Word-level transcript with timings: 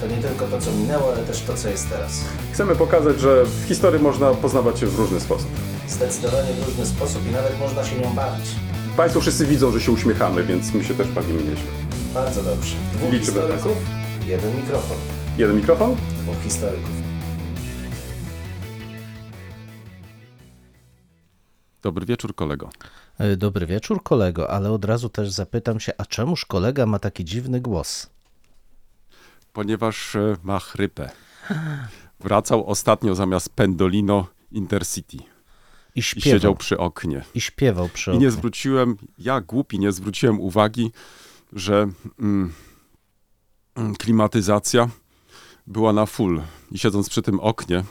To 0.00 0.06
nie 0.06 0.16
tylko 0.16 0.46
to, 0.46 0.60
co 0.60 0.72
minęło, 0.72 1.12
ale 1.12 1.22
też 1.22 1.42
to, 1.42 1.54
co 1.54 1.68
jest 1.68 1.90
teraz. 1.90 2.24
Chcemy 2.52 2.76
pokazać, 2.76 3.20
że 3.20 3.44
w 3.44 3.64
historii 3.68 4.02
można 4.02 4.34
poznawać 4.34 4.78
się 4.78 4.86
w 4.86 4.98
różny 4.98 5.20
sposób. 5.20 5.48
Zdecydowanie 5.88 6.52
w 6.52 6.66
różny 6.66 6.86
sposób 6.86 7.26
i 7.28 7.30
nawet 7.30 7.58
można 7.60 7.84
się 7.84 7.96
nią 7.98 8.14
bawić. 8.14 8.46
Państwo 8.96 9.20
wszyscy 9.20 9.46
widzą, 9.46 9.72
że 9.72 9.80
się 9.80 9.92
uśmiechamy, 9.92 10.42
więc 10.42 10.74
my 10.74 10.84
się 10.84 10.94
też 10.94 11.08
bawimy 11.08 11.42
nieźle. 11.42 11.70
Bardzo 12.14 12.42
dobrze. 12.42 12.76
Dwóch 12.94 13.12
Liczymy 13.12 13.40
historyków, 13.40 13.76
jeden 14.26 14.56
mikrofon. 14.56 14.96
Jeden 15.38 15.56
mikrofon? 15.56 15.96
Dwóch 16.22 16.42
historyków. 16.44 16.90
Dobry 21.82 22.06
wieczór, 22.06 22.34
kolego. 22.34 22.70
E, 23.18 23.36
Dobry 23.36 23.66
wieczór, 23.66 24.02
kolego, 24.02 24.50
ale 24.50 24.70
od 24.70 24.84
razu 24.84 25.08
też 25.08 25.30
zapytam 25.30 25.80
się, 25.80 25.92
a 25.98 26.04
czemuż 26.06 26.44
kolega 26.44 26.86
ma 26.86 26.98
taki 26.98 27.24
dziwny 27.24 27.60
głos? 27.60 28.06
Ponieważ 29.52 30.16
e, 30.16 30.36
ma 30.42 30.58
chrypę. 30.58 31.10
Wracał 32.20 32.66
ostatnio 32.66 33.14
zamiast 33.14 33.48
Pendolino 33.48 34.26
Intercity 34.52 35.16
I 35.16 35.22
i 35.94 36.02
śpiewał, 36.02 36.32
siedział 36.32 36.56
przy 36.56 36.78
oknie. 36.78 37.24
i 37.34 37.40
śpiewał 37.40 37.88
przy 37.88 38.10
I 38.10 38.12
nie 38.12 38.18
oknie. 38.18 38.30
zwróciłem, 38.30 38.96
ja 39.18 39.40
głupi, 39.40 39.78
nie 39.78 39.92
zwróciłem 39.92 40.40
uwagi, 40.40 40.92
że 41.52 41.88
mm, 42.20 42.52
mm, 43.74 43.96
klimatyzacja 43.96 44.88
była 45.66 45.92
na 45.92 46.06
full. 46.06 46.42
I 46.72 46.78
siedząc 46.78 47.08
przy 47.10 47.22
tym 47.22 47.40
oknie, 47.40 47.84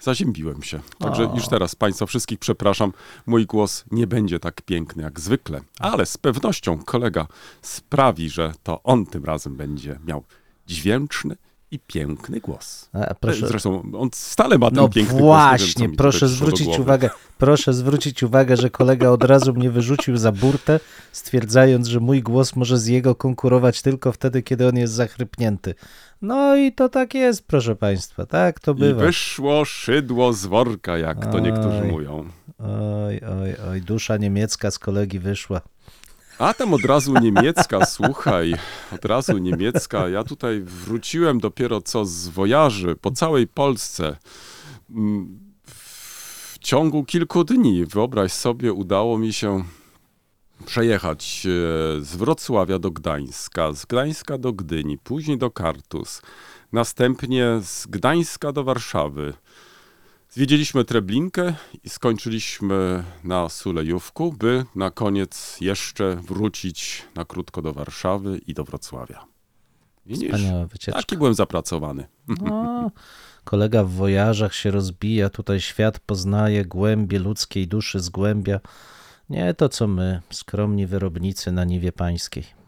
zaziębiłem 0.00 0.62
się. 0.62 0.80
Także 0.98 1.30
O. 1.32 1.34
już 1.34 1.48
teraz 1.48 1.74
Państwa 1.74 2.06
wszystkich 2.06 2.38
przepraszam, 2.38 2.92
mój 3.26 3.46
głos 3.46 3.84
nie 3.90 4.06
będzie 4.06 4.40
tak 4.40 4.62
piękny 4.62 5.02
jak 5.02 5.20
zwykle, 5.20 5.60
ale 5.78 6.06
z 6.06 6.18
pewnością 6.18 6.78
kolega 6.84 7.26
sprawi, 7.62 8.30
że 8.30 8.52
to 8.62 8.82
on 8.82 9.06
tym 9.06 9.24
razem 9.24 9.56
będzie 9.56 9.98
miał 10.06 10.24
dźwięczny 10.66 11.36
i 11.70 11.78
piękny 11.78 12.40
głos. 12.40 12.88
A, 12.92 13.14
proszę, 13.14 13.48
Zresztą 13.48 13.82
on 13.98 14.08
stale 14.12 14.58
ma 14.58 14.66
ten 14.70 14.76
no 14.76 14.88
piękny 14.88 15.18
właśnie, 15.20 15.80
głos. 15.82 15.90
mi 15.90 15.96
proszę 15.96 16.28
zwrócić 16.28 16.78
uwagę, 16.78 17.10
proszę 17.38 17.72
zwrócić 17.72 18.22
uwagę, 18.22 18.56
że 18.56 18.70
kolega 18.70 19.08
od 19.08 19.24
razu 19.24 19.54
mnie 19.54 19.70
wyrzucił 19.70 20.16
za 20.16 20.32
burtę, 20.32 20.80
stwierdzając, 21.12 21.86
że 21.86 22.00
mój 22.00 22.22
głos 22.22 22.56
może 22.56 22.78
z 22.78 22.86
jego 22.86 23.14
konkurować 23.14 23.82
tylko 23.82 24.12
wtedy, 24.12 24.42
kiedy 24.42 24.68
on 24.68 24.76
jest 24.76 24.92
zachrypnięty. 24.92 25.74
No 26.22 26.56
i 26.56 26.72
to 26.72 26.88
tak 26.88 27.14
jest, 27.14 27.46
proszę 27.46 27.76
państwa, 27.76 28.26
tak 28.26 28.60
to 28.60 28.72
I 28.72 28.74
bywa. 28.74 29.04
wyszło 29.04 29.64
szydło 29.64 30.32
z 30.32 30.46
worka, 30.46 30.98
jak 30.98 31.32
to 31.32 31.38
niektórzy 31.38 31.84
mówią. 31.84 32.28
Oj, 32.58 33.20
oj, 33.40 33.54
oj, 33.70 33.80
dusza 33.80 34.16
niemiecka 34.16 34.70
z 34.70 34.78
kolegi 34.78 35.18
wyszła. 35.18 35.60
A 36.38 36.54
tam 36.54 36.74
od 36.74 36.84
razu 36.84 37.14
niemiecka, 37.20 37.86
słuchaj, 37.86 38.54
od 38.92 39.04
razu 39.04 39.38
niemiecka. 39.38 40.08
Ja 40.08 40.24
tutaj 40.24 40.60
wróciłem 40.60 41.40
dopiero 41.40 41.80
co 41.80 42.04
z 42.04 42.28
wojaży 42.28 42.96
po 42.96 43.10
całej 43.10 43.46
Polsce. 43.46 44.16
Mm, 44.90 45.38
W 45.66 46.58
ciągu 46.58 47.04
kilku 47.04 47.44
dni, 47.44 47.86
wyobraź 47.86 48.32
sobie, 48.32 48.72
udało 48.72 49.18
mi 49.18 49.32
się 49.32 49.64
przejechać 50.66 51.46
e, 51.46 51.50
z 52.04 52.16
Wrocławia 52.16 52.78
do 52.78 52.90
Gdańska, 52.90 53.72
z 53.72 53.86
Gdańska 53.86 54.38
do 54.38 54.52
Gdyni, 54.52 54.98
później 54.98 55.38
do 55.38 55.50
Kartus, 55.50 56.22
następnie 56.72 57.46
z 57.62 57.86
Gdańska 57.86 58.52
do 58.52 58.64
Warszawy. 58.64 59.34
Zwiedziliśmy 60.34 60.84
Treblinkę 60.84 61.54
i 61.84 61.88
skończyliśmy 61.88 63.04
na 63.24 63.48
Sulejówku, 63.48 64.32
by 64.32 64.64
na 64.74 64.90
koniec 64.90 65.56
jeszcze 65.60 66.16
wrócić 66.16 67.02
na 67.14 67.24
krótko 67.24 67.62
do 67.62 67.72
Warszawy 67.72 68.38
i 68.46 68.54
do 68.54 68.64
Wrocławia. 68.64 69.24
Widzisz? 70.06 70.28
Wspaniała 70.28 70.66
wycieczka. 70.66 71.00
Taki 71.00 71.16
byłem 71.16 71.34
zapracowany. 71.34 72.06
No, 72.28 72.90
kolega 73.44 73.84
w 73.84 73.90
wojażach 73.90 74.54
się 74.54 74.70
rozbija, 74.70 75.30
tutaj 75.30 75.60
świat 75.60 75.98
poznaje 75.98 76.64
głębie 76.64 77.18
ludzkiej 77.18 77.68
duszy 77.68 78.00
zgłębia. 78.00 78.60
Nie 79.30 79.54
to 79.54 79.68
co 79.68 79.86
my, 79.86 80.20
skromni 80.30 80.86
wyrobnicy 80.86 81.52
na 81.52 81.64
niwie 81.64 81.92
pańskiej. 81.92 82.61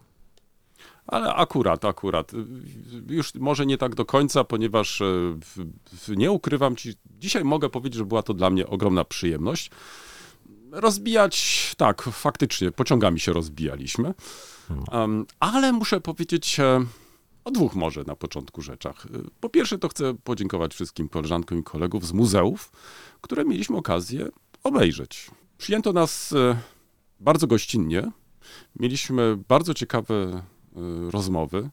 Ale 1.07 1.35
akurat, 1.35 1.85
akurat. 1.85 2.33
Już 3.09 3.35
może 3.35 3.67
nie 3.67 3.79
tak 3.79 3.95
do 3.95 4.05
końca, 4.05 4.45
ponieważ 4.45 5.01
e, 5.01 5.07
nie 6.09 6.31
ukrywam 6.31 6.77
ci, 6.77 6.95
dzisiaj 7.21 7.45
mogę 7.45 7.71
powiedzieć, 7.71 7.99
że 7.99 8.05
była 8.05 8.23
to 8.23 8.35
dla 8.35 8.51
mnie 8.51 8.67
ogromna 8.67 9.05
przyjemność. 9.05 9.71
Rozbijać, 10.71 11.75
tak, 11.77 12.03
faktycznie, 12.03 12.73
pociągami 12.73 13.21
się 13.21 13.33
rozbijaliśmy. 13.33 14.15
Em, 14.93 15.27
ale 15.41 15.73
muszę 15.73 16.01
powiedzieć 16.01 16.61
e, 16.61 16.85
o 17.45 17.51
dwóch 17.51 17.75
może 17.75 18.05
na 18.07 18.17
początku 18.17 18.63
rzeczach. 18.63 19.07
E, 19.07 19.09
Po 19.41 19.49
pierwsze, 19.49 19.79
to 19.79 19.89
chcę 19.89 20.15
podziękować 20.25 20.75
wszystkim 20.75 21.09
koleżankom 21.09 21.59
i 21.59 21.63
kolegów 21.63 22.07
z 22.07 22.13
muzeów, 22.13 22.73
które 23.21 23.45
mieliśmy 23.45 23.77
okazję 23.77 24.29
obejrzeć. 24.63 25.31
Przyjęto 25.59 25.93
nas 25.93 26.35
bardzo 27.21 27.47
gościnnie. 27.47 28.11
Mieliśmy 28.81 29.37
bardzo 29.49 29.75
ciekawe 29.75 30.43
rozmowy. 31.11 31.71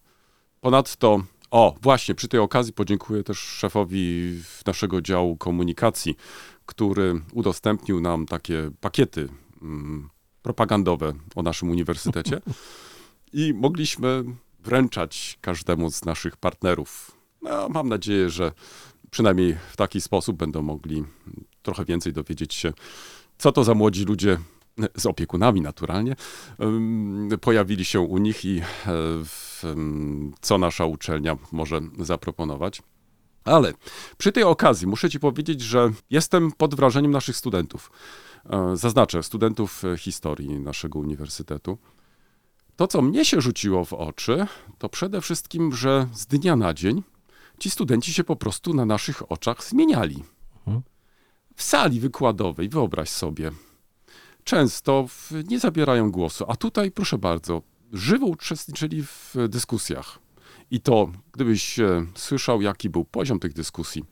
Ponadto, 0.61 1.23
o 1.51 1.75
właśnie, 1.81 2.15
przy 2.15 2.27
tej 2.27 2.39
okazji 2.39 2.73
podziękuję 2.73 3.23
też 3.23 3.39
szefowi 3.39 4.33
naszego 4.65 5.01
działu 5.01 5.37
komunikacji, 5.37 6.15
który 6.65 7.21
udostępnił 7.33 8.01
nam 8.01 8.25
takie 8.25 8.71
pakiety 8.81 9.29
mm, 9.61 10.09
propagandowe 10.41 11.13
o 11.35 11.41
naszym 11.41 11.69
uniwersytecie 11.69 12.41
i 13.33 13.53
mogliśmy 13.53 14.23
wręczać 14.59 15.37
każdemu 15.41 15.91
z 15.91 16.05
naszych 16.05 16.37
partnerów. 16.37 17.11
No, 17.41 17.69
mam 17.69 17.89
nadzieję, 17.89 18.29
że 18.29 18.51
przynajmniej 19.11 19.57
w 19.71 19.77
taki 19.77 20.01
sposób 20.01 20.37
będą 20.37 20.61
mogli 20.61 21.03
trochę 21.61 21.85
więcej 21.85 22.13
dowiedzieć 22.13 22.53
się, 22.53 22.73
co 23.37 23.51
to 23.51 23.63
za 23.63 23.73
młodzi 23.73 24.05
ludzie 24.05 24.37
z 24.95 25.05
opiekunami 25.05 25.61
naturalnie 25.61 26.15
pojawili 27.41 27.85
się 27.85 27.99
u 27.99 28.17
nich 28.17 28.45
i 28.45 28.59
e, 28.59 28.63
w, 29.25 29.63
co 30.41 30.57
nasza 30.57 30.85
uczelnia 30.85 31.37
może 31.51 31.81
zaproponować. 31.99 32.81
Ale 33.43 33.73
przy 34.17 34.31
tej 34.31 34.43
okazji 34.43 34.87
muszę 34.87 35.09
Ci 35.09 35.19
powiedzieć, 35.19 35.61
że 35.61 35.91
jestem 36.09 36.51
pod 36.51 36.75
wrażeniem 36.75 37.11
naszych 37.11 37.37
studentów. 37.37 37.91
E, 38.49 38.77
Zaznaczę, 38.77 39.23
studentów 39.23 39.85
e, 39.85 39.97
historii 39.97 40.59
naszego 40.59 40.99
uniwersytetu. 40.99 41.77
To, 42.75 42.87
co 42.87 43.01
mnie 43.01 43.25
się 43.25 43.41
rzuciło 43.41 43.85
w 43.85 43.93
oczy, 43.93 44.45
to 44.77 44.89
przede 44.89 45.21
wszystkim, 45.21 45.75
że 45.75 46.07
z 46.13 46.25
dnia 46.25 46.55
na 46.55 46.73
dzień 46.73 47.03
ci 47.59 47.69
studenci 47.69 48.13
się 48.13 48.23
po 48.23 48.35
prostu 48.35 48.73
na 48.73 48.85
naszych 48.85 49.31
oczach 49.31 49.63
zmieniali. 49.63 50.23
W 51.55 51.63
sali 51.63 51.99
wykładowej, 51.99 52.69
wyobraź 52.69 53.09
sobie, 53.09 53.51
często 54.43 55.05
nie 55.47 55.59
zabierają 55.59 56.11
głosu, 56.11 56.45
a 56.47 56.55
tutaj, 56.55 56.91
proszę 56.91 57.17
bardzo, 57.17 57.61
żywo 57.93 58.25
uczestniczyli 58.25 59.03
w 59.03 59.35
dyskusjach. 59.49 60.19
I 60.71 60.81
to, 60.81 61.11
gdybyś 61.31 61.79
e, 61.79 62.05
słyszał, 62.15 62.61
jaki 62.61 62.89
był 62.89 63.05
poziom 63.05 63.39
tych 63.39 63.53
dyskusji, 63.53 64.05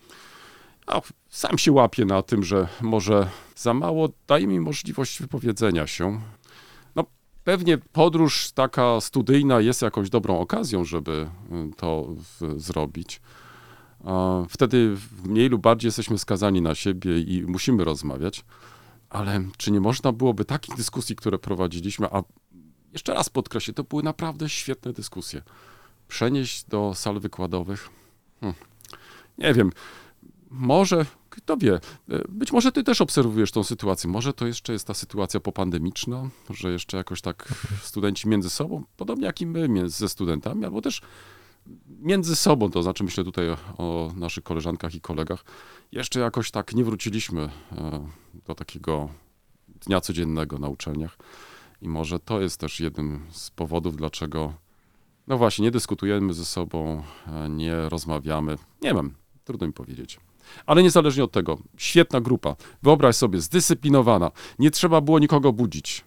a 0.87 1.01
sam 1.29 1.57
się 1.57 1.71
łapię 1.71 2.05
na 2.05 2.21
tym, 2.21 2.43
że 2.43 2.67
może 2.81 3.29
za 3.55 3.73
mało 3.73 4.09
daje 4.27 4.47
mi 4.47 4.59
możliwość 4.59 5.21
wypowiedzenia 5.21 5.87
się. 5.87 6.21
No, 6.95 7.05
pewnie 7.43 7.77
podróż 7.77 8.51
taka 8.51 9.01
studyjna 9.01 9.61
jest 9.61 9.81
jakąś 9.81 10.09
dobrą 10.09 10.39
okazją, 10.39 10.85
żeby 10.85 11.11
y, 11.11 11.75
to 11.75 12.07
zrobić. 12.57 13.21
Wtedy 14.49 14.97
mniej 15.25 15.49
lub 15.49 15.61
bardziej 15.61 15.87
jesteśmy 15.87 16.17
skazani 16.17 16.61
na 16.61 16.75
siebie 16.75 17.19
i 17.19 17.43
musimy 17.47 17.83
rozmawiać. 17.83 18.45
Ale 19.09 19.43
czy 19.57 19.71
nie 19.71 19.81
można 19.81 20.11
byłoby 20.11 20.45
takich 20.45 20.75
dyskusji, 20.75 21.15
które 21.15 21.39
prowadziliśmy, 21.39 22.07
a 22.11 22.23
jeszcze 22.93 23.13
raz 23.13 23.29
podkreślę, 23.29 23.73
to 23.73 23.83
były 23.83 24.03
naprawdę 24.03 24.49
świetne 24.49 24.93
dyskusje, 24.93 25.41
przenieść 26.07 26.63
do 26.63 26.93
sal 26.95 27.19
wykładowych? 27.19 27.89
Hmm. 28.41 28.59
Nie 29.37 29.53
wiem, 29.53 29.71
może, 30.49 31.05
kto 31.29 31.57
wie, 31.57 31.73
e, 31.73 31.79
być 32.29 32.51
może 32.51 32.71
ty 32.71 32.83
też 32.83 33.01
obserwujesz 33.01 33.51
tą 33.51 33.63
sytuację. 33.63 34.09
Może 34.09 34.33
to 34.33 34.47
jeszcze 34.47 34.73
jest 34.73 34.87
ta 34.87 34.93
sytuacja 34.93 35.39
popandemiczna, 35.39 36.29
że 36.49 36.71
jeszcze 36.71 36.97
jakoś 36.97 37.21
tak 37.21 37.53
studenci 37.81 38.27
między 38.27 38.49
sobą, 38.49 38.83
podobnie 38.97 39.25
jak 39.25 39.41
i 39.41 39.45
my 39.45 39.89
ze 39.89 40.09
studentami, 40.09 40.65
albo 40.65 40.81
też 40.81 41.01
między 41.99 42.35
sobą, 42.35 42.71
to 42.71 42.83
znaczy 42.83 43.03
myślę 43.03 43.23
tutaj 43.23 43.45
o, 43.77 44.11
naszych 44.15 44.43
koleżankach 44.43 44.95
i 44.95 45.01
kolegach, 45.01 45.45
jeszcze 45.91 46.19
jakoś 46.19 46.51
tak 46.51 46.73
nie 46.73 46.83
wróciliśmy 46.83 47.41
e, 47.41 48.07
do 48.45 48.55
takiego 48.55 49.09
dnia 49.67 50.01
codziennego 50.01 50.57
na 50.59 50.67
uczelniach. 50.67 51.17
I 51.81 51.89
może 51.89 52.19
to 52.19 52.41
jest 52.41 52.59
też 52.59 52.79
jednym 52.79 53.25
z 53.31 53.51
powodów, 53.51 53.95
dlaczego, 53.95 54.53
no 55.27 55.37
właśnie, 55.37 55.63
nie 55.63 55.71
dyskutujemy 55.71 56.33
ze 56.33 56.45
sobą, 56.45 57.03
e, 57.27 57.49
nie 57.49 57.89
rozmawiamy. 57.89 58.55
Nie 58.81 58.93
wiem, 58.93 59.13
trudno 59.43 59.67
mi 59.67 59.73
powiedzieć. 59.73 60.19
Ale 60.65 60.83
niezależnie 60.83 61.23
od 61.23 61.31
tego, 61.31 61.57
świetna 61.77 62.21
grupa. 62.21 62.55
Wyobraź 62.83 63.15
sobie, 63.15 63.41
zdyscyplinowana. 63.41 64.31
Nie 64.59 64.71
trzeba 64.71 65.01
było 65.01 65.19
nikogo 65.19 65.53
budzić. 65.53 66.03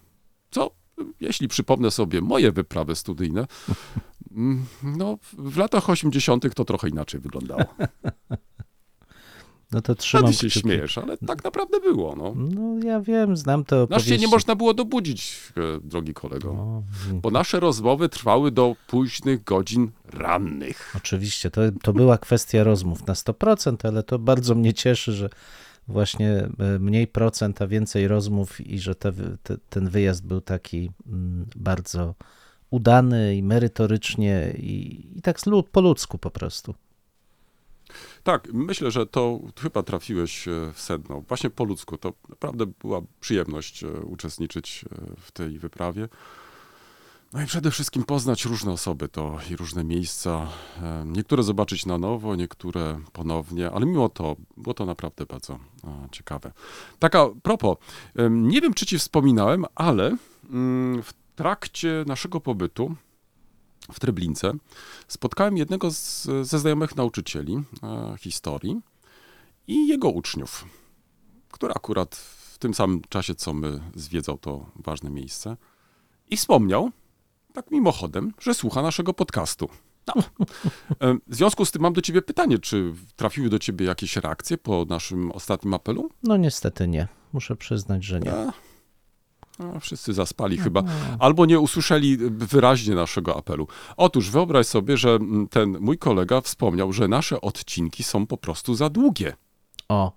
Co, 0.51 0.71
jeśli 1.19 1.47
przypomnę 1.47 1.91
sobie 1.91 2.21
moje 2.21 2.51
wyprawy 2.51 2.95
studyjne, 2.95 3.47
no 4.83 5.17
w 5.37 5.57
latach 5.57 5.89
80. 5.89 6.55
to 6.55 6.65
trochę 6.65 6.89
inaczej 6.89 7.19
wyglądało. 7.21 7.63
No 9.71 9.81
to 9.81 9.95
trzymam 9.95 10.27
ty 10.31 10.33
się 10.33 10.47
kciuki. 10.47 10.59
śmiejesz, 10.59 10.97
ale 10.97 11.17
tak 11.17 11.43
naprawdę 11.43 11.79
było. 11.79 12.15
No. 12.15 12.33
No 12.35 12.87
ja 12.87 13.01
wiem, 13.01 13.37
znam 13.37 13.65
te 13.65 13.75
Na 13.75 13.81
opowieści. 13.81 14.05
szczęście 14.07 14.25
nie 14.27 14.31
można 14.31 14.55
było 14.55 14.73
dobudzić, 14.73 15.37
e, 15.57 15.79
drogi 15.83 16.13
kolego. 16.13 16.49
O, 16.51 16.83
mm, 17.07 17.21
Bo 17.21 17.31
nasze 17.31 17.59
rozmowy 17.59 18.09
trwały 18.09 18.51
do 18.51 18.75
późnych 18.87 19.43
godzin 19.43 19.91
rannych. 20.05 20.93
Oczywiście, 20.97 21.51
to, 21.51 21.61
to 21.83 21.93
była 21.93 22.17
kwestia 22.17 22.63
rozmów 22.63 23.07
na 23.07 23.13
100%, 23.13 23.87
ale 23.87 24.03
to 24.03 24.19
bardzo 24.19 24.55
mnie 24.55 24.73
cieszy, 24.73 25.13
że 25.13 25.29
właśnie 25.87 26.29
e, 26.59 26.79
mniej 26.79 27.07
procent, 27.07 27.61
a 27.61 27.67
więcej 27.67 28.07
rozmów 28.07 28.61
i 28.61 28.79
że 28.79 28.95
te, 28.95 29.13
te, 29.43 29.57
ten 29.69 29.89
wyjazd 29.89 30.25
był 30.27 30.41
taki 30.41 30.91
mm, 31.07 31.45
bardzo 31.55 32.15
udany 32.73 33.35
i 33.35 33.43
merytorycznie 33.43 34.53
i, 34.57 35.07
i 35.17 35.21
tak 35.21 35.37
po 35.71 35.81
ludzku 35.81 36.17
po 36.17 36.31
prostu. 36.31 36.75
Tak, 38.23 38.47
myślę, 38.53 38.91
że 38.91 39.05
to 39.05 39.39
chyba 39.61 39.83
trafiłeś 39.83 40.47
e, 40.47 40.71
w 40.73 40.81
sedno. 40.81 41.21
Właśnie 41.27 41.49
po 41.49 41.63
ludzku. 41.63 41.97
To 41.97 42.13
naprawdę 42.29 42.65
była 42.65 43.01
przyjemność 43.19 43.83
e, 43.83 43.87
uczestniczyć 43.87 44.85
e, 44.85 45.15
w 45.17 45.31
tej 45.31 45.59
wyprawie. 45.59 46.07
No 47.33 47.41
i 47.41 47.45
przede 47.45 47.71
wszystkim 47.71 48.03
poznać 48.03 48.45
różne 48.45 48.71
osoby 48.71 49.09
to 49.09 49.39
i 49.51 49.55
różne 49.55 49.83
miejsca. 49.83 50.47
Niektóre 51.05 51.43
zobaczyć 51.43 51.85
na 51.85 51.97
nowo, 51.97 52.35
niektóre 52.35 52.99
ponownie, 53.13 53.71
ale 53.71 53.85
mimo 53.85 54.09
to 54.09 54.35
było 54.57 54.73
to 54.73 54.85
naprawdę 54.85 55.25
bardzo 55.25 55.59
ciekawe. 56.11 56.51
Taka 56.99 57.29
propos, 57.43 57.77
nie 58.29 58.61
wiem 58.61 58.73
czy 58.73 58.85
ci 58.85 58.99
wspominałem, 58.99 59.65
ale 59.75 60.17
mm, 60.49 61.03
w 61.03 61.13
trakcie 61.35 62.03
naszego 62.07 62.39
pobytu 62.39 62.95
w 63.91 63.99
Treblince 63.99 64.53
spotkałem 65.07 65.57
jednego 65.57 65.91
z, 65.91 66.23
ze 66.47 66.59
znajomych 66.59 66.95
nauczycieli 66.95 67.63
e, 67.83 68.15
historii 68.19 68.81
i 69.67 69.87
jego 69.87 70.09
uczniów, 70.09 70.65
który 71.51 71.73
akurat 71.73 72.15
w 72.15 72.57
tym 72.57 72.73
samym 72.73 73.01
czasie, 73.09 73.35
co 73.35 73.53
my 73.53 73.79
zwiedzał 73.95 74.37
to 74.37 74.65
ważne 74.75 75.09
miejsce 75.09 75.57
i 76.29 76.37
wspomniał, 76.37 76.91
tak 77.53 77.71
mimochodem, 77.71 78.33
że 78.39 78.53
słucha 78.53 78.81
naszego 78.81 79.13
podcastu. 79.13 79.69
No. 80.07 80.23
E, 80.99 81.13
W 81.27 81.35
związku 81.35 81.65
z 81.65 81.71
tym 81.71 81.81
mam 81.81 81.93
do 81.93 82.01
ciebie 82.01 82.21
pytanie, 82.21 82.59
czy 82.59 82.93
trafiły 83.15 83.49
do 83.49 83.59
ciebie 83.59 83.85
jakieś 83.85 84.15
reakcje 84.15 84.57
po 84.57 84.85
naszym 84.89 85.31
ostatnim 85.31 85.73
apelu? 85.73 86.09
No 86.23 86.37
niestety 86.37 86.87
nie, 86.87 87.07
muszę 87.33 87.55
przyznać, 87.55 88.03
że 88.03 88.19
nie. 88.19 88.33
A, 88.33 88.53
no, 89.59 89.79
wszyscy 89.79 90.13
zaspali 90.13 90.57
chyba, 90.57 90.83
albo 91.19 91.45
nie 91.45 91.59
usłyszeli 91.59 92.17
wyraźnie 92.17 92.95
naszego 92.95 93.37
apelu. 93.37 93.67
Otóż 93.97 94.29
wyobraź 94.29 94.67
sobie, 94.67 94.97
że 94.97 95.19
ten 95.49 95.77
mój 95.79 95.97
kolega 95.97 96.41
wspomniał, 96.41 96.93
że 96.93 97.07
nasze 97.07 97.41
odcinki 97.41 98.03
są 98.03 98.27
po 98.27 98.37
prostu 98.37 98.75
za 98.75 98.89
długie. 98.89 99.33
O, 99.89 100.11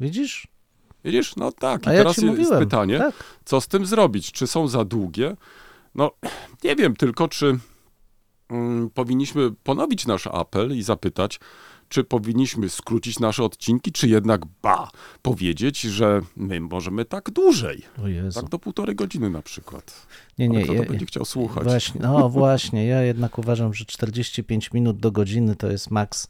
widzisz? 0.00 0.48
Widzisz? 1.04 1.36
No 1.36 1.52
tak. 1.52 1.86
I 1.86 1.88
ja 1.88 1.92
teraz 1.96 2.16
jest 2.16 2.28
mówiłem. 2.28 2.58
pytanie, 2.58 2.98
Tak. 2.98 3.14
co 3.44 3.60
z 3.60 3.68
tym 3.68 3.86
zrobić? 3.86 4.32
Czy 4.32 4.46
są 4.46 4.68
za 4.68 4.84
długie? 4.84 5.36
No, 5.94 6.10
nie 6.64 6.76
wiem 6.76 6.96
tylko, 6.96 7.28
czy 7.28 7.58
mm, 8.48 8.90
powinniśmy 8.90 9.50
ponowić 9.62 10.06
nasz 10.06 10.26
apel 10.26 10.76
i 10.76 10.82
zapytać, 10.82 11.40
czy 11.88 12.04
powinniśmy 12.04 12.68
skrócić 12.68 13.18
nasze 13.18 13.44
odcinki, 13.44 13.92
czy 13.92 14.08
jednak 14.08 14.40
ba, 14.62 14.88
powiedzieć, 15.22 15.80
że 15.80 16.20
my 16.36 16.60
możemy 16.60 17.04
tak 17.04 17.30
dłużej. 17.30 17.82
Tak 18.34 18.48
do 18.48 18.58
półtorej 18.58 18.96
godziny 18.96 19.30
na 19.30 19.42
przykład. 19.42 20.06
Nie, 20.38 20.46
Ale 20.48 20.58
nie, 20.58 20.64
kto 20.64 20.72
ja- 20.72 20.82
to 20.82 20.88
będzie 20.90 21.06
chciał 21.06 21.24
słuchać? 21.24 21.64
Właśnie, 21.64 22.00
no 22.00 22.28
właśnie, 22.40 22.86
ja 22.86 23.02
jednak 23.02 23.38
uważam, 23.38 23.74
że 23.74 23.84
45 23.84 24.72
minut 24.72 24.98
do 25.00 25.12
godziny 25.12 25.56
to 25.56 25.70
jest 25.70 25.90
maks. 25.90 26.28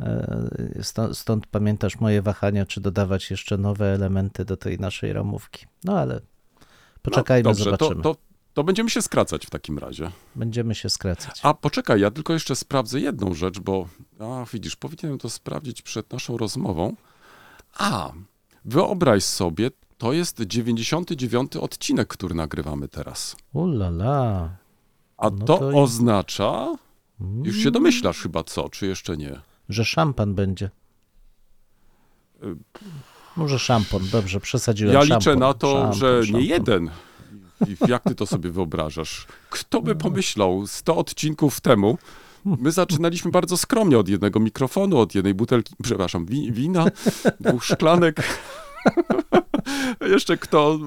E, 0.00 0.52
Stąd, 0.82 1.18
stąd 1.18 1.46
pamiętasz 1.46 2.00
moje 2.00 2.22
wahania, 2.22 2.66
czy 2.66 2.80
dodawać 2.80 3.30
jeszcze 3.30 3.58
nowe 3.58 3.86
elementy 3.94 4.44
do 4.44 4.56
tej 4.56 4.78
naszej 4.78 5.12
ramówki. 5.12 5.66
No 5.84 5.98
ale 5.98 6.20
poczekajmy, 7.02 7.44
no, 7.44 7.50
dobrze, 7.50 7.64
zobaczymy. 7.64 8.02
To, 8.02 8.14
to, 8.14 8.20
to 8.54 8.64
będziemy 8.64 8.90
się 8.90 9.02
skracać 9.02 9.46
w 9.46 9.50
takim 9.50 9.78
razie. 9.78 10.10
Będziemy 10.34 10.74
się 10.74 10.90
skracać. 10.90 11.40
A 11.42 11.54
poczekaj, 11.54 12.00
ja 12.00 12.10
tylko 12.10 12.32
jeszcze 12.32 12.56
sprawdzę 12.56 13.00
jedną 13.00 13.34
rzecz, 13.34 13.60
bo 13.60 13.88
a, 14.20 14.44
widzisz, 14.52 14.76
powinienem 14.76 15.18
to 15.18 15.30
sprawdzić 15.30 15.82
przed 15.82 16.12
naszą 16.12 16.36
rozmową. 16.36 16.96
A, 17.78 18.12
wyobraź 18.64 19.24
sobie, 19.24 19.70
to 19.98 20.12
jest 20.12 20.40
99 20.40 21.56
odcinek, 21.56 22.08
który 22.08 22.34
nagrywamy 22.34 22.88
teraz. 22.88 23.36
Ulala. 23.52 24.50
A 25.16 25.30
No 25.30 25.46
to, 25.46 25.58
to 25.58 25.68
oznacza, 25.68 26.74
już 27.42 27.56
się 27.56 27.70
domyślasz 27.70 28.18
chyba 28.22 28.44
co, 28.44 28.68
czy 28.68 28.86
jeszcze 28.86 29.16
nie? 29.16 29.40
Że 29.68 29.84
szampan 29.84 30.34
będzie. 30.34 30.70
Y, 32.42 32.56
Może 33.36 33.58
szampon, 33.58 34.02
dobrze, 34.12 34.40
przesadziłem. 34.40 34.94
Ja 34.94 35.00
szampon, 35.00 35.18
liczę 35.18 35.36
na 35.36 35.54
to, 35.54 35.72
szampon, 35.72 35.92
że 35.98 36.18
nie 36.20 36.24
szampon. 36.26 36.42
jeden. 36.42 36.90
I 37.68 37.76
Jak 37.90 38.02
ty 38.02 38.14
to 38.14 38.26
sobie 38.26 38.50
wyobrażasz? 38.50 39.26
Kto 39.50 39.82
by 39.82 39.94
pomyślał 39.94 40.66
100 40.66 40.96
odcinków 40.96 41.60
temu? 41.60 41.98
My 42.44 42.72
zaczynaliśmy 42.72 43.30
bardzo 43.30 43.56
skromnie 43.56 43.98
od 43.98 44.08
jednego 44.08 44.40
mikrofonu, 44.40 44.98
od 44.98 45.14
jednej 45.14 45.34
butelki, 45.34 45.74
przepraszam, 45.82 46.26
wi- 46.26 46.52
wina, 46.52 46.84
dwóch 47.40 47.64
szklanek. 47.64 48.16
Jeszcze 50.00 50.36
kto 50.36 50.78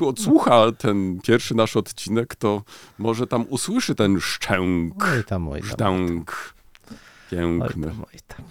odsłucha 0.00 0.72
ten 0.72 1.20
pierwszy 1.20 1.54
nasz 1.54 1.76
odcinek, 1.76 2.34
to 2.34 2.62
może 2.98 3.26
tam 3.26 3.44
usłyszy 3.48 3.94
ten 3.94 4.20
szczęk, 4.20 5.04
Oj 5.04 5.24
tam, 5.24 5.48
oj 5.48 5.60
tam. 5.60 5.68
szczęk. 6.08 6.54
Oj 6.90 6.96
Piękny. 7.30 7.86
tam, 7.86 8.00
oj 8.14 8.18
tam. 8.26 8.46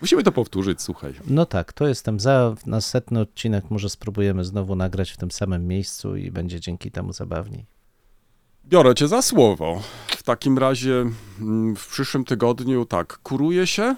Musimy 0.00 0.22
to 0.22 0.32
powtórzyć, 0.32 0.82
słuchaj. 0.82 1.14
No 1.26 1.46
tak, 1.46 1.72
to 1.72 1.86
jestem 1.88 2.20
za. 2.20 2.54
Na 2.66 2.80
setny 2.80 3.20
odcinek 3.20 3.70
może 3.70 3.88
spróbujemy 3.90 4.44
znowu 4.44 4.76
nagrać 4.76 5.10
w 5.10 5.16
tym 5.16 5.30
samym 5.30 5.66
miejscu 5.68 6.16
i 6.16 6.30
będzie 6.30 6.60
dzięki 6.60 6.90
temu 6.90 7.12
zabawniej. 7.12 7.66
Biorę 8.64 8.94
cię 8.94 9.08
za 9.08 9.22
słowo. 9.22 9.82
W 10.08 10.22
takim 10.22 10.58
razie 10.58 11.04
mm, 11.40 11.76
w 11.76 11.88
przyszłym 11.88 12.24
tygodniu 12.24 12.84
tak, 12.84 13.18
kuruję 13.18 13.66
się 13.66 13.96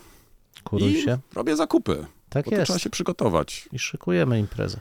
Kuruj 0.64 0.92
i 0.92 1.02
się. 1.02 1.18
robię 1.34 1.56
zakupy. 1.56 2.06
Tak 2.28 2.44
to 2.44 2.50
jest. 2.50 2.64
trzeba 2.64 2.78
się 2.78 2.90
przygotować. 2.90 3.68
I 3.72 3.78
szykujemy 3.78 4.38
imprezę. 4.40 4.80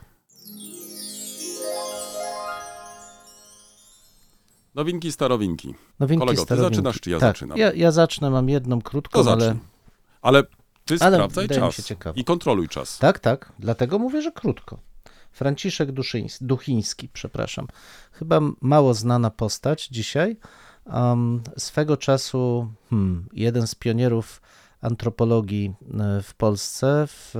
Nowinki, 4.74 5.12
starowinki. 5.12 5.74
Nowinki 5.98 6.20
Kolego, 6.20 6.42
ty 6.42 6.46
starowinki. 6.46 6.74
zaczynasz, 6.74 7.00
czy 7.00 7.10
ja 7.10 7.18
tak, 7.18 7.28
zaczynam? 7.36 7.58
Ja, 7.58 7.72
ja 7.72 7.92
zacznę, 7.92 8.30
mam 8.30 8.48
jedną 8.48 8.82
To 8.82 8.90
krótką, 8.90 9.20
ale... 9.20 9.30
zacznij. 9.46 9.62
Ale 10.22 10.42
ty 10.88 10.96
Ale 11.00 11.16
sprawdzaj 11.16 11.48
czas 11.48 11.92
i 12.16 12.24
kontroluj 12.24 12.68
czas. 12.68 12.98
Tak, 12.98 13.18
tak, 13.18 13.52
dlatego 13.58 13.98
mówię, 13.98 14.22
że 14.22 14.32
krótko. 14.32 14.78
Franciszek 15.32 15.92
Duszyński, 15.92 16.44
Duchiński, 16.44 17.08
przepraszam. 17.08 17.66
Chyba 18.12 18.40
mało 18.60 18.94
znana 18.94 19.30
postać 19.30 19.86
dzisiaj. 19.86 20.36
Um, 20.86 21.42
swego 21.56 21.96
czasu 21.96 22.72
hmm, 22.90 23.28
jeden 23.32 23.66
z 23.66 23.74
pionierów 23.74 24.40
antropologii 24.80 25.74
e, 26.00 26.22
w 26.22 26.34
Polsce, 26.34 27.04
w, 27.06 27.34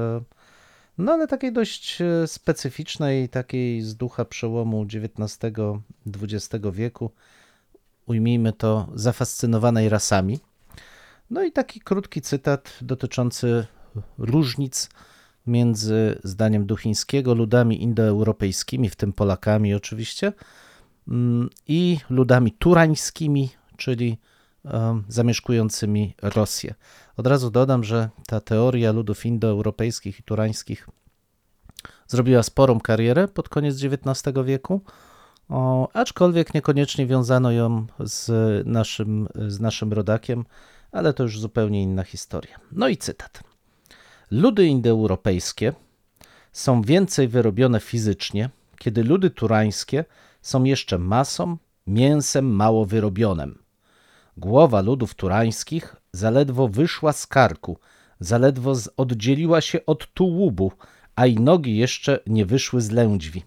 no 0.98 1.12
ale 1.12 1.26
takiej 1.26 1.52
dość 1.52 2.00
e, 2.00 2.26
specyficznej, 2.26 3.28
takiej 3.28 3.82
z 3.82 3.96
ducha 3.96 4.24
przełomu 4.24 4.84
XIX-XX 4.84 6.66
wieku, 6.72 7.10
ujmijmy 8.06 8.52
to, 8.52 8.88
zafascynowanej 8.94 9.88
rasami. 9.88 10.40
No 11.30 11.44
i 11.44 11.52
taki 11.52 11.80
krótki 11.80 12.20
cytat 12.20 12.78
dotyczący 12.82 13.66
różnic 14.18 14.88
między 15.46 16.18
zdaniem 16.24 16.66
Duchińskiego 16.66 17.34
ludami 17.34 17.82
indoeuropejskimi, 17.82 18.88
w 18.88 18.96
tym 18.96 19.12
Polakami 19.12 19.74
oczywiście, 19.74 20.32
mm, 21.08 21.50
i 21.66 21.98
ludami 22.10 22.52
turańskimi, 22.52 23.50
czyli 23.76 24.18
zamieszkującymi 25.08 26.14
Rosję. 26.22 26.74
Od 27.16 27.26
razu 27.26 27.50
dodam, 27.50 27.84
że 27.84 28.10
ta 28.26 28.40
teoria 28.40 28.92
ludów 28.92 29.26
indoeuropejskich 29.26 30.20
i 30.20 30.22
turańskich 30.22 30.88
zrobiła 32.06 32.42
sporą 32.42 32.80
karierę 32.80 33.28
pod 33.28 33.48
koniec 33.48 33.84
XIX 33.84 34.36
wieku, 34.44 34.80
aczkolwiek 35.92 36.54
niekoniecznie 36.54 37.06
wiązano 37.06 37.50
ją 37.50 37.86
z 38.00 38.30
naszym, 38.66 39.28
z 39.48 39.60
naszym 39.60 39.92
rodakiem, 39.92 40.44
ale 40.92 41.12
to 41.12 41.22
już 41.22 41.40
zupełnie 41.40 41.82
inna 41.82 42.04
historia. 42.04 42.60
No 42.72 42.88
i 42.88 42.96
cytat. 42.96 43.42
Ludy 44.30 44.66
indoeuropejskie 44.66 45.72
są 46.52 46.82
więcej 46.82 47.28
wyrobione 47.28 47.80
fizycznie, 47.80 48.50
kiedy 48.78 49.04
ludy 49.04 49.30
turańskie 49.30 50.04
są 50.42 50.64
jeszcze 50.64 50.98
masą, 50.98 51.56
mięsem 51.86 52.46
mało 52.54 52.84
wyrobionym. 52.84 53.58
Głowa 54.36 54.80
ludów 54.80 55.14
turańskich 55.14 55.96
zaledwo 56.12 56.68
wyszła 56.68 57.12
z 57.12 57.26
karku, 57.26 57.78
zaledwo 58.20 58.74
oddzieliła 58.96 59.60
się 59.60 59.86
od 59.86 60.12
tułubu, 60.12 60.72
a 61.16 61.26
i 61.26 61.34
nogi 61.34 61.76
jeszcze 61.76 62.20
nie 62.26 62.46
wyszły 62.46 62.80
z 62.80 62.90
lędźwi. 62.90 63.44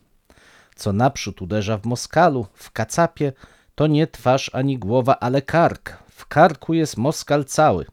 Co 0.76 0.94
naprzód 0.94 1.42
uderza 1.42 1.78
w 1.78 1.86
Moskalu, 1.86 2.46
w 2.54 2.72
kacapie, 2.72 3.34
to 3.76 3.88
nie 3.88 4.08
twarz 4.08 4.52
ani 4.54 4.78
głowa, 4.78 5.20
ale 5.20 5.42
kark. 5.42 6.01
W 6.22 6.28
karku 6.28 6.74
jest 6.74 6.98
Moskal 6.98 7.46
cały. 7.46 7.86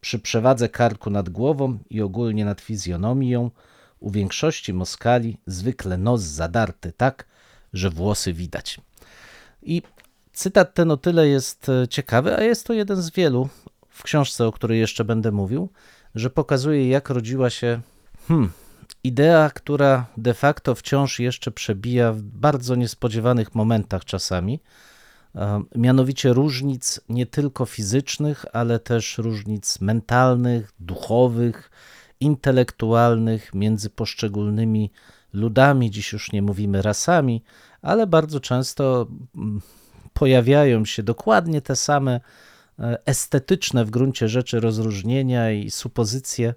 Przy 0.00 0.18
przewadze 0.18 0.68
karku 0.68 1.10
nad 1.10 1.28
głową 1.28 1.78
i 1.90 2.02
ogólnie 2.02 2.44
nad 2.44 2.60
fizjonomią, 2.60 3.50
u 4.00 4.10
większości 4.10 4.72
Moskali 4.72 5.38
zwykle 5.46 5.98
nos 5.98 6.22
zadarty 6.22 6.92
tak, 6.92 7.26
że 7.72 7.90
włosy 7.90 8.32
widać. 8.32 8.80
I 9.62 9.82
cytat 10.32 10.74
ten 10.74 10.90
o 10.90 10.96
tyle 10.96 11.28
jest 11.28 11.68
e, 11.68 11.88
ciekawy, 11.88 12.36
a 12.36 12.42
jest 12.42 12.66
to 12.66 12.72
jeden 12.72 13.02
z 13.02 13.10
wielu 13.10 13.48
w 13.88 14.02
książce, 14.02 14.46
o 14.46 14.52
której 14.52 14.80
jeszcze 14.80 15.04
będę 15.04 15.32
mówił, 15.32 15.68
że 16.14 16.30
pokazuje, 16.30 16.88
jak 16.88 17.10
rodziła 17.10 17.50
się 17.50 17.80
hmm, 18.28 18.52
idea, 19.04 19.50
która 19.50 20.06
de 20.16 20.34
facto 20.34 20.74
wciąż 20.74 21.20
jeszcze 21.20 21.50
przebija 21.50 22.12
w 22.12 22.22
bardzo 22.22 22.74
niespodziewanych 22.74 23.54
momentach 23.54 24.04
czasami, 24.04 24.60
mianowicie 25.74 26.32
różnic 26.32 27.00
nie 27.08 27.26
tylko 27.26 27.66
fizycznych, 27.66 28.44
ale 28.52 28.78
też 28.78 29.18
różnic 29.18 29.80
mentalnych, 29.80 30.72
duchowych, 30.80 31.70
intelektualnych 32.20 33.54
między 33.54 33.90
poszczególnymi 33.90 34.90
ludami, 35.32 35.90
dziś 35.90 36.12
już 36.12 36.32
nie 36.32 36.42
mówimy 36.42 36.82
rasami, 36.82 37.42
ale 37.82 38.06
bardzo 38.06 38.40
często 38.40 39.06
mm, 39.36 39.60
pojawiają 40.12 40.84
się 40.84 41.02
dokładnie 41.02 41.60
te 41.60 41.76
same 41.76 42.20
e, 42.78 43.06
estetyczne 43.06 43.84
w 43.84 43.90
gruncie 43.90 44.28
rzeczy 44.28 44.60
rozróżnienia 44.60 45.50
i 45.50 45.70
supozycje 45.70 46.48
e, 46.48 46.54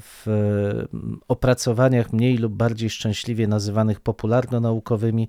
w 0.00 0.26
mm, 0.26 1.20
opracowaniach 1.28 2.12
mniej 2.12 2.38
lub 2.38 2.52
bardziej 2.52 2.90
szczęśliwie 2.90 3.48
nazywanych 3.48 4.00
popularno-naukowymi, 4.00 5.28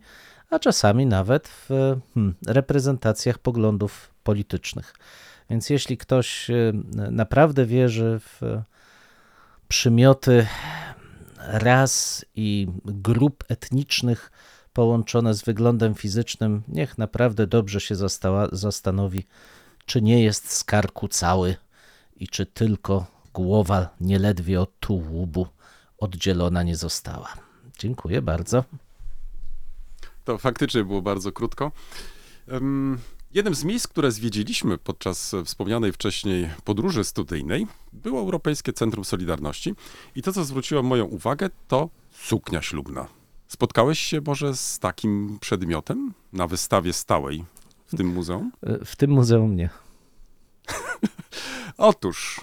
a 0.52 0.60
czasami 0.60 1.06
nawet 1.06 1.48
w 1.48 1.68
hmm, 2.14 2.36
reprezentacjach 2.48 3.38
poglądów 3.38 4.14
politycznych. 4.24 4.94
Więc 5.50 5.70
jeśli 5.70 5.98
ktoś 5.98 6.50
e, 6.50 6.74
naprawdę 7.12 7.66
wierzy 7.66 8.20
w 8.20 8.42
przymioty 9.68 10.48
ras 11.38 12.26
i 12.36 12.68
grup 12.86 13.44
etnicznych 13.48 14.32
połączone 14.74 15.34
z 15.34 15.44
wyglądem 15.44 15.96
fizycznym, 15.96 16.64
niech 16.68 16.98
naprawdę 16.98 17.48
dobrze 17.48 17.80
się 17.80 17.96
zastanowi, 18.52 19.28
czy 19.86 20.02
nie 20.02 20.24
jest 20.24 20.52
z 20.52 20.64
karku 20.64 21.08
cały 21.08 21.56
i 22.16 22.28
czy 22.28 22.46
tylko 22.46 23.06
głowa 23.34 23.90
nieledwie 24.02 24.62
od 24.62 24.80
tułubu 24.80 25.48
oddzielona 25.98 26.64
nie 26.64 26.76
została. 26.76 27.34
Dziękuję 27.78 28.22
bardzo. 28.22 28.64
To 30.32 30.38
faktycznie 30.38 30.84
było 30.84 31.02
bardzo 31.02 31.32
krótko. 31.32 31.72
Jednym 33.34 33.56
z 33.56 33.64
miejsc, 33.64 33.88
które 33.88 34.12
zwiedziliśmy 34.12 34.78
podczas 34.78 35.36
wspomnianej 35.46 35.92
wcześniej 35.92 36.50
podróży 36.64 37.04
studyjnej, 37.04 37.68
było 37.94 38.20
Europejskie 38.20 38.74
Centrum 38.74 39.06
Solidarności. 39.06 39.74
I 40.16 40.22
to, 40.22 40.34
co 40.34 40.44
zwróciło 40.44 40.84
moją 40.84 41.06
uwagę, 41.06 41.50
to 41.68 41.90
suknia 42.12 42.62
ślubna. 42.62 43.08
Spotkałeś 43.48 44.00
się 44.00 44.22
może 44.26 44.56
z 44.56 44.80
takim 44.80 45.38
przedmiotem 45.42 46.14
na 46.34 46.48
wystawie 46.48 46.94
stałej 46.94 47.46
w 47.88 47.98
tym 47.98 48.08
muzeum? 48.08 48.52
E, 48.64 48.86
W 48.86 48.96
tym 48.96 49.12
muzeum 49.12 49.56
nie. 49.56 49.70
Otóż, 51.78 52.42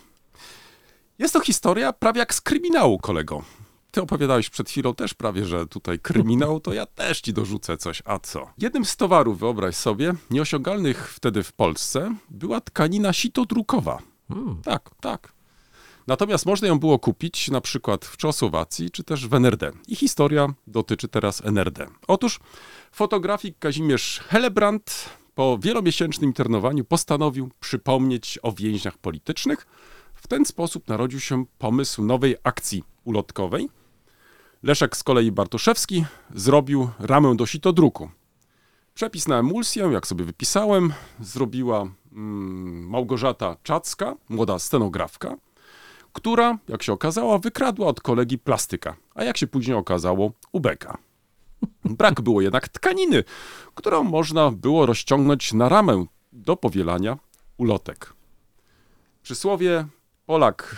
jest 1.18 1.32
to 1.34 1.40
historia 1.40 1.92
prawie 1.92 2.18
jak 2.18 2.34
z 2.34 2.40
kryminału, 2.40 2.98
kolego. 2.98 3.42
Ty 3.90 4.02
opowiadałeś 4.02 4.50
przed 4.50 4.70
chwilą 4.70 4.94
też 4.94 5.14
prawie, 5.14 5.44
że 5.44 5.66
tutaj 5.66 5.98
kryminał, 5.98 6.60
to 6.60 6.72
ja 6.72 6.86
też 6.86 7.20
ci 7.20 7.32
dorzucę 7.32 7.76
coś. 7.76 8.02
A 8.04 8.18
co? 8.18 8.50
Jednym 8.58 8.84
z 8.84 8.96
towarów, 8.96 9.38
wyobraź 9.38 9.76
sobie, 9.76 10.14
nieosiągalnych 10.30 11.12
wtedy 11.12 11.42
w 11.42 11.52
Polsce, 11.52 12.14
była 12.30 12.60
tkanina 12.60 13.12
sitodrukowa. 13.12 13.98
Tak, 14.64 14.90
tak. 15.00 15.32
Natomiast 16.06 16.46
można 16.46 16.68
ją 16.68 16.78
było 16.78 16.98
kupić 16.98 17.50
na 17.50 17.60
przykład 17.60 18.04
w 18.04 18.16
Czechosłowacji 18.16 18.90
czy 18.90 19.04
też 19.04 19.26
w 19.26 19.34
NRD. 19.34 19.72
I 19.88 19.96
historia 19.96 20.48
dotyczy 20.66 21.08
teraz 21.08 21.44
NRD. 21.44 21.86
Otóż 22.08 22.40
fotografik 22.92 23.58
Kazimierz 23.58 24.20
Helebrand 24.28 25.08
po 25.34 25.58
wielomiesięcznym 25.58 26.30
internowaniu 26.30 26.84
postanowił 26.84 27.50
przypomnieć 27.60 28.38
o 28.42 28.52
więźniach 28.52 28.98
politycznych. 28.98 29.66
W 30.20 30.28
ten 30.28 30.44
sposób 30.44 30.88
narodził 30.88 31.20
się 31.20 31.44
pomysł 31.58 32.02
nowej 32.02 32.36
akcji 32.42 32.84
ulotkowej. 33.04 33.68
Leszek 34.62 34.96
z 34.96 35.02
kolei 35.02 35.32
Bartoszewski 35.32 36.04
zrobił 36.34 36.90
ramę 36.98 37.36
do 37.36 37.46
sitodruku. 37.46 38.10
Przepis 38.94 39.28
na 39.28 39.38
emulsję, 39.38 39.90
jak 39.92 40.06
sobie 40.06 40.24
wypisałem, 40.24 40.92
zrobiła 41.20 41.80
mm, 42.12 42.88
Małgorzata 42.88 43.56
Czacka, 43.62 44.14
młoda 44.28 44.58
scenografka, 44.58 45.36
która, 46.12 46.58
jak 46.68 46.82
się 46.82 46.92
okazało, 46.92 47.38
wykradła 47.38 47.86
od 47.86 48.00
kolegi 48.00 48.38
plastyka, 48.38 48.96
a 49.14 49.24
jak 49.24 49.36
się 49.36 49.46
później 49.46 49.76
okazało, 49.76 50.32
ubeka. 50.52 50.98
Brak 51.84 52.20
było 52.20 52.40
jednak 52.40 52.68
tkaniny, 52.68 53.24
którą 53.74 54.04
można 54.04 54.50
było 54.50 54.86
rozciągnąć 54.86 55.52
na 55.52 55.68
ramę 55.68 56.04
do 56.32 56.56
powielania 56.56 57.18
ulotek. 57.58 58.12
Przysłowie 59.22 59.86
Polak 60.28 60.76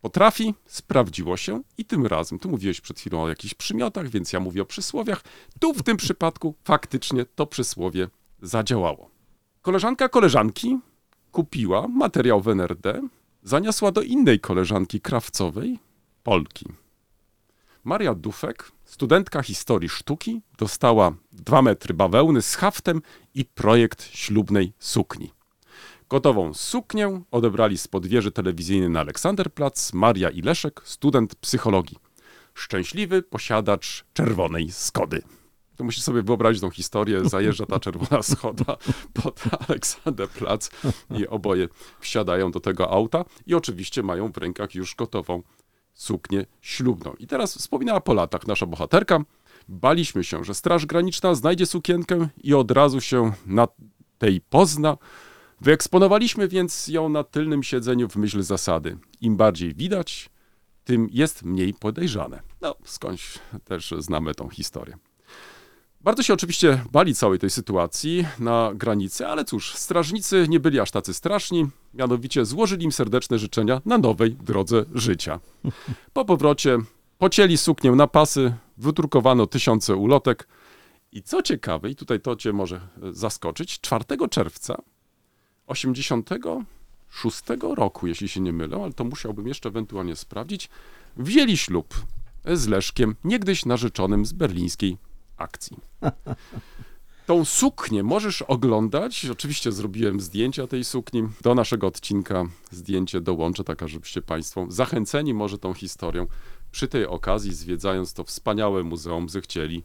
potrafi, 0.00 0.54
sprawdziło 0.66 1.36
się 1.36 1.62
i 1.78 1.84
tym 1.84 2.06
razem, 2.06 2.38
tu 2.38 2.48
mówiłeś 2.48 2.80
przed 2.80 3.00
chwilą 3.00 3.22
o 3.22 3.28
jakichś 3.28 3.54
przymiotach, 3.54 4.08
więc 4.08 4.32
ja 4.32 4.40
mówię 4.40 4.62
o 4.62 4.66
przysłowiach, 4.66 5.24
tu 5.60 5.74
w 5.74 5.82
tym 5.82 5.96
przypadku 5.96 6.54
faktycznie 6.64 7.24
to 7.24 7.46
przysłowie 7.46 8.08
zadziałało. 8.42 9.10
Koleżanka 9.62 10.08
koleżanki 10.08 10.78
kupiła 11.32 11.88
materiał 11.88 12.40
w 12.40 12.48
NRD, 12.48 13.02
zaniosła 13.42 13.92
do 13.92 14.02
innej 14.02 14.40
koleżanki 14.40 15.00
krawcowej, 15.00 15.78
Polki. 16.22 16.66
Maria 17.84 18.14
Dufek, 18.14 18.72
studentka 18.84 19.42
historii 19.42 19.88
sztuki, 19.88 20.40
dostała 20.58 21.12
dwa 21.32 21.62
metry 21.62 21.94
bawełny 21.94 22.42
z 22.42 22.54
haftem 22.54 23.02
i 23.34 23.44
projekt 23.44 24.04
ślubnej 24.04 24.72
sukni. 24.78 25.35
Gotową 26.08 26.54
suknię 26.54 27.22
odebrali 27.30 27.78
z 27.78 27.88
podwieży 27.88 28.32
telewizyjnej 28.32 28.90
na 28.90 29.00
Aleksanderplatz 29.00 29.92
Maria 29.92 30.30
i 30.30 30.42
Leszek, 30.42 30.80
student 30.84 31.34
psychologii. 31.34 31.96
Szczęśliwy 32.54 33.22
posiadacz 33.22 34.04
czerwonej 34.12 34.72
Skody. 34.72 35.22
To 35.76 35.84
musisz 35.84 36.02
sobie 36.02 36.22
wyobrazić 36.22 36.60
tą 36.60 36.70
historię. 36.70 37.28
Zajeżdża 37.28 37.66
ta 37.66 37.80
czerwona 37.80 38.22
schoda 38.32 38.76
pod 39.22 39.40
Aleksanderplatz 39.68 40.70
i 41.10 41.26
oboje 41.26 41.68
wsiadają 42.00 42.50
do 42.50 42.60
tego 42.60 42.90
auta 42.90 43.24
i 43.46 43.54
oczywiście 43.54 44.02
mają 44.02 44.32
w 44.32 44.36
rękach 44.36 44.74
już 44.74 44.94
gotową 44.94 45.42
suknię 45.94 46.46
ślubną. 46.60 47.14
I 47.18 47.26
teraz 47.26 47.58
wspominała 47.58 48.00
po 48.00 48.14
latach 48.14 48.46
nasza 48.46 48.66
bohaterka. 48.66 49.20
Baliśmy 49.68 50.24
się, 50.24 50.44
że 50.44 50.54
Straż 50.54 50.86
Graniczna 50.86 51.34
znajdzie 51.34 51.66
sukienkę 51.66 52.28
i 52.42 52.54
od 52.54 52.70
razu 52.70 53.00
się 53.00 53.32
na 53.46 53.68
tej 54.18 54.40
pozna. 54.40 54.96
Wyeksponowaliśmy 55.60 56.48
więc 56.48 56.88
ją 56.88 57.08
na 57.08 57.24
tylnym 57.24 57.62
siedzeniu 57.62 58.08
w 58.08 58.16
myśl 58.16 58.42
zasady. 58.42 58.98
Im 59.20 59.36
bardziej 59.36 59.74
widać, 59.74 60.30
tym 60.84 61.08
jest 61.12 61.42
mniej 61.42 61.74
podejrzane. 61.74 62.42
No, 62.60 62.74
skądś 62.84 63.38
też 63.64 63.94
znamy 63.98 64.34
tą 64.34 64.48
historię. 64.48 64.96
Bardzo 66.00 66.22
się 66.22 66.34
oczywiście 66.34 66.84
bali 66.92 67.14
całej 67.14 67.38
tej 67.38 67.50
sytuacji 67.50 68.26
na 68.38 68.70
granicy, 68.74 69.26
ale 69.26 69.44
cóż, 69.44 69.74
strażnicy 69.74 70.46
nie 70.48 70.60
byli 70.60 70.80
aż 70.80 70.90
tacy 70.90 71.14
straszni, 71.14 71.66
mianowicie 71.94 72.44
złożyli 72.44 72.84
im 72.84 72.92
serdeczne 72.92 73.38
życzenia 73.38 73.80
na 73.84 73.98
nowej 73.98 74.34
drodze 74.34 74.84
życia. 74.94 75.40
Po 76.12 76.24
powrocie 76.24 76.78
pocięli 77.18 77.56
suknię 77.56 77.92
na 77.92 78.06
pasy, 78.06 78.54
wydrukowano 78.76 79.46
tysiące 79.46 79.96
ulotek 79.96 80.48
i 81.12 81.22
co 81.22 81.42
ciekawe, 81.42 81.90
i 81.90 81.96
tutaj 81.96 82.20
to 82.20 82.36
cię 82.36 82.52
może 82.52 82.80
zaskoczyć, 83.12 83.80
4 83.80 84.04
czerwca 84.30 84.82
86 85.66 87.42
roku, 87.76 88.06
jeśli 88.06 88.28
się 88.28 88.40
nie 88.40 88.52
mylę, 88.52 88.76
ale 88.82 88.92
to 88.92 89.04
musiałbym 89.04 89.48
jeszcze 89.48 89.68
ewentualnie 89.68 90.16
sprawdzić, 90.16 90.68
wzięli 91.16 91.56
ślub 91.56 91.94
z 92.54 92.66
Leszkiem, 92.66 93.14
niegdyś 93.24 93.64
narzeczonym 93.64 94.26
z 94.26 94.32
berlińskiej 94.32 94.96
akcji. 95.36 95.76
Tą 97.26 97.44
suknię 97.44 98.02
możesz 98.02 98.42
oglądać. 98.42 99.26
Oczywiście 99.32 99.72
zrobiłem 99.72 100.20
zdjęcia 100.20 100.66
tej 100.66 100.84
sukni. 100.84 101.28
Do 101.42 101.54
naszego 101.54 101.86
odcinka 101.86 102.44
zdjęcie 102.70 103.20
dołączę, 103.20 103.64
taka 103.64 103.88
żebyście 103.88 104.22
Państwo 104.22 104.66
zachęceni 104.68 105.34
może 105.34 105.58
tą 105.58 105.74
historią 105.74 106.26
przy 106.70 106.88
tej 106.88 107.06
okazji, 107.06 107.54
zwiedzając 107.54 108.12
to 108.12 108.24
wspaniałe 108.24 108.82
muzeum, 108.82 109.28
zechcieli 109.28 109.82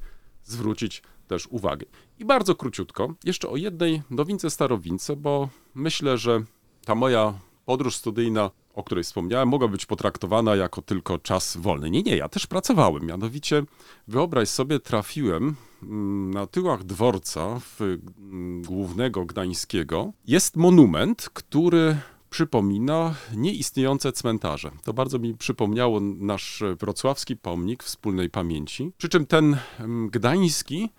zwrócić 0.51 1.03
też 1.27 1.48
uwagę. 1.48 1.86
I 2.20 2.25
bardzo 2.25 2.55
króciutko, 2.55 3.13
jeszcze 3.24 3.50
o 3.50 3.58
jednej 3.58 4.01
nowince 4.10 4.50
starowince, 4.50 5.15
bo 5.15 5.50
myślę, 5.75 6.17
że 6.17 6.43
ta 6.86 6.96
moja 6.96 7.34
podróż 7.65 7.96
studyjna, 7.96 8.51
o 8.74 8.84
której 8.84 9.03
wspomniałem, 9.03 9.50
mogła 9.50 9.67
być 9.67 9.86
potraktowana 9.86 10.55
jako 10.55 10.81
tylko 10.81 11.17
czas 11.17 11.58
wolny. 11.58 11.89
Nie, 11.89 12.03
nie, 12.03 12.17
ja 12.17 12.29
też 12.29 12.48
pracowałem. 12.48 13.05
Mianowicie, 13.05 13.63
wyobraź 14.08 14.50
sobie, 14.50 14.79
trafiłem 14.79 15.55
mm, 15.84 16.34
na 16.34 16.48
tyłach 16.48 16.84
dworca 16.84 17.60
w, 17.60 17.81
mm, 17.81 18.62
głównego 18.63 19.25
gdańskiego. 19.25 20.13
Jest 20.27 20.55
monument, 20.55 21.29
który 21.34 21.98
przypomina 22.31 23.15
nieistniejące 23.35 24.11
cmentarze. 24.11 24.71
To 24.83 24.93
bardzo 24.93 25.19
mi 25.19 25.38
przypomniało 25.38 26.00
nasz 26.00 26.63
wrocławski 26.79 27.38
pomnik 27.38 27.83
wspólnej 27.83 28.29
pamięci. 28.29 28.91
Przy 28.97 29.09
czym 29.09 29.25
ten 29.25 29.57
mm, 29.79 30.09
gdański 30.09 30.89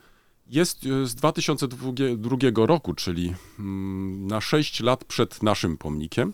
jest 0.46 0.86
e, 0.86 1.06
z 1.06 1.14
2002 1.14 2.36
roku, 2.66 2.94
czyli 2.94 3.34
mm, 3.58 4.26
na 4.26 4.40
6 4.40 4.80
lat 4.80 5.04
przed 5.04 5.42
naszym 5.42 5.76
pomnikiem, 5.76 6.32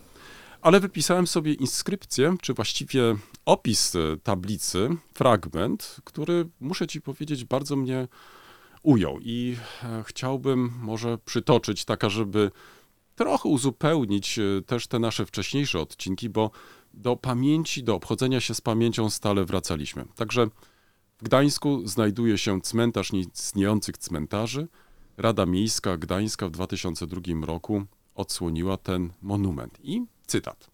ale 0.61 0.79
wypisałem 0.79 1.27
sobie 1.27 1.53
inskrypcję, 1.53 2.35
czy 2.41 2.53
właściwie 2.53 3.15
opis 3.45 3.95
e, 3.95 4.17
tablicy, 4.23 4.89
fragment, 5.13 5.95
który 6.03 6.49
muszę 6.59 6.87
ci 6.87 7.01
powiedzieć, 7.01 7.45
bardzo 7.45 7.75
mnie 7.75 8.07
ujął 8.83 9.19
i 9.21 9.55
e, 9.83 10.03
chciałbym 10.03 10.73
może 10.81 11.17
przytoczyć, 11.17 11.85
taka, 11.85 12.09
żeby 12.09 12.51
trochę 13.19 13.49
uzupełnić 13.49 14.39
e, 14.39 14.61
też 14.61 14.87
te 14.87 14.99
nasze 14.99 15.25
wcześniejsze 15.25 15.79
odcinki, 15.79 16.29
bo 16.29 16.51
do 16.93 17.15
pamięci, 17.15 17.83
do 17.83 17.95
obchodzenia 17.95 18.41
się 18.41 18.55
z 18.55 18.61
pamięcią 18.61 19.09
stale 19.09 19.45
wracaliśmy. 19.45 20.05
Także 20.15 20.47
w 21.17 21.23
Gdańsku 21.23 21.87
znajduje 21.87 22.37
się 22.37 22.61
cmentarz 22.61 23.11
nieistniejących 23.11 23.97
cmentarzy. 23.97 24.67
Rada 25.17 25.45
Miejska 25.45 25.97
Gdańska 25.97 26.47
w 26.47 26.51
2002 26.51 27.45
roku 27.45 27.83
odsłoniła 28.15 28.77
ten 28.77 29.13
monument. 29.21 29.77
I 29.83 30.01
cytat. 30.27 30.69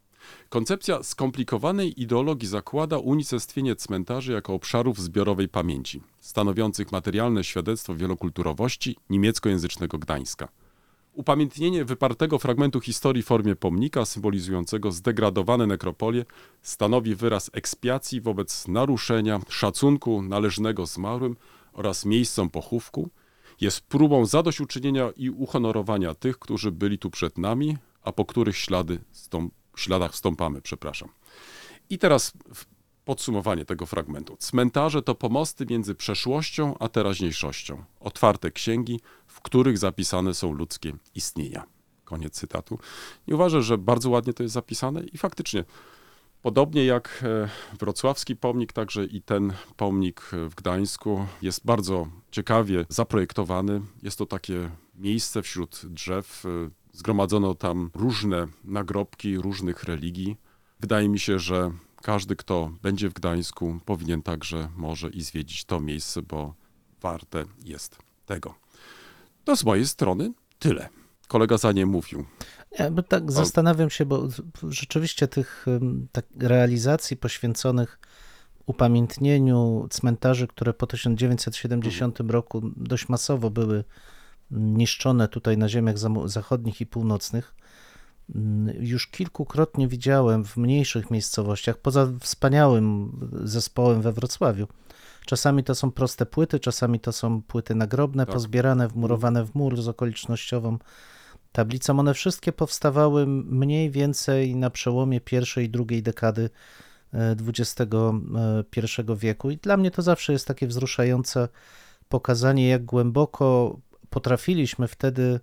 Koncepcja 0.50 1.04
skomplikowanej 1.04 2.02
ideologii 2.02 2.48
zakłada 2.48 2.98
unicestwienie 2.98 3.75
cmentarzy 3.75 4.34
jako 4.34 4.54
obszarów 4.54 5.02
zbiorowej 5.02 5.50
pamięci, 5.50 6.02
stanowiących 6.20 6.92
materialne 6.92 7.44
świadectwo 7.44 7.96
wielokulturowości 7.96 8.98
niemieckojęzycznego 9.10 9.98
Gdańska. 9.98 10.48
Upamiętnienie 11.16 11.86
wypartego 11.86 12.40
fragmentu 12.40 12.82
historii 12.82 13.24
w 13.24 13.26
formie 13.26 13.56
pomnika 13.56 14.06
symbolizującego 14.06 14.92
zdegradowane 14.92 15.68
nekropolie 15.68 16.26
stanowi 16.62 17.16
wyraz 17.16 17.50
ekspiacji 17.54 18.22
wobec 18.22 18.68
naruszenia 18.68 19.40
szacunku 19.50 20.22
należnego 20.22 20.86
zmarłym 20.86 21.36
oraz 21.74 22.06
miejscom 22.06 22.50
pochówku, 22.50 23.10
jest 23.62 23.82
próbą 23.82 24.26
zadośćuczynienia 24.26 25.10
i 25.16 25.30
uhonorowania 25.30 26.16
tych, 26.16 26.40
którzy 26.40 26.72
byli 26.72 27.00
tu 27.00 27.10
przed 27.10 27.38
nami, 27.38 27.78
a 28.02 28.12
po 28.12 28.26
których 28.26 28.58
ślady 28.58 29.00
stąp, 29.12 29.54
śladach 29.76 30.16
stąpamy, 30.16 30.62
przepraszam. 30.62 31.10
I 31.90 31.98
teraz 31.98 32.34
podsumowanie 33.06 33.66
tego 33.66 33.86
fragmentu. 33.86 34.38
Cmentarze 34.38 35.02
to 35.02 35.16
pomosty 35.16 35.66
między 35.66 35.96
przeszłością 35.96 36.78
a 36.80 36.90
teraźniejszością. 36.90 37.84
Otwarte 38.00 38.52
księgi, 38.52 39.00
w 39.36 39.42
których 39.42 39.77
zapisane 39.77 40.34
są 40.34 40.54
ludzkie 40.54 40.94
istnienia. 41.15 41.63
Koniec 42.04 42.34
cytatu. 42.34 42.80
Nie 43.27 43.36
uważasz, 43.36 43.65
że 43.65 43.77
bardzo 43.77 44.10
ładnie 44.10 44.34
to 44.34 44.44
jest 44.44 44.54
zapisane? 44.54 45.04
I 45.04 45.18
faktycznie, 45.18 45.63
podobnie 46.42 46.86
jak 46.86 47.24
e, 47.24 47.50
wrocławski 47.80 48.36
pomnik, 48.36 48.74
także 48.74 49.06
i 49.06 49.22
ten 49.22 49.54
pomnik 49.77 50.22
w 50.50 50.56
Gdańsku 50.56 51.25
jest 51.42 51.65
bardzo 51.65 52.07
ciekawie 52.31 52.86
zaprojektowany. 52.90 53.81
Jest 54.03 54.18
to 54.18 54.25
takie 54.25 54.70
miejsce 54.96 55.42
wśród 55.42 55.81
drzew. 55.86 56.46
e, 56.46 56.50
Zgromadzono 56.94 57.55
tam 57.55 57.92
różne 57.94 58.48
nagrobki 58.64 59.38
różnych 59.38 59.83
religii. 59.83 60.38
Wydaje 60.79 61.10
mi 61.10 61.20
się, 61.20 61.40
że 61.40 61.72
każdy, 62.01 62.36
kto 62.36 62.72
będzie 62.81 63.10
w 63.10 63.14
Gdańsku, 63.14 63.79
powinien 63.86 64.22
także 64.22 64.70
może 64.75 65.10
i 65.10 65.22
zwiedzić 65.22 65.66
to 65.66 65.79
miejsce, 65.79 66.22
bo 66.22 66.53
warte 67.01 67.46
jest 67.66 67.98
tego. 68.25 68.65
To 69.46 69.55
z 69.55 69.64
mojej 69.64 69.88
strony 69.88 70.34
tyle. 70.60 70.90
Kolega 71.27 71.58
za 71.58 71.72
nie 71.72 71.86
mówił. 71.86 72.25
Ja 72.79 72.92
bo 72.92 73.03
tak 73.03 73.31
zastanawiam 73.31 73.90
się, 73.90 74.05
bo 74.05 74.27
rzeczywiście 74.70 75.27
tych 75.27 75.66
tak, 76.12 76.25
realizacji 76.40 77.18
poświęconych 77.18 78.00
upamiętnieniu 78.66 79.88
cmentarzy, 79.90 80.48
które 80.48 80.74
po 80.74 80.88
1970 80.88 82.20
roku 82.20 82.62
dość 82.77 83.10
masowo 83.10 83.50
były 83.50 83.84
niszczone 84.51 85.27
tutaj 85.27 85.58
na 85.58 85.70
ziemiach 85.70 85.96
zachodnich 86.25 86.81
i 86.81 86.86
północnych, 86.86 87.55
mm, 88.36 88.75
już 88.79 89.08
kilkukrotnie 89.08 89.88
widziałem 89.88 90.46
w 90.46 90.58
mniejszych 90.58 91.12
miejscowościach, 91.12 91.77
poza 91.77 92.08
wspaniałym 92.20 93.12
zespołem 93.44 94.01
we 94.01 94.12
Wrocławiu. 94.12 94.68
Czasami 95.25 95.64
to 95.64 95.75
są 95.75 95.92
proste 95.92 96.25
płyty, 96.25 96.59
czasami 96.59 97.00
to 97.00 97.11
są 97.11 97.42
płyty 97.42 97.75
nagrobne, 97.75 98.25
Tak. 98.25 98.33
pozbierane, 98.33 98.88
wmurowane 98.88 99.46
w 99.46 99.55
mur 99.55 99.81
z 99.81 99.88
okolicznościową 99.88 100.77
tablicą. 101.51 102.00
One 102.00 102.14
wszystkie 102.14 102.51
powstawały 102.51 103.27
mniej 103.27 103.92
więcej 103.92 104.55
na 104.55 104.70
przełomie 104.70 105.22
pierwszej 105.22 105.66
i 105.66 105.70
drugiej 105.70 106.03
dekady 106.03 106.50
e, 107.14 107.35
XXI 107.48 109.01
wieku. 109.18 109.51
I 109.51 109.57
dla 109.57 109.77
mnie 109.77 109.92
to 109.92 110.01
zawsze 110.01 110.33
jest 110.33 110.48
takie 110.48 110.68
wzruszające 110.68 111.48
pokazanie, 112.09 112.68
jak 112.68 112.85
głęboko 112.85 113.79
potrafiliśmy 114.09 114.88
wtedy 114.88 115.40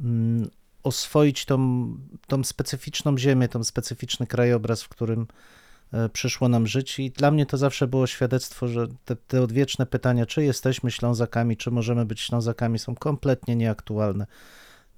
mm, 0.00 0.50
oswoić 0.82 1.44
tą, 1.44 1.88
tą 2.26 2.44
specyficzną 2.44 3.18
ziemię, 3.18 3.48
tą 3.48 3.64
specyficzny 3.64 4.26
krajobraz, 4.26 4.82
w 4.82 4.88
którym 4.88 5.20
e, 5.20 5.26
przyszło 6.12 6.48
nam 6.48 6.66
żyć. 6.66 6.98
I 6.98 7.10
dla 7.10 7.30
mnie 7.30 7.46
to 7.46 7.56
zawsze 7.56 7.86
było 7.86 8.06
świadectwo, 8.06 8.68
że 8.68 8.86
te, 9.04 9.16
te 9.16 9.42
odwieczne 9.42 9.86
pytania, 9.86 10.26
czy 10.26 10.44
jesteśmy 10.44 10.90
Ślązakami, 10.90 11.56
czy 11.56 11.70
możemy 11.70 12.06
być 12.06 12.20
Ślązakami, 12.20 12.78
są 12.78 12.94
kompletnie 12.94 13.56
nieaktualne 13.56 14.26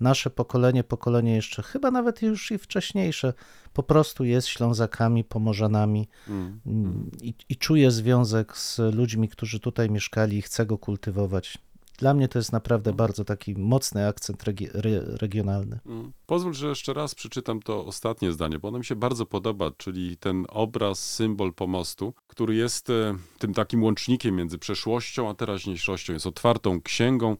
nasze 0.01 0.31
pokolenie, 0.31 0.85
pokolenie 0.85 1.35
jeszcze 1.35 1.63
chyba 1.63 1.91
nawet 1.91 2.23
już 2.23 2.51
i 2.51 2.59
wcześniejsze, 2.59 3.33
po 3.73 3.83
prostu 3.83 4.25
jest 4.25 4.49
Ślązakami, 4.49 5.25
Pomorzanami 5.25 6.09
Mm. 6.29 6.61
mm, 6.67 7.11
i, 7.21 7.35
i 7.49 7.57
czuje 7.57 7.91
związek 7.91 8.57
z 8.57 8.79
ludźmi, 8.95 9.29
którzy 9.29 9.61
tutaj 9.61 9.91
mieszkali 9.91 10.39
i 10.39 10.43
chce 10.43 10.67
go 10.67 10.79
kultywować. 10.79 11.59
Dla 11.99 12.15
mnie 12.15 12.29
to 12.29 12.39
jest 12.39 12.53
naprawdę 12.53 12.93
bardzo 12.93 13.25
taki 13.25 13.55
mocny 13.55 14.07
akcent 14.07 14.45
regi- 14.45 14.71
re, 14.75 15.01
regionalny. 15.17 15.79
Mm. 15.87 16.13
Pozwól, 16.27 16.55
że 16.55 16.69
jeszcze 16.69 16.93
raz 16.93 17.15
przeczytam 17.15 17.63
to 17.63 17.87
ostatnie 17.87 18.33
zdanie, 18.33 18.59
bo 18.59 18.69
ono 18.69 18.79
mi 18.79 18.85
się 18.85 18.97
bardzo 18.97 19.27
podoba, 19.27 19.71
czyli 19.77 20.17
ten 20.17 20.47
obraz, 20.49 21.11
symbol 21.15 21.53
pomostu, 21.55 22.15
który 22.27 22.55
jest 22.55 22.91
e, 22.91 23.15
tym 23.39 23.55
takim 23.55 23.83
łącznikiem 23.85 24.37
między 24.37 24.59
przeszłością 24.59 25.29
a 25.31 25.35
teraźniejszością. 25.35 26.13
Jest 26.13 26.27
otwartą 26.27 26.81
księgą, 26.83 27.37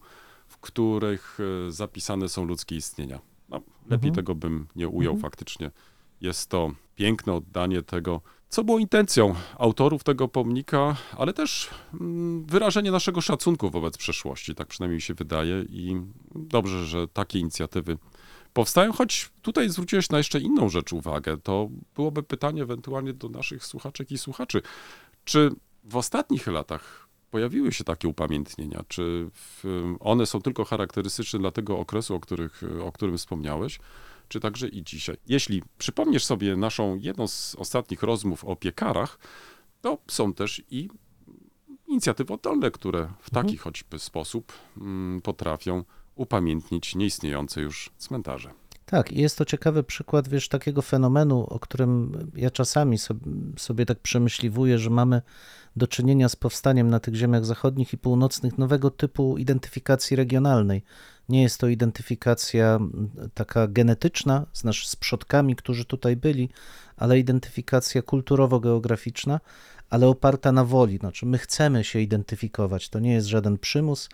w 0.47 0.57
których 0.57 1.37
e, 1.67 1.71
zapisane 1.71 2.29
są 2.29 2.45
ludzkie 2.45 2.75
istnienia. 2.75 3.19
No, 3.49 3.57
lepiej 3.83 4.09
Mhm. 4.09 4.13
tego 4.15 4.35
bym 4.35 4.67
nie 4.75 4.87
ujął 4.87 5.17
faktycznie. 5.17 5.71
Jest 6.21 6.49
to 6.49 6.71
piękne 6.95 7.33
oddanie 7.33 7.81
tego, 7.81 8.21
co 8.49 8.63
było 8.63 8.79
intencją 8.79 9.35
autorów 9.57 10.03
tego 10.03 10.27
pomnika, 10.27 10.95
ale 11.17 11.33
też 11.33 11.69
mm, 11.93 12.45
wyrażenie 12.45 12.91
naszego 12.91 13.21
szacunku 13.21 13.69
wobec 13.69 13.97
przeszłości, 13.97 14.55
tak 14.55 14.67
przynajmniej 14.67 14.95
mi 14.95 15.01
się 15.01 15.13
wydaje 15.13 15.61
i 15.69 16.01
dobrze, 16.35 16.85
że 16.85 17.07
takie 17.07 17.39
inicjatywy 17.39 17.97
powstają, 18.53 18.91
choć 18.91 19.29
tutaj 19.41 19.69
zwróciłeś 19.69 20.09
na 20.09 20.17
jeszcze 20.17 20.39
inną 20.39 20.69
rzecz 20.69 20.93
uwagę. 20.93 21.37
To 21.37 21.69
byłoby 21.95 22.23
pytanie 22.23 22.63
ewentualnie 22.63 23.13
do 23.13 23.29
naszych 23.29 23.65
słuchaczek 23.65 24.11
i 24.11 24.17
słuchaczy. 24.17 24.61
Czy 25.25 25.51
w 25.83 25.95
ostatnich 25.95 26.47
latach 26.47 27.07
pojawiły 27.31 27.71
się 27.71 27.83
takie 27.83 28.07
upamiętnienia? 28.07 28.83
Czy 28.87 29.29
one 29.99 30.25
są 30.25 30.41
tylko 30.41 30.65
charakterystyczne 30.65 31.39
dla 31.39 31.51
tego 31.51 31.79
okresu, 31.79 32.15
o, 32.15 32.19
których, 32.19 32.61
o 32.83 32.91
którym 32.91 33.17
wspomniałeś? 33.17 33.79
Czy 34.29 34.39
także 34.39 34.67
i 34.67 34.83
dzisiaj? 34.83 35.17
Jeśli 35.27 35.63
przypomnisz 35.77 36.25
sobie 36.25 36.55
naszą 36.55 36.95
jedną 36.95 37.27
z 37.27 37.55
ostatnich 37.55 38.03
rozmów 38.03 38.45
o 38.45 38.55
piekarach, 38.55 39.19
to 39.81 39.97
są 40.07 40.33
też 40.33 40.63
i 40.71 40.89
inicjatywy 41.87 42.33
oddolne, 42.33 42.71
które 42.71 43.11
w 43.19 43.29
taki 43.29 43.57
choćby 43.57 43.99
sposób 43.99 44.53
mm, 44.77 45.21
potrafią 45.21 45.83
upamiętnić 46.15 46.95
nieistniejące 46.95 47.61
już 47.61 47.91
cmentarze. 47.97 48.51
Tak, 48.85 49.11
i 49.11 49.21
jest 49.21 49.37
to 49.37 49.45
ciekawy 49.45 49.83
przykład, 49.83 50.27
wiesz, 50.27 50.49
takiego 50.49 50.81
fenomenu, 50.81 51.45
o 51.49 51.59
którym 51.59 52.11
ja 52.35 52.51
czasami 52.51 52.97
sobie, 52.97 53.21
sobie 53.57 53.85
tak 53.85 53.99
przemyśliwuję, 53.99 54.79
że 54.79 54.89
mamy 54.89 55.21
do 55.75 55.87
czynienia 55.87 56.29
z 56.29 56.35
powstaniem 56.35 56.89
na 56.89 56.99
tych 56.99 57.15
ziemiach 57.15 57.45
zachodnich 57.45 57.93
i 57.93 57.97
północnych 57.97 58.57
nowego 58.57 58.91
typu 58.91 59.37
identyfikacji 59.37 60.15
regionalnej. 60.17 60.83
Nie 61.29 61.41
jest 61.41 61.59
to 61.59 61.67
identyfikacja 61.67 62.79
taka 63.33 63.67
genetyczna 63.67 64.45
z, 64.53 64.63
nasz, 64.63 64.87
z 64.87 64.95
przodkami, 64.95 65.55
którzy 65.55 65.85
tutaj 65.85 66.15
byli, 66.15 66.49
ale 66.97 67.19
identyfikacja 67.19 68.01
kulturowo-geograficzna, 68.01 69.39
ale 69.89 70.07
oparta 70.07 70.51
na 70.51 70.65
woli. 70.65 70.97
Znaczy, 70.97 71.25
my 71.25 71.37
chcemy 71.37 71.83
się 71.83 71.99
identyfikować, 71.99 72.89
to 72.89 72.99
nie 72.99 73.13
jest 73.13 73.27
żaden 73.27 73.57
przymus. 73.57 74.09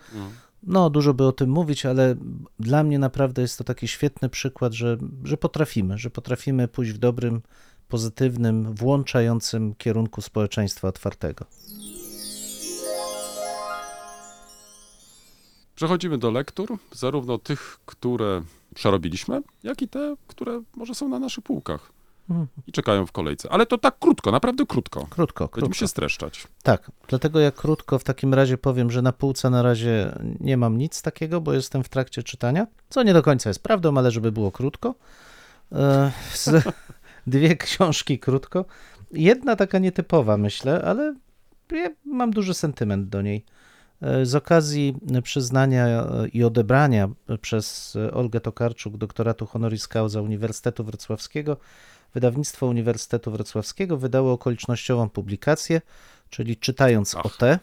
No, 0.62 0.90
dużo 0.90 1.14
by 1.14 1.24
o 1.24 1.32
tym 1.32 1.50
mówić, 1.50 1.86
ale 1.86 2.14
dla 2.60 2.82
mnie 2.84 2.98
naprawdę 2.98 3.42
jest 3.42 3.58
to 3.58 3.64
taki 3.64 3.88
świetny 3.88 4.28
przykład, 4.28 4.72
że, 4.72 4.96
że 5.24 5.36
potrafimy, 5.36 5.98
że 5.98 6.10
potrafimy 6.10 6.68
pójść 6.68 6.92
w 6.92 6.98
dobrym, 6.98 7.42
pozytywnym, 7.88 8.74
włączającym 8.74 9.74
kierunku 9.74 10.22
społeczeństwa 10.22 10.88
otwartego. 10.88 11.44
Przechodzimy 15.76 16.18
do 16.18 16.30
lektur, 16.30 16.78
zarówno 16.92 17.38
tych, 17.38 17.78
które 17.86 18.42
przerobiliśmy, 18.74 19.42
jak 19.62 19.82
i 19.82 19.88
te, 19.88 20.16
które 20.26 20.62
może 20.76 20.94
są 20.94 21.08
na 21.08 21.18
naszych 21.18 21.44
półkach 21.44 21.92
i 22.66 22.72
czekają 22.72 23.06
w 23.06 23.12
kolejce. 23.12 23.52
Ale 23.52 23.66
to 23.66 23.78
tak 23.78 23.98
krótko, 23.98 24.32
naprawdę 24.32 24.66
krótko. 24.66 25.06
Krótko, 25.10 25.44
Będziemy 25.44 25.60
krótko. 25.60 25.74
się 25.74 25.88
streszczać. 25.88 26.46
Tak, 26.62 26.90
dlatego 27.08 27.40
ja 27.40 27.50
krótko 27.50 27.98
w 27.98 28.04
takim 28.04 28.34
razie 28.34 28.58
powiem, 28.58 28.90
że 28.90 29.02
na 29.02 29.12
półce 29.12 29.50
na 29.50 29.62
razie 29.62 30.18
nie 30.40 30.56
mam 30.56 30.78
nic 30.78 31.02
takiego, 31.02 31.40
bo 31.40 31.52
jestem 31.52 31.84
w 31.84 31.88
trakcie 31.88 32.22
czytania, 32.22 32.66
co 32.88 33.02
nie 33.02 33.12
do 33.12 33.22
końca 33.22 33.50
jest 33.50 33.62
prawdą, 33.62 33.98
ale 33.98 34.10
żeby 34.10 34.32
było 34.32 34.52
krótko. 34.52 34.94
E, 35.72 36.12
dwie 37.26 37.56
książki 37.56 38.18
krótko. 38.18 38.64
Jedna 39.12 39.56
taka 39.56 39.78
nietypowa, 39.78 40.36
myślę, 40.36 40.82
ale 40.84 41.14
ja 41.72 41.90
mam 42.04 42.30
duży 42.30 42.54
sentyment 42.54 43.08
do 43.08 43.22
niej. 43.22 43.44
E, 44.02 44.26
Z 44.26 44.34
okazji 44.34 44.96
przyznania 45.22 45.86
e, 45.86 46.28
i 46.28 46.44
odebrania 46.44 47.08
przez 47.40 47.96
Olgę 48.12 48.40
Tokarczuk 48.40 48.96
doktoratu 48.96 49.46
honoris 49.46 49.88
causa 49.88 50.20
Uniwersytetu 50.20 50.84
Wrocławskiego, 50.84 51.56
wydawnictwo 52.14 52.66
Uniwersytetu 52.66 53.30
Wrocławskiego 53.30 53.96
wydało 53.96 54.32
okolicznościową 54.32 55.08
publikację, 55.08 55.80
czyli 56.30 56.56
czytając 56.56 57.14
Ach. 57.14 57.26
o 57.26 57.28
te. 57.28 57.58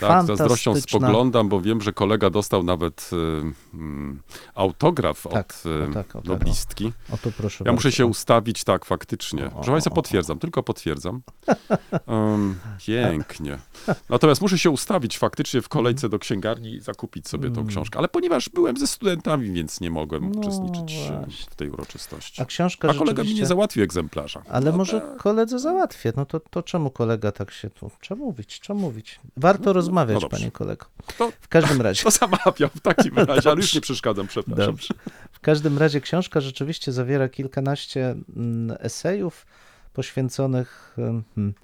Tak, 0.00 0.24
z 0.24 0.26
zazdrością 0.26 0.80
spoglądam, 0.80 1.48
bo 1.48 1.60
wiem, 1.60 1.80
że 1.80 1.92
kolega 1.92 2.30
dostał 2.30 2.62
nawet 2.62 3.10
y, 3.12 3.16
mm, 3.74 4.22
autograf 4.54 5.22
Tak, 5.30 5.54
od 5.64 5.66
y, 5.66 5.90
o 5.90 5.94
tak, 5.94 6.16
o 6.16 6.18
o. 6.18 6.22
noblistki. 6.24 6.92
O 7.12 7.16
tu 7.16 7.32
proszę 7.32 7.64
Ja 7.66 7.72
muszę 7.72 7.88
bardzo. 7.88 7.96
się 7.96 8.06
ustawić, 8.06 8.64
tak, 8.64 8.84
faktycznie. 8.84 9.46
O, 9.46 9.50
Proszę 9.50 9.70
Państwa, 9.70 9.90
potwierdzam, 9.90 10.38
tylko 10.38 10.62
potwierdzam. 10.62 11.20
Um, 12.06 12.54
pięknie. 12.86 13.58
Natomiast 14.08 14.40
muszę 14.40 14.58
się 14.58 14.70
ustawić 14.70 15.18
faktycznie 15.18 15.62
w 15.62 15.68
kolejce 15.68 16.08
do 16.08 16.18
księgarni 16.18 16.74
i 16.74 16.80
zakupić 16.80 17.28
sobie 17.28 17.50
tą 17.50 17.60
Mm. 17.60 17.66
książkę. 17.66 17.98
Ale 17.98 18.08
ponieważ 18.08 18.48
byłem 18.48 18.76
ze 18.76 18.86
studentami, 18.86 19.50
więc 19.52 19.80
nie 19.80 19.90
mogłem 19.90 20.32
No 20.32 20.40
uczestniczyć 20.40 20.92
e, 21.10 21.16
właśnie. 21.18 21.50
w 21.50 21.54
tej 21.54 21.70
uroczystości. 21.70 22.42
A 22.42 22.44
książka 22.44 22.88
A 22.88 22.94
kolega 22.94 23.22
mi 23.22 23.34
nie 23.34 23.46
załatwił 23.46 23.84
egzemplarza. 23.84 24.42
Ale 24.50 24.70
No 24.70 24.76
może 24.76 25.00
tak. 25.00 25.16
koledze 25.16 25.58
załatwię. 25.58 26.12
No 26.16 26.26
to, 26.26 26.40
to 26.40 26.62
czemu 26.62 26.90
kolega 26.90 27.32
tak 27.32 27.50
się 27.50 27.70
tu... 27.70 27.90
Czemu 28.00 28.24
mówić? 28.24 28.60
Czemu 28.60 28.80
mówić? 28.80 29.20
Warto 29.36 29.72
rozmawiać, 29.88 30.22
no 30.22 30.28
panie 30.28 30.50
kolego. 30.50 30.86
To- 31.18 31.32
W 31.40 31.48
każdym 31.48 31.82
razie... 31.82 32.02
To 32.08 32.10
zamawiam 32.10 32.70
w 32.74 32.80
takim 32.80 33.18
razie, 33.28 33.50
ale 33.50 33.60
już 33.60 33.74
nie 33.74 33.80
przeszkadzam, 33.80 34.26
przepraszam. 34.26 34.66
Dobrze. 34.66 34.94
W 35.32 35.40
każdym 35.40 35.78
razie 35.78 36.00
książka 36.00 36.40
rzeczywiście 36.40 36.92
zawiera 36.92 37.28
kilkanaście 37.28 38.14
mm, 38.36 38.76
esejów 38.80 39.46
poświęconych 39.92 40.96
em, 40.98 41.24
hmm, 41.34 41.54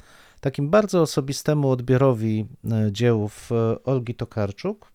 takim 0.41 0.71
bardzo 0.71 1.03
osobistemu 1.03 1.71
odbiorowi 1.71 2.47
e, 2.73 2.93
dziełów 2.93 3.53
e, 3.53 3.85
Olgi 3.85 4.15
Tokarczuk. 4.15 4.93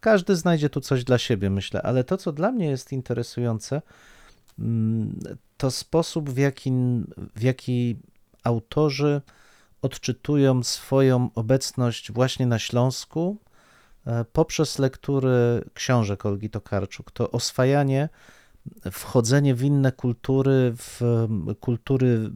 Każdy 0.00 0.36
znajdzie 0.36 0.70
tu 0.70 0.80
coś 0.80 1.04
dla 1.04 1.18
siebie, 1.18 1.50
myślę, 1.50 1.82
ale 1.82 2.04
to, 2.04 2.16
co 2.16 2.32
dla 2.32 2.52
mnie 2.52 2.66
jest 2.66 2.92
interesujące, 2.92 3.82
mm, 4.58 5.18
to 5.56 5.70
sposób, 5.70 6.30
w 6.30 6.38
jaki, 6.38 6.72
w 7.36 7.42
jaki 7.42 7.96
autorzy 8.44 9.20
odczytują 9.82 10.62
swoją 10.62 11.30
obecność 11.34 12.12
właśnie 12.12 12.46
na 12.46 12.58
Śląsku, 12.58 13.36
e, 14.06 14.24
poprzez 14.24 14.78
lektury 14.78 15.64
książek 15.74 16.26
Olgi 16.26 16.50
Tokarczuk. 16.50 17.10
To 17.10 17.30
oswajanie, 17.30 18.08
wchodzenie 18.92 19.54
w 19.54 19.62
inne 19.62 19.92
kultury, 19.92 20.74
w 20.76 21.00
kultury, 21.60 22.30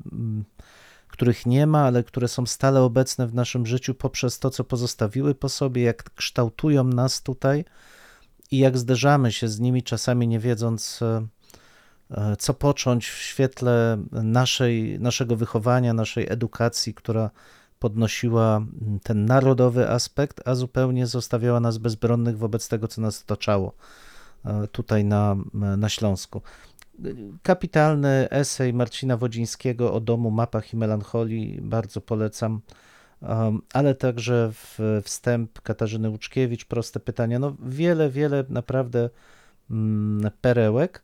których 1.08 1.46
nie 1.46 1.66
ma, 1.66 1.84
ale 1.84 2.04
które 2.04 2.28
są 2.28 2.46
stale 2.46 2.82
obecne 2.82 3.26
w 3.26 3.34
naszym 3.34 3.66
życiu 3.66 3.94
poprzez 3.94 4.38
to, 4.38 4.50
co 4.50 4.64
pozostawiły 4.64 5.34
po 5.34 5.48
sobie, 5.48 5.82
jak 5.82 6.14
kształtują 6.14 6.84
nas 6.84 7.22
tutaj 7.22 7.64
i 8.50 8.58
jak 8.58 8.78
zderzamy 8.78 9.32
się 9.32 9.48
z 9.48 9.60
nimi, 9.60 9.82
czasami 9.82 10.28
nie 10.28 10.38
wiedząc, 10.38 11.02
e, 11.02 11.26
co 12.38 12.54
począć 12.54 13.08
w 13.08 13.18
świetle 13.18 13.98
naszej, 14.12 15.00
naszego 15.00 15.36
wychowania, 15.36 15.94
naszej 15.94 16.26
edukacji, 16.30 16.94
która 16.94 17.30
podnosiła 17.78 18.56
mm, 18.56 19.00
ten 19.02 19.24
narodowy 19.24 19.90
aspekt, 19.90 20.48
a 20.48 20.54
zupełnie 20.54 21.06
zostawiała 21.06 21.60
nas 21.60 21.78
bezbronnych 21.78 22.38
wobec 22.38 22.68
tego, 22.68 22.88
co 22.88 23.00
nas 23.00 23.22
otaczało 23.22 23.72
e, 24.44 24.68
tutaj 24.68 25.04
na, 25.04 25.36
na 25.76 25.88
Śląsku. 25.88 26.42
Kapitalny 27.42 28.30
esej 28.30 28.74
Marcina 28.74 29.16
Wodzińskiego 29.16 29.92
o 29.92 30.00
domu, 30.00 30.30
mapach 30.30 30.72
i 30.72 30.76
melancholii, 30.76 31.60
bardzo 31.62 32.00
polecam. 32.00 32.60
Ale 33.72 33.94
także 33.94 34.52
wstęp 35.02 35.60
Katarzyny 35.60 36.10
Łuczkiewicz, 36.10 36.64
proste 36.64 37.00
pytania. 37.00 37.38
No 37.38 37.56
wiele, 37.62 38.10
wiele 38.10 38.44
naprawdę 38.48 39.10
mm, 39.70 40.30
perełek. 40.40 41.02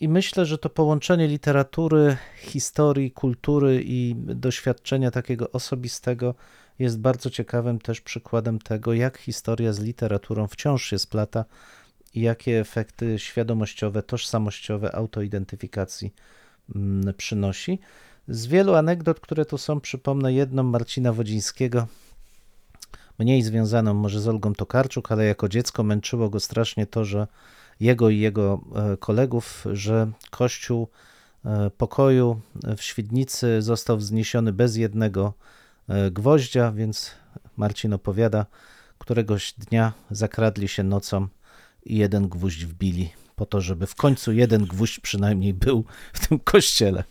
I 0.00 0.08
myślę, 0.08 0.46
że 0.46 0.58
to 0.58 0.70
połączenie 0.70 1.28
literatury, 1.28 2.16
historii, 2.36 3.10
kultury 3.10 3.82
i 3.84 4.14
doświadczenia 4.16 5.10
takiego 5.10 5.50
osobistego 5.50 6.34
jest 6.78 7.00
bardzo 7.00 7.30
ciekawym 7.30 7.78
też 7.78 8.00
przykładem 8.00 8.58
tego, 8.58 8.92
jak 8.92 9.18
historia 9.18 9.72
z 9.72 9.78
literaturą 9.78 10.46
wciąż 10.46 10.84
się 10.84 10.98
splata 10.98 11.44
i 12.14 12.20
jakie 12.20 12.60
efekty 12.60 13.18
świadomościowe, 13.18 14.02
tożsamościowe, 14.02 14.94
autoidentyfikacji 14.94 16.14
mm, 16.74 17.14
przynosi. 17.14 17.78
Z 18.28 18.46
wielu 18.46 18.74
anegdot, 18.74 19.20
które 19.20 19.44
tu 19.44 19.58
są, 19.58 19.80
przypomnę 19.80 20.32
jedną 20.32 20.62
Marcina 20.62 21.12
Wodzińskiego, 21.12 21.86
mniej 23.18 23.42
związaną 23.42 23.94
może 23.94 24.20
z 24.20 24.28
Olgą 24.28 24.54
Tokarczuk, 24.54 25.12
ale 25.12 25.24
jako 25.24 25.48
dziecko 25.48 25.82
męczyło 25.82 26.30
go 26.30 26.40
strasznie 26.40 26.86
to, 26.86 27.04
że 27.04 27.26
jego 27.80 28.10
i 28.10 28.18
jego 28.18 28.60
e, 28.74 28.96
kolegów, 28.96 29.64
że 29.72 30.10
kościół 30.30 30.88
e, 31.44 31.70
pokoju 31.70 32.40
w 32.76 32.82
Świdnicy 32.82 33.62
został 33.62 33.96
wzniesiony 33.96 34.52
bez 34.52 34.76
jednego 34.76 35.32
e, 35.88 36.10
gwoździa, 36.10 36.72
więc 36.72 37.10
Marcin 37.56 37.92
opowiada, 37.92 38.46
któregoś 38.98 39.52
dnia 39.52 39.92
zakradli 40.10 40.68
się 40.68 40.82
nocą 40.82 41.28
i 41.84 41.96
jeden 41.96 42.28
gwóźdź 42.28 42.64
wbili, 42.64 43.12
po 43.36 43.46
to, 43.46 43.60
żeby 43.60 43.86
w 43.86 43.94
końcu 43.94 44.32
jeden 44.32 44.66
gwóźdź 44.66 45.00
przynajmniej 45.00 45.54
był 45.54 45.84
w 46.12 46.28
tym 46.28 46.38
kościele. 46.38 47.04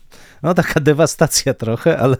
No 0.44 0.54
taka 0.54 0.80
dewastacja 0.80 1.54
trochę, 1.54 2.00
ale 2.00 2.18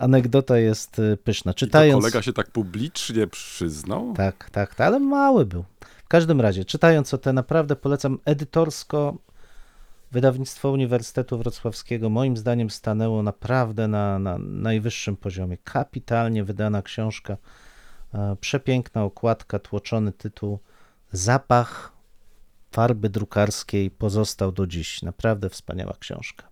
anegdota 0.00 0.58
jest 0.58 1.00
pyszna. 1.24 1.52
I 1.52 1.54
to 1.54 1.58
Czytając... 1.58 2.00
kolega 2.00 2.22
się 2.22 2.32
tak 2.32 2.50
publicznie 2.50 3.26
przyznał? 3.26 4.14
Tak, 4.16 4.50
tak, 4.50 4.74
tak, 4.74 4.86
ale 4.86 4.98
mały 4.98 5.46
był. 5.46 5.64
W 6.06 6.08
każdym 6.08 6.40
razie, 6.40 6.64
czytając 6.64 7.14
o 7.14 7.18
te, 7.18 7.32
naprawdę 7.32 7.76
polecam 7.76 8.18
edytorsko. 8.24 9.16
Wydawnictwo 10.12 10.70
Uniwersytetu 10.70 11.38
Wrocławskiego 11.38 12.10
moim 12.10 12.36
zdaniem 12.36 12.70
stanęło 12.70 13.22
naprawdę 13.22 13.88
na, 13.88 14.18
na 14.18 14.38
najwyższym 14.38 15.16
poziomie. 15.16 15.56
Kapitalnie 15.64 16.44
wydana 16.44 16.82
książka, 16.82 17.36
e, 18.14 18.36
przepiękna 18.40 19.04
okładka, 19.04 19.58
tłoczony 19.58 20.12
tytuł, 20.12 20.58
zapach 21.12 21.92
farby 22.72 23.10
drukarskiej 23.10 23.90
pozostał 23.90 24.52
do 24.52 24.66
dziś. 24.66 25.02
Naprawdę 25.02 25.50
wspaniała 25.50 25.94
książka. 26.00 26.48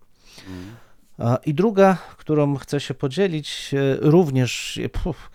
A, 1.19 1.38
I 1.47 1.55
druga, 1.55 1.97
którą 2.17 2.57
chcę 2.57 2.81
się 2.81 2.95
podzielić, 2.95 3.75
e, 3.75 3.97
również 4.01 4.81
e, 4.85 4.88
puf, 4.88 5.31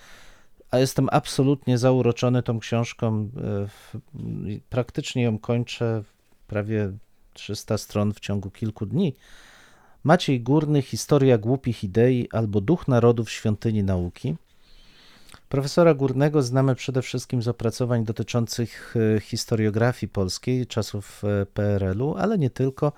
a 0.72 0.80
jestem 0.80 1.10
absolutnie 1.12 1.78
zauroczony 1.78 2.44
tą 2.44 2.60
książką. 2.60 3.30
e, 3.38 4.60
Praktycznie 4.70 5.24
ją 5.24 5.40
kończę, 5.40 6.04
prawie 6.48 6.92
300 7.34 7.78
stron 7.78 8.14
w 8.14 8.20
ciągu 8.20 8.52
kilku 8.52 8.86
dni. 8.86 9.16
Maciej 10.04 10.42
Górny, 10.42 10.82
Historia 10.82 11.38
głupich 11.38 11.84
idei 11.84 12.30
albo 12.32 12.62
Duch 12.62 12.88
narodów 12.88 13.32
świątyni 13.32 13.84
nauki. 13.84 14.36
Profesora 15.50 15.94
Górnego 15.94 16.42
znamy 16.42 16.76
przede 16.76 17.02
wszystkim 17.02 17.42
z 17.42 17.48
opracowań 17.48 18.06
dotyczących 18.06 18.96
e, 19.16 19.20
historiografii 19.20 20.10
polskiej 20.10 20.68
czasów 20.68 21.24
e, 21.24 21.46
PRL-u, 21.46 22.16
ale 22.16 22.38
nie 22.38 22.50
tylko. 22.50 22.92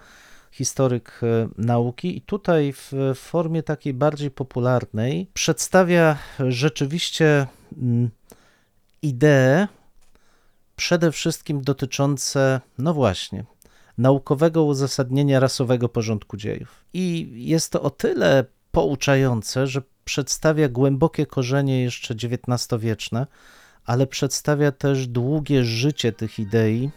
Historyk 0.51 1.21
e, 1.23 1.49
nauki 1.57 2.17
i 2.17 2.21
tutaj 2.21 2.73
w 2.73 2.91
formie 3.15 3.63
takiej 3.63 3.93
bardziej 3.93 4.31
popularnej 4.31 5.27
przedstawia 5.33 6.17
rzeczywiście 6.39 7.47
mm, 7.77 8.09
idee 9.01 9.67
przede 10.75 11.11
wszystkim 11.11 11.61
dotyczące, 11.61 12.61
no 12.77 12.93
właśnie, 12.93 13.45
naukowego 13.97 14.63
uzasadnienia 14.63 15.39
rasowego 15.39 15.89
porządku 15.89 16.37
dziejów. 16.37 16.85
I 16.93 17.31
jest 17.33 17.71
to 17.71 17.81
o 17.81 17.89
tyle 17.89 18.45
pouczające, 18.71 19.67
że 19.67 19.81
przedstawia 20.05 20.69
głębokie 20.69 21.25
korzenie 21.25 21.83
jeszcze 21.83 22.13
XIX-wieczne, 22.13 23.27
ale 23.85 24.07
przedstawia 24.07 24.71
też 24.71 25.07
długie 25.07 25.63
życie 25.63 26.11
tych 26.11 26.39
idei. 26.39 26.89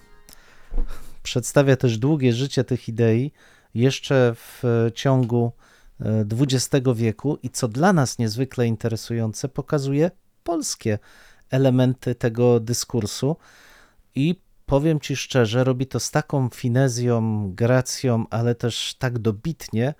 Przedstawia 1.24 1.76
też 1.76 1.98
długie 1.98 2.32
życie 2.32 2.64
tych 2.64 2.88
idei 2.88 3.32
jeszcze 3.74 4.34
w 4.34 4.62
ciągu 4.94 5.52
e, 6.00 6.24
XX 6.40 6.86
wieku 6.94 7.38
i 7.42 7.50
co 7.50 7.68
dla 7.68 7.92
nas 7.92 8.18
niezwykle 8.18 8.66
interesujące, 8.66 9.48
pokazuje 9.48 10.10
polskie 10.42 10.98
elementy 11.50 12.14
tego 12.14 12.60
dyskursu. 12.60 13.36
I 14.14 14.40
powiem 14.66 15.00
Ci 15.00 15.16
szczerze, 15.16 15.64
robi 15.64 15.86
to 15.86 16.00
z 16.00 16.10
taką 16.10 16.48
finezją, 16.48 17.50
gracją, 17.54 18.24
ale 18.30 18.54
też 18.54 18.94
tak 18.98 19.18
dobitnie, 19.18 19.94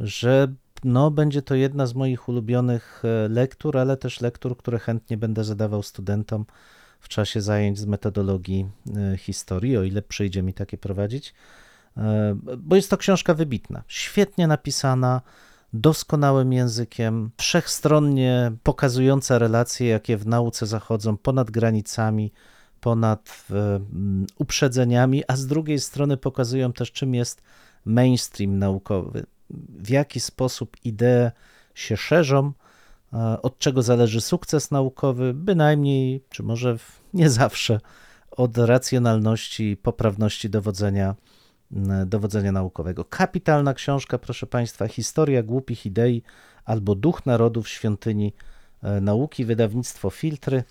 że 0.00 0.54
no, 0.84 1.10
będzie 1.10 1.42
to 1.42 1.54
jedna 1.54 1.86
z 1.86 1.94
moich 1.94 2.28
ulubionych 2.28 3.02
e, 3.04 3.28
lektur, 3.28 3.78
ale 3.78 3.96
też 3.96 4.20
lektur, 4.20 4.56
które 4.56 4.78
chętnie 4.78 5.16
będę 5.16 5.44
zadawał 5.44 5.82
studentom 5.82 6.44
w 7.04 7.08
czasie 7.08 7.40
zajęć 7.40 7.78
z 7.78 7.86
metodologii 7.86 8.66
e, 8.96 9.16
historii, 9.16 9.76
o 9.76 9.82
ile 9.82 10.02
przyjdzie 10.02 10.42
mi 10.42 10.54
takie 10.54 10.78
prowadzić, 10.78 11.34
E, 11.96 12.36
bo 12.58 12.76
jest 12.76 12.90
to 12.90 12.96
książka 12.96 13.34
wybitna, 13.34 13.82
świetnie 13.88 14.46
napisana, 14.46 15.20
doskonałym 15.72 16.52
językiem, 16.52 17.30
wszechstronnie 17.36 18.52
pokazująca 18.62 19.38
relacje, 19.38 19.88
jakie 19.88 20.16
w 20.16 20.26
nauce 20.26 20.66
zachodzą 20.66 21.16
ponad 21.16 21.50
granicami, 21.50 22.32
ponad 22.80 23.44
e, 23.50 23.54
mm, 23.54 24.26
uprzedzeniami, 24.38 25.22
a 25.28 25.36
z 25.36 25.46
drugiej 25.46 25.80
strony 25.80 26.16
pokazują 26.16 26.72
też, 26.72 26.92
czym 26.92 27.14
jest 27.14 27.42
mainstream 27.84 28.58
naukowy, 28.58 29.26
w 29.68 29.88
jaki 29.88 30.20
sposób 30.20 30.76
idee 30.84 31.30
się 31.74 31.96
szerzą, 31.96 32.52
od 33.42 33.58
czego 33.58 33.82
zależy 33.82 34.20
sukces 34.20 34.70
naukowy, 34.70 35.34
bynajmniej, 35.34 36.24
czy 36.28 36.42
może 36.42 36.76
nie 37.14 37.30
zawsze, 37.30 37.80
od 38.30 38.58
racjonalności 38.58 39.70
i 39.70 39.76
poprawności 39.76 40.50
dowodzenia, 40.50 41.14
dowodzenia 42.06 42.52
naukowego. 42.52 43.04
Kapitalna 43.04 43.74
książka, 43.74 44.18
proszę 44.18 44.46
Państwa, 44.46 44.88
Historia 44.88 45.42
głupich 45.42 45.86
idei 45.86 46.22
albo 46.64 46.94
Duch 46.94 47.26
Narodów 47.26 47.68
Świątyni 47.68 48.32
e, 48.82 49.00
Nauki, 49.00 49.44
wydawnictwo 49.44 50.10
Filtry 50.10 50.64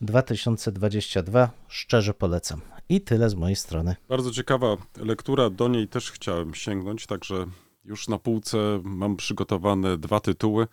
2022. 0.00 1.50
Szczerze 1.68 2.14
polecam. 2.14 2.60
I 2.88 3.00
tyle 3.00 3.30
z 3.30 3.34
mojej 3.34 3.56
strony. 3.56 3.96
Bardzo 4.08 4.30
ciekawa 4.30 4.76
lektura, 4.96 5.50
do 5.50 5.68
niej 5.68 5.88
też 5.88 6.10
chciałem 6.10 6.54
sięgnąć, 6.54 7.06
także 7.06 7.46
już 7.84 8.08
na 8.08 8.18
półce 8.18 8.58
mam 8.84 9.16
przygotowane 9.16 9.98
dwa 9.98 10.20
tytuły, 10.20 10.66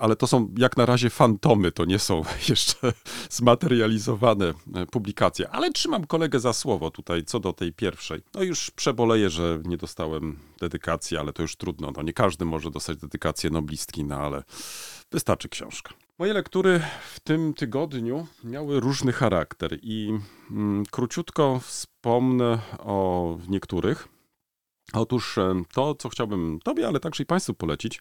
ale 0.00 0.16
to 0.16 0.26
są 0.26 0.54
jak 0.58 0.76
na 0.76 0.86
razie 0.86 1.10
fantomy, 1.10 1.72
to 1.72 1.84
nie 1.84 1.98
są 1.98 2.22
jeszcze 2.48 2.92
zmaterializowane 3.30 4.54
e, 4.74 4.86
publikacje. 4.86 5.48
Ale 5.50 5.72
trzymam 5.72 6.06
kolegę 6.06 6.40
za 6.40 6.52
słowo 6.52 6.90
tutaj 6.90 7.24
co 7.24 7.40
do 7.40 7.52
tej 7.52 7.72
pierwszej. 7.72 8.22
No 8.34 8.42
już 8.42 8.70
przeboleję, 8.70 9.30
że 9.30 9.60
nie 9.64 9.76
dostałem 9.76 10.38
dedykacji, 10.60 11.16
ale 11.16 11.32
to 11.32 11.42
już 11.42 11.56
trudno. 11.56 11.92
No 11.96 12.02
nie 12.02 12.12
każdy 12.12 12.44
może 12.44 12.70
dostać 12.70 12.98
dedykację 12.98 13.50
noblistki, 13.50 14.04
no 14.04 14.16
ale 14.16 14.42
wystarczy 15.12 15.48
książka. 15.48 15.94
Moje 16.18 16.32
lektury 16.32 16.80
w 17.14 17.20
tym 17.20 17.54
tygodniu 17.54 18.26
miały 18.44 18.80
różny 18.80 19.12
charakter 19.12 19.78
i 19.82 20.18
mm, 20.50 20.86
króciutko 20.90 21.60
wspomnę 21.64 22.58
o 22.78 23.38
niektórych. 23.48 24.08
Otóż 24.92 25.38
e, 25.38 25.62
to, 25.72 25.94
co 25.94 26.08
chciałbym 26.08 26.58
Tobie, 26.64 26.88
ale 26.88 27.00
także 27.00 27.22
i 27.22 27.26
Państwu 27.26 27.54
polecić, 27.54 28.00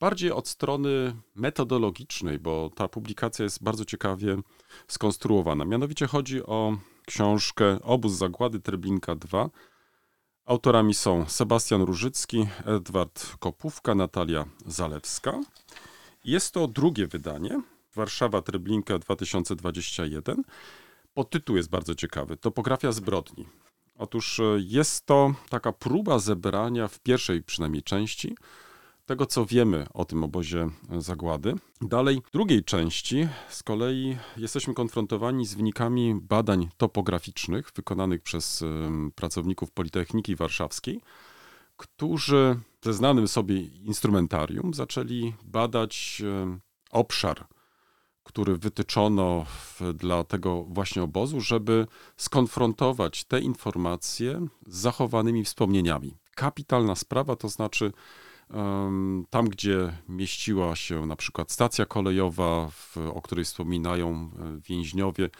bardziej 0.00 0.32
od 0.32 0.48
strony 0.48 1.14
metodologicznej, 1.34 2.38
bo 2.38 2.70
ta 2.74 2.88
publikacja 2.88 3.42
jest 3.42 3.62
bardzo 3.62 3.84
ciekawie 3.84 4.36
skonstruowana. 4.88 5.64
Mianowicie 5.64 6.06
chodzi 6.06 6.42
o 6.42 6.76
książkę 7.06 7.78
Obóz 7.82 8.12
Zagłady 8.12 8.60
Treblinka 8.60 9.14
2. 9.14 9.50
Autorami 10.44 10.94
są 10.94 11.24
Sebastian 11.28 11.82
Różycki, 11.82 12.46
Edward 12.64 13.36
Kopówka, 13.36 13.94
Natalia 13.94 14.44
Zalewska. 14.66 15.40
Jest 16.24 16.54
to 16.54 16.68
drugie 16.68 17.06
wydanie, 17.06 17.62
Warszawa 17.94 18.42
Treblinka 18.42 18.98
2021. 18.98 20.42
Podtytuł 21.14 21.56
jest 21.56 21.70
bardzo 21.70 21.94
ciekawy, 21.94 22.36
Topografia 22.36 22.92
zbrodni. 22.92 23.48
Otóż 23.98 24.40
e, 24.40 24.42
jest 24.58 25.06
to 25.06 25.34
taka 25.48 25.72
próba 25.72 26.18
zebrania 26.18 26.88
w 26.88 26.98
pierwszej 26.98 27.42
przynajmniej 27.42 27.82
części 27.82 28.36
tego, 29.06 29.26
co 29.26 29.46
wiemy 29.46 29.86
o 29.94 30.04
tym 30.04 30.24
obozie 30.24 30.68
zagłady. 30.98 31.54
Dalej, 31.80 32.22
w 32.26 32.30
drugiej 32.30 32.64
części 32.64 33.28
z 33.48 33.62
kolei 33.62 34.16
jesteśmy 34.36 34.74
konfrontowani 34.74 35.46
z 35.46 35.54
wynikami 35.54 36.14
badań 36.14 36.68
topograficznych 36.76 37.70
wykonanych 37.74 38.22
przez 38.22 38.64
pracowników 39.14 39.70
Politechniki 39.70 40.36
Warszawskiej, 40.36 41.00
którzy 41.76 42.60
ze 42.82 42.92
znanym 42.92 43.28
sobie 43.28 43.60
instrumentarium 43.60 44.74
zaczęli 44.74 45.32
badać 45.44 46.22
obszar, 46.90 47.46
który 48.22 48.56
wytyczono 48.56 49.44
w, 49.48 49.92
dla 49.94 50.24
tego 50.24 50.64
właśnie 50.64 51.02
obozu, 51.02 51.40
żeby 51.40 51.86
skonfrontować 52.16 53.24
te 53.24 53.40
informacje 53.40 54.46
z 54.66 54.76
zachowanymi 54.76 55.44
wspomnieniami. 55.44 56.14
Kapitalna 56.34 56.94
sprawa, 56.94 57.36
to 57.36 57.48
znaczy 57.48 57.92
tam, 59.30 59.48
gdzie 59.48 59.98
mieściła 60.08 60.76
się 60.76 61.06
na 61.06 61.16
przykład 61.16 61.52
stacja 61.52 61.86
kolejowa, 61.86 62.68
w, 62.70 62.96
o 62.96 63.22
której 63.22 63.44
wspominają 63.44 64.10
e, 64.12 64.60
więźniowie, 64.68 65.30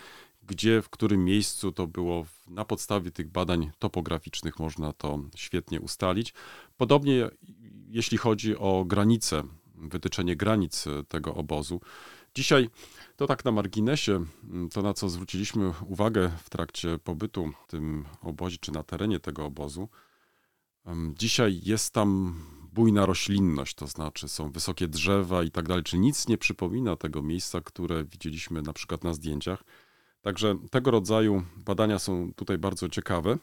gdzie, 0.42 0.82
w 0.82 0.90
którym 0.90 1.24
miejscu 1.24 1.72
to 1.72 1.86
było, 1.86 2.26
na 2.46 2.64
podstawie 2.64 3.10
tych 3.10 3.30
badań 3.30 3.70
topograficznych 3.78 4.58
można 4.58 4.92
to 4.92 5.18
świetnie 5.36 5.80
ustalić. 5.80 6.34
Podobnie 6.76 7.28
jeśli 7.88 8.18
chodzi 8.18 8.56
o 8.56 8.84
granice, 8.86 9.42
wytyczenie 9.74 10.36
granic 10.36 10.86
e, 10.86 11.04
tego 11.04 11.34
obozu. 11.34 11.80
Dzisiaj 12.34 12.70
to 13.16 13.26
tak 13.26 13.44
na 13.44 13.52
marginesie, 13.52 14.24
to 14.72 14.82
na 14.82 14.94
co 14.94 15.08
zwróciliśmy 15.08 15.72
uwagę 15.86 16.30
w 16.44 16.50
trakcie 16.50 16.98
pobytu 16.98 17.50
w 17.66 17.70
tym 17.70 18.04
obozie, 18.22 18.56
czy 18.60 18.72
na 18.72 18.82
terenie 18.82 19.20
tego 19.20 19.44
obozu. 19.44 19.88
Dzisiaj 21.18 21.60
jest 21.64 21.94
tam 21.94 22.40
bujna 22.74 23.06
roślinność, 23.06 23.74
to 23.74 23.86
znaczy 23.86 24.28
są 24.28 24.50
wysokie 24.50 24.88
drzewa 24.88 25.42
i 25.42 25.50
tak 25.50 25.68
dalej, 25.68 25.84
czyli 25.84 26.00
nic 26.00 26.28
nie 26.28 26.38
przypomina 26.38 26.96
tego 26.96 27.22
miejsca, 27.22 27.60
które 27.60 28.04
widzieliśmy 28.04 28.62
na 28.62 28.72
przykład 28.72 29.04
na 29.04 29.14
zdjęciach. 29.14 29.64
Także 30.22 30.58
tego 30.70 30.90
rodzaju 30.90 31.42
badania 31.56 31.98
są 31.98 32.32
tutaj 32.36 32.58
bardzo 32.58 32.88
ciekawe. 32.88 33.38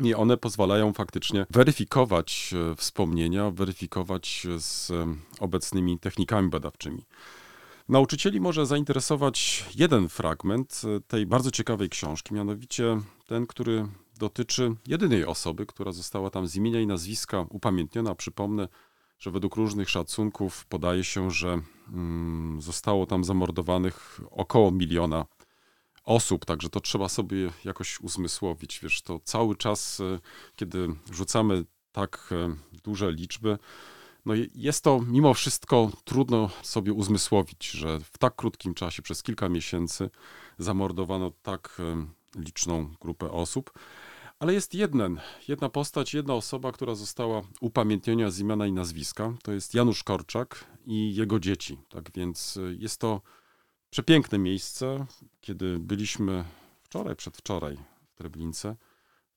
I 0.00 0.14
one 0.14 0.36
pozwalają 0.36 0.92
faktycznie 0.92 1.46
weryfikować 1.50 2.54
e, 2.72 2.76
wspomnienia, 2.76 3.50
weryfikować 3.50 4.46
z 4.58 4.90
em, 4.90 5.20
obecnymi 5.40 5.98
technikami 5.98 6.48
badawczymi. 6.48 7.04
Nauczycieli 7.88 8.40
może 8.40 8.66
zainteresować 8.66 9.64
jeden 9.76 10.08
fragment 10.08 10.82
e, 10.84 11.00
tej 11.00 11.26
bardzo 11.26 11.50
ciekawej 11.50 11.88
książki, 11.88 12.34
mianowicie 12.34 13.00
ten, 13.26 13.46
który 13.46 13.88
dotyczy 14.18 14.74
jedynej 14.86 15.24
osoby, 15.24 15.66
która 15.66 15.92
została 15.92 16.30
tam 16.30 16.46
z 16.46 16.56
imienia 16.56 16.80
i 16.80 16.86
nazwiska 16.86 17.46
upamiętniona. 17.50 18.14
Przypomnę, 18.14 18.68
że 19.18 19.30
według 19.30 19.56
różnych 19.56 19.90
szacunków 19.90 20.66
podaje 20.66 21.04
się, 21.04 21.30
że 21.30 21.60
mm, 21.88 22.62
zostało 22.62 23.06
tam 23.06 23.24
zamordowanych 23.24 24.20
około 24.30 24.70
miliona 24.70 25.26
osób, 26.04 26.44
także 26.44 26.68
to 26.68 26.80
trzeba 26.80 27.08
sobie 27.08 27.50
jakoś 27.64 28.00
uzmysłowić. 28.00 28.80
Wiesz, 28.82 29.02
to 29.02 29.20
cały 29.24 29.56
czas, 29.56 30.00
e, 30.00 30.18
kiedy 30.56 30.88
rzucamy 31.12 31.64
tak 31.92 32.30
e, 32.32 32.56
duże 32.84 33.12
liczby, 33.12 33.58
no 34.26 34.34
jest 34.54 34.84
to 34.84 35.00
mimo 35.06 35.34
wszystko 35.34 35.90
trudno 36.04 36.50
sobie 36.62 36.92
uzmysłowić, 36.92 37.70
że 37.70 38.00
w 38.00 38.18
tak 38.18 38.36
krótkim 38.36 38.74
czasie, 38.74 39.02
przez 39.02 39.22
kilka 39.22 39.48
miesięcy, 39.48 40.10
zamordowano 40.58 41.32
tak 41.42 41.76
em, 41.80 42.14
liczną 42.36 42.94
grupę 43.00 43.30
osób. 43.30 43.72
Ale 44.38 44.54
jest 44.54 44.74
jeden, 44.74 45.20
jedna 45.48 45.68
postać, 45.68 46.14
jedna 46.14 46.34
osoba, 46.34 46.72
która 46.72 46.94
została 46.94 47.42
upamiętniona 47.60 48.30
z 48.30 48.38
imienia 48.38 48.66
i 48.66 48.72
nazwiska. 48.72 49.32
To 49.42 49.52
jest 49.52 49.74
Janusz 49.74 50.02
Korczak 50.02 50.64
i 50.86 51.14
jego 51.14 51.40
dzieci. 51.40 51.78
Tak 51.88 52.10
więc 52.14 52.56
y, 52.56 52.76
jest 52.80 53.00
to 53.00 53.20
przepiękne 53.90 54.38
miejsce. 54.38 55.06
Kiedy 55.40 55.78
byliśmy 55.78 56.44
wczoraj, 56.82 57.16
przedwczoraj 57.16 57.76
w 58.08 58.14
Treblince, 58.14 58.76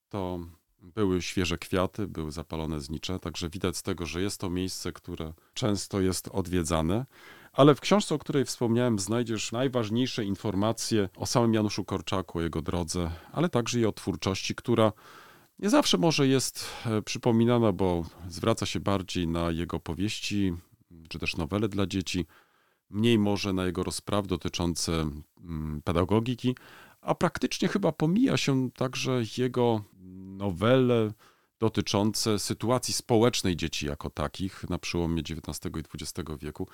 to 0.09 0.39
były 0.81 1.21
świeże 1.21 1.57
kwiaty, 1.57 2.07
były 2.07 2.31
zapalone 2.31 2.81
znicze, 2.81 3.19
także 3.19 3.49
widać 3.49 3.77
z 3.77 3.83
tego, 3.83 4.05
że 4.05 4.21
jest 4.21 4.39
to 4.39 4.49
miejsce, 4.49 4.91
które 4.91 5.33
często 5.53 6.01
jest 6.01 6.27
odwiedzane. 6.27 7.05
Ale 7.57 7.75
w 7.75 7.81
książce, 7.81 8.15
o 8.15 8.19
której 8.19 8.45
wspomniałem, 8.45 8.99
znajdziesz 8.99 9.51
najważniejsze 9.51 10.25
informacje 10.25 11.09
o 11.15 11.25
samym 11.25 11.53
Januszu 11.53 11.85
Korczaku, 11.85 12.37
o 12.37 12.41
jego 12.41 12.61
drodze, 12.61 13.11
ale 13.31 13.49
także 13.49 13.79
i 13.79 13.85
o 13.85 13.91
twórczości, 13.91 14.55
która 14.55 14.91
nie 15.59 15.69
zawsze 15.69 15.97
może 15.97 16.27
jest 16.27 16.65
e, 16.85 17.01
przypominana, 17.01 17.71
bo 17.71 18.03
zwraca 18.27 18.65
się 18.65 18.79
bardziej 18.79 19.27
na 19.27 19.51
jego 19.51 19.79
powieści, 19.79 20.53
czy 21.09 21.19
też 21.19 21.37
nowele 21.37 21.69
dla 21.69 21.87
dzieci, 21.87 22.25
mniej 22.89 23.19
może 23.19 23.53
na 23.53 23.65
jego 23.65 23.83
rozprawy 23.83 24.27
dotyczące 24.27 25.09
mm, 25.43 25.81
pedagogiki, 25.83 26.55
a 27.01 27.15
praktycznie 27.15 27.67
chyba 27.67 27.91
pomija 27.91 28.37
się 28.37 28.71
także 28.71 29.21
jego 29.37 29.83
nowele 30.37 31.11
dotyczące 31.59 32.39
sytuacji 32.39 32.93
społecznej 32.93 33.55
dzieci 33.55 33.85
jako 33.85 34.09
takich 34.09 34.69
na 34.69 34.77
przełomie 34.77 35.21
XIX 35.21 35.75
i 35.77 36.03
XX 36.03 36.29
wieku. 36.39 36.67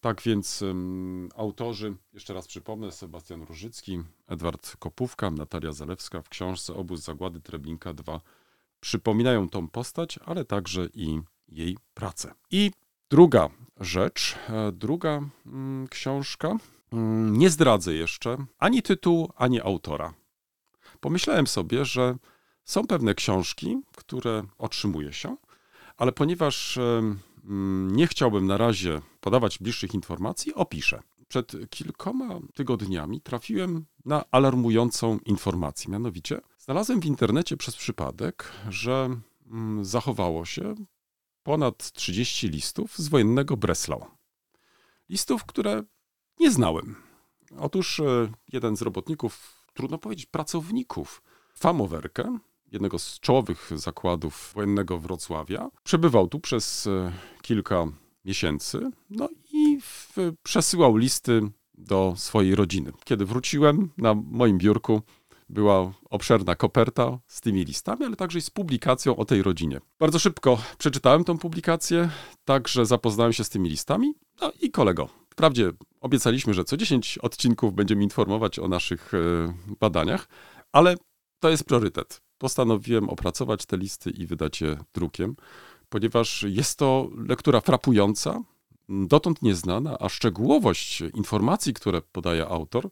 Tak 0.00 0.22
więc 0.22 0.62
um, 0.62 1.28
autorzy, 1.36 1.96
jeszcze 2.12 2.34
raz 2.34 2.46
przypomnę, 2.46 2.92
Sebastian 2.92 3.42
Różycki, 3.42 4.02
Edward 4.26 4.76
Kopówka, 4.76 5.30
Natalia 5.30 5.72
Zalewska 5.72 6.22
w 6.22 6.28
książce 6.28 6.74
Obóz 6.74 7.00
Zagłady 7.00 7.40
Treblinka 7.40 7.94
2 7.94 8.20
przypominają 8.80 9.48
tą 9.48 9.68
postać, 9.68 10.18
ale 10.24 10.44
także 10.44 10.88
i 10.94 11.20
jej 11.48 11.76
pracę. 11.94 12.34
I 12.50 12.70
druga 13.10 13.48
rzecz, 13.80 14.36
e, 14.48 14.72
druga 14.72 15.20
mm, 15.46 15.88
książka, 15.88 16.56
mm, 16.92 17.36
nie 17.38 17.50
zdradzę 17.50 17.94
jeszcze 17.94 18.36
ani 18.58 18.82
tytułu, 18.82 19.32
ani 19.36 19.60
autora. 19.60 20.14
Pomyślałem 21.00 21.46
sobie, 21.46 21.84
że 21.84 22.16
są 22.64 22.86
pewne 22.86 23.14
książki, 23.14 23.82
które 23.96 24.42
otrzymuje 24.58 25.12
się, 25.12 25.36
ale 25.96 26.12
ponieważ 26.12 26.78
nie 27.90 28.06
chciałbym 28.06 28.46
na 28.46 28.56
razie 28.56 29.00
podawać 29.20 29.58
bliższych 29.58 29.94
informacji, 29.94 30.54
opiszę. 30.54 31.02
Przed 31.28 31.52
kilkoma 31.70 32.38
tygodniami 32.54 33.20
trafiłem 33.20 33.86
na 34.04 34.24
alarmującą 34.30 35.18
informację. 35.18 35.92
Mianowicie 35.92 36.40
znalazłem 36.58 37.00
w 37.00 37.04
internecie 37.04 37.56
przez 37.56 37.76
przypadek, 37.76 38.52
że 38.68 39.20
mm, 39.46 39.84
zachowało 39.84 40.44
się 40.44 40.74
ponad 41.42 41.92
30 41.92 42.48
listów 42.48 42.98
z 42.98 43.08
wojennego 43.08 43.56
Breslau. 43.56 44.06
Listów, 45.08 45.44
które 45.44 45.82
nie 46.40 46.50
znałem. 46.50 46.96
Otóż 47.58 48.00
e, 48.00 48.32
jeden 48.52 48.76
z 48.76 48.82
robotników, 48.82 49.64
trudno 49.74 49.98
powiedzieć, 49.98 50.26
pracowników 50.26 51.22
Famowerkę, 51.54 52.38
jednego 52.72 52.98
z 52.98 53.20
czołowych 53.20 53.70
zakładów 53.74 54.52
wojennego 54.54 54.98
Wrocławia. 54.98 55.70
Przebywał 55.84 56.28
tu 56.28 56.40
przez 56.40 56.86
e, 56.86 57.12
kilka 57.42 57.86
miesięcy, 58.24 58.90
no 59.10 59.28
i 59.52 59.80
w, 59.80 60.16
przesyłał 60.42 60.96
listy 60.96 61.40
do 61.74 62.14
swojej 62.16 62.54
rodziny. 62.54 62.92
Kiedy 63.04 63.24
wróciłem, 63.24 63.90
na 63.96 64.14
moim 64.14 64.58
biurku 64.58 65.02
była 65.48 65.92
obszerna 66.10 66.54
koperta 66.54 67.18
z 67.26 67.40
tymi 67.40 67.64
listami, 67.64 68.04
ale 68.04 68.16
także 68.16 68.40
z 68.40 68.50
publikacją 68.50 69.16
o 69.16 69.24
tej 69.24 69.42
rodzinie. 69.42 69.80
Bardzo 69.98 70.18
szybko 70.18 70.58
przeczytałem 70.78 71.24
tą 71.24 71.38
publikację, 71.38 72.10
także 72.44 72.86
zapoznałem 72.86 73.32
się 73.32 73.44
z 73.44 73.48
tymi 73.48 73.70
listami. 73.70 74.14
No 74.40 74.52
i 74.60 74.70
kolego, 74.70 75.08
wprawdzie 75.30 75.72
obiecaliśmy, 76.00 76.54
że 76.54 76.64
co 76.64 76.76
10 76.76 77.18
odcinków 77.18 77.74
będziemy 77.74 78.02
informować 78.02 78.58
o 78.58 78.68
naszych 78.68 79.14
e, 79.14 79.18
badaniach, 79.80 80.28
ale 80.72 80.96
to 81.40 81.50
jest 81.50 81.64
priorytet. 81.64 82.20
Postanowiłem 82.38 83.08
opracować 83.08 83.66
te 83.66 83.76
listy 83.76 84.10
i 84.10 84.26
wydać 84.26 84.60
je 84.60 84.76
drukiem, 84.94 85.36
ponieważ 85.88 86.44
jest 86.48 86.78
to 86.78 87.10
lektura 87.28 87.60
frapująca, 87.60 88.42
dotąd 88.88 89.42
nieznana, 89.42 89.98
a 89.98 90.08
szczegółowość 90.08 91.00
informacji, 91.00 91.74
które 91.74 92.02
podaje 92.02 92.48
autor, 92.48 92.88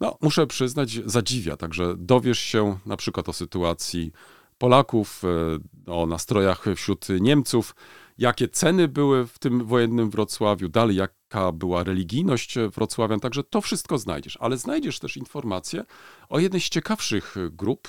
no, 0.00 0.18
muszę 0.20 0.46
przyznać, 0.46 1.00
zadziwia. 1.06 1.56
Także 1.56 1.94
dowiesz 1.98 2.38
się 2.38 2.78
na 2.86 2.96
przykład 2.96 3.28
o 3.28 3.32
sytuacji 3.32 4.12
Polaków, 4.58 5.22
e, 5.86 5.92
o 5.92 6.06
nastrojach 6.06 6.64
wśród 6.76 7.06
Niemców, 7.20 7.74
jakie 8.18 8.48
ceny 8.48 8.88
były 8.88 9.26
w 9.26 9.38
tym 9.38 9.64
wojennym 9.64 10.10
Wrocławiu, 10.10 10.68
dalej 10.68 10.96
jaka 10.96 11.52
była 11.52 11.84
religijność 11.84 12.58
Wrocławian, 12.74 13.20
także 13.20 13.44
to 13.44 13.60
wszystko 13.60 13.98
znajdziesz. 13.98 14.38
Ale 14.40 14.56
znajdziesz 14.56 14.98
też 14.98 15.16
informacje 15.16 15.84
o 16.28 16.38
jednej 16.38 16.60
z 16.60 16.68
ciekawszych 16.68 17.34
grup 17.50 17.88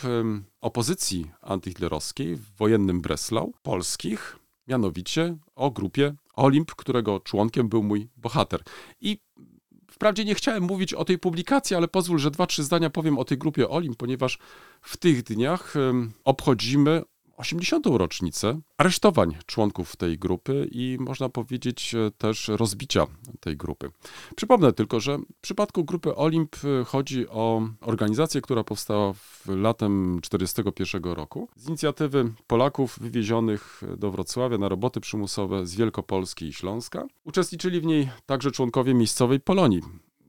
opozycji 0.61 1.31
antyhitlerowskiej 1.41 2.35
w 2.35 2.55
wojennym 2.55 3.01
Breslau, 3.01 3.53
polskich, 3.63 4.39
mianowicie 4.67 5.37
o 5.55 5.71
grupie 5.71 6.15
Olimp, 6.33 6.75
którego 6.75 7.19
członkiem 7.19 7.69
był 7.69 7.83
mój 7.83 8.09
bohater. 8.17 8.63
I 9.01 9.17
Wprawdzie 9.91 10.25
nie 10.25 10.35
chciałem 10.35 10.63
mówić 10.63 10.93
o 10.93 11.05
tej 11.05 11.19
publikacji, 11.19 11.75
ale 11.75 11.87
pozwól, 11.87 12.19
że 12.19 12.31
dwa, 12.31 12.47
trzy 12.47 12.63
zdania 12.63 12.89
powiem 12.89 13.17
o 13.19 13.25
tej 13.25 13.37
grupie 13.37 13.69
Olimp, 13.69 13.97
ponieważ 13.97 14.39
w 14.81 14.97
tych 14.97 15.23
dniach 15.23 15.73
obchodzimy 16.23 17.01
80. 17.37 17.85
rocznicę 17.85 18.59
aresztowań 18.77 19.37
członków 19.45 19.95
tej 19.95 20.17
grupy 20.17 20.67
i 20.71 20.97
można 20.99 21.29
powiedzieć 21.29 21.95
e, 21.95 22.11
też 22.11 22.47
rozbicia 22.47 23.07
tej 23.39 23.57
grupy. 23.57 23.91
Przypomnę 24.35 24.73
tylko, 24.73 24.99
że 24.99 25.17
w 25.17 25.41
przypadku 25.41 25.83
grupy 25.83 26.15
Olimp 26.15 26.55
e, 26.55 26.83
chodzi 26.83 27.29
o 27.29 27.61
organizację, 27.81 28.41
która 28.41 28.63
powstała 28.63 29.13
w 29.13 29.43
latem 29.47 30.19
1941 30.21 31.13
roku 31.13 31.49
z 31.55 31.67
inicjatywy 31.67 32.33
Polaków 32.47 32.99
wywiezionych 33.01 33.81
do 33.97 34.11
Wrocławia 34.11 34.57
na 34.57 34.69
roboty 34.69 34.99
przymusowe 34.99 35.67
z 35.67 35.75
Wielkopolski 35.75 36.45
i 36.45 36.53
Śląska. 36.53 37.05
Uczestniczyli 37.23 37.81
w 37.81 37.85
niej 37.85 38.09
także 38.25 38.51
członkowie 38.51 38.93
miejscowej 38.93 39.39
Polonii. 39.39 39.81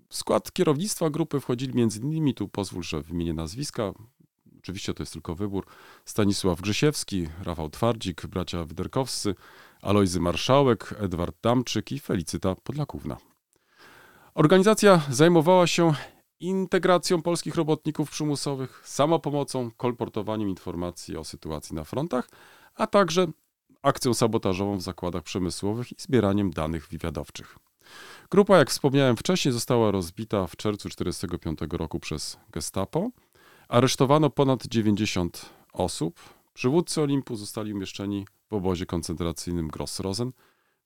W 0.09 0.17
skład 0.17 0.53
kierownictwa 0.53 1.11
grupy 1.11 1.41
wchodzili 1.41 1.83
m.in. 1.83 2.35
tu 2.35 2.49
pozwól, 2.49 2.83
że 2.83 3.03
wymienię 3.03 3.35
nazwiska, 3.35 3.93
oczywiście 4.67 4.95
to 4.95 5.03
jest 5.03 5.13
tylko 5.13 5.35
wybór, 5.35 5.67
Stanisław 6.05 6.61
Grzesiewski, 6.61 7.29
Rafał 7.43 7.71
Twardzik, 7.71 8.27
bracia 8.27 8.65
Wyderkowscy, 8.65 9.35
Alojzy 9.83 10.21
Marszałek, 10.21 10.95
Edward 10.99 11.37
Damczyk 11.43 11.93
i 11.93 11.99
Felicyta 11.99 12.55
Podlakówna. 12.55 13.17
Organizacja 14.35 15.01
zajmowała 15.11 15.67
się 15.67 15.95
integracją 16.41 17.23
polskich 17.23 17.55
robotników 17.55 18.11
przymusowych, 18.11 18.83
samopomocą, 18.85 19.71
kolportowaniem 19.77 20.49
informacji 20.49 21.17
o 21.17 21.25
sytuacji 21.25 21.77
na 21.77 21.85
frontach, 21.85 22.29
a 22.75 22.87
także 22.87 23.27
akcją 23.83 24.15
sabotażową 24.15 24.77
w 24.77 24.83
zakładach 24.83 25.23
przemysłowych 25.23 25.93
i 25.93 25.97
zbieraniem 25.99 26.51
danych 26.51 26.89
wywiadowczych. 26.89 27.59
Grupa, 28.31 28.59
jak 28.59 28.71
wspomniałem 28.71 29.17
wcześniej, 29.17 29.53
została 29.53 29.91
rozbita 29.91 30.47
w 30.47 30.57
czerwcu 30.57 30.89
1945 30.89 31.59
roku 31.73 32.01
przez 32.01 32.39
Gestapo. 32.51 33.11
Aresztowano 33.69 34.31
ponad 34.31 34.67
90 34.67 35.51
osób. 35.73 36.21
Przywódcy 36.55 37.03
Olimpu 37.03 37.37
zostali 37.37 37.75
umieszczeni 37.75 38.27
w 38.51 38.53
obozie 38.53 38.87
koncentracyjnym 38.87 39.69
Grossrosen, 39.69 40.33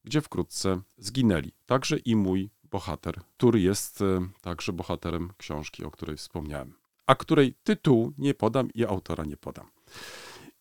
gdzie 0.05 0.21
wkrótce 0.21 0.81
zginęli. 0.99 1.53
Także 1.67 1.97
i 1.97 2.17
mój 2.17 2.51
bohater, 2.65 3.21
który 3.37 3.61
jest 3.61 4.03
e, 4.03 4.29
także 4.41 4.73
bohaterem 4.73 5.33
książki, 5.37 5.85
o 5.85 5.91
której 5.91 6.17
wspomniałem, 6.17 6.75
a 7.07 7.15
której 7.15 7.55
tytułu 7.65 8.13
nie 8.19 8.35
podam 8.35 8.73
i 8.75 8.85
autora 8.85 9.25
nie 9.25 9.37
podam. 9.37 9.67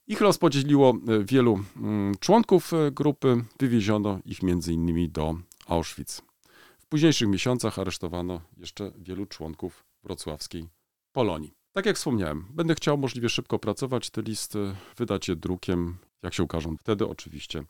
Ich 0.08 0.22
los 0.22 0.38
podzieliło 0.38 0.94
e, 0.94 1.24
wielu 1.24 1.60
mm, 1.78 2.16
członków 2.20 2.74
e, 2.74 2.92
grupy, 2.92 3.46
wywieziono 3.60 4.20
ich 4.26 4.40
innymi 4.68 5.10
do 5.10 5.36
Auschwitz. 5.68 6.22
W 6.80 6.86
późniejszych 6.86 7.28
miesiącach 7.28 7.80
aresztowano 7.80 8.42
jeszcze 8.58 8.92
wielu 8.98 9.26
członków 9.26 9.86
wrocławskiej 10.04 10.70
Polonii. 11.12 11.59
Tak 11.80 11.86
jak 11.86 11.96
wspomniałem, 11.96 12.46
będę 12.50 12.76
chciał 12.76 12.98
możliwie 12.98 13.30
szybko 13.30 13.60
pracować 13.60 14.10
te 14.10 14.22
listy, 14.22 14.76
wydać 14.98 15.28
je 15.28 15.36
drukiem, 15.36 15.98
jak 16.24 16.34
się 16.34 16.44
ukażą. 16.44 16.78
Wtedy 16.78 17.08
oczywiście 17.08 17.64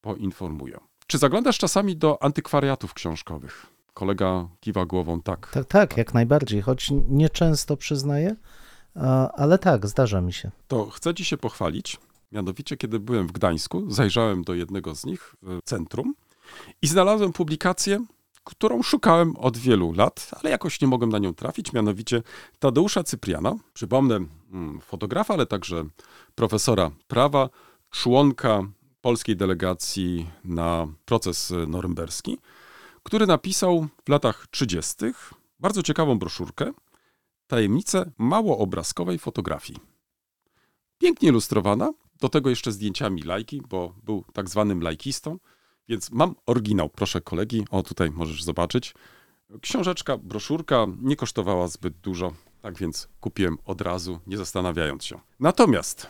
poinformuję. 0.00 0.78
Czy 1.06 1.18
zaglądasz 1.18 1.58
czasami 1.58 1.96
do 1.96 2.22
antykwariatów 2.22 2.94
książkowych? 2.94 3.66
Kolega 3.94 4.48
kiwa 4.60 4.86
głową 4.86 5.22
tak. 5.22 5.50
Tak, 5.52 5.66
tak, 5.66 5.96
jak 5.96 6.14
najbardziej, 6.14 6.62
choć 6.62 6.90
nieczęsto 7.08 7.76
przyznaję, 7.76 8.36
ale 9.34 9.58
tak, 9.58 9.86
zdarza 9.86 10.20
mi 10.20 10.32
się. 10.32 10.50
To 10.68 10.90
chcę 10.90 11.14
ci 11.14 11.24
się 11.24 11.36
pochwalić. 11.36 11.98
Mianowicie, 12.32 12.76
kiedy 12.76 13.00
byłem 13.00 13.26
w 13.26 13.32
Gdańsku, 13.32 13.90
zajrzałem 13.90 14.44
do 14.44 14.54
jednego 14.54 14.94
z 14.94 15.06
nich 15.06 15.34
w 15.42 15.58
centrum 15.64 16.14
i 16.82 16.86
znalazłem 16.86 17.32
publikację, 17.32 18.04
którą 18.44 18.82
szukałem 18.82 19.36
od 19.36 19.58
wielu 19.58 19.92
lat, 19.92 20.30
ale 20.40 20.50
jakoś 20.50 20.80
nie 20.80 20.88
mogłem 20.88 21.10
na 21.10 21.18
nią 21.18 21.34
trafić, 21.34 21.72
mianowicie 21.72 22.22
Tadeusza 22.58 23.02
Cypriana. 23.02 23.54
Przypomnę, 23.74 24.16
mm, 24.52 24.80
fotografa, 24.80 25.34
ale 25.34 25.46
także 25.46 25.84
profesora 26.34 26.90
prawa, 27.06 27.48
członka 27.90 28.62
polskiej 29.00 29.36
delegacji 29.36 30.30
na 30.44 30.86
proces 31.04 31.52
norymberski, 31.68 32.38
który 33.02 33.26
napisał 33.26 33.86
w 34.04 34.08
latach 34.08 34.46
30. 34.50 34.96
bardzo 35.60 35.82
ciekawą 35.82 36.18
broszurkę 36.18 36.72
Tajemnice 37.46 38.10
małoobrazkowej 38.18 39.18
fotografii. 39.18 39.78
Pięknie 40.98 41.28
ilustrowana, 41.28 41.92
do 42.20 42.28
tego 42.28 42.50
jeszcze 42.50 42.72
zdjęciami 42.72 43.22
lajki, 43.22 43.62
bo 43.68 43.94
był 44.02 44.24
tak 44.32 44.50
zwanym 44.50 44.82
lajkistą, 44.82 45.38
więc 45.88 46.10
mam 46.10 46.34
oryginał, 46.46 46.88
proszę 46.88 47.20
kolegi, 47.20 47.64
o 47.70 47.82
tutaj 47.82 48.10
możesz 48.10 48.42
zobaczyć. 48.42 48.94
Książeczka, 49.60 50.18
broszurka 50.18 50.86
nie 51.02 51.16
kosztowała 51.16 51.68
zbyt 51.68 51.94
dużo, 51.94 52.32
tak 52.62 52.78
więc 52.78 53.08
kupiłem 53.20 53.58
od 53.64 53.80
razu, 53.80 54.18
nie 54.26 54.36
zastanawiając 54.36 55.04
się. 55.04 55.20
Natomiast 55.40 56.06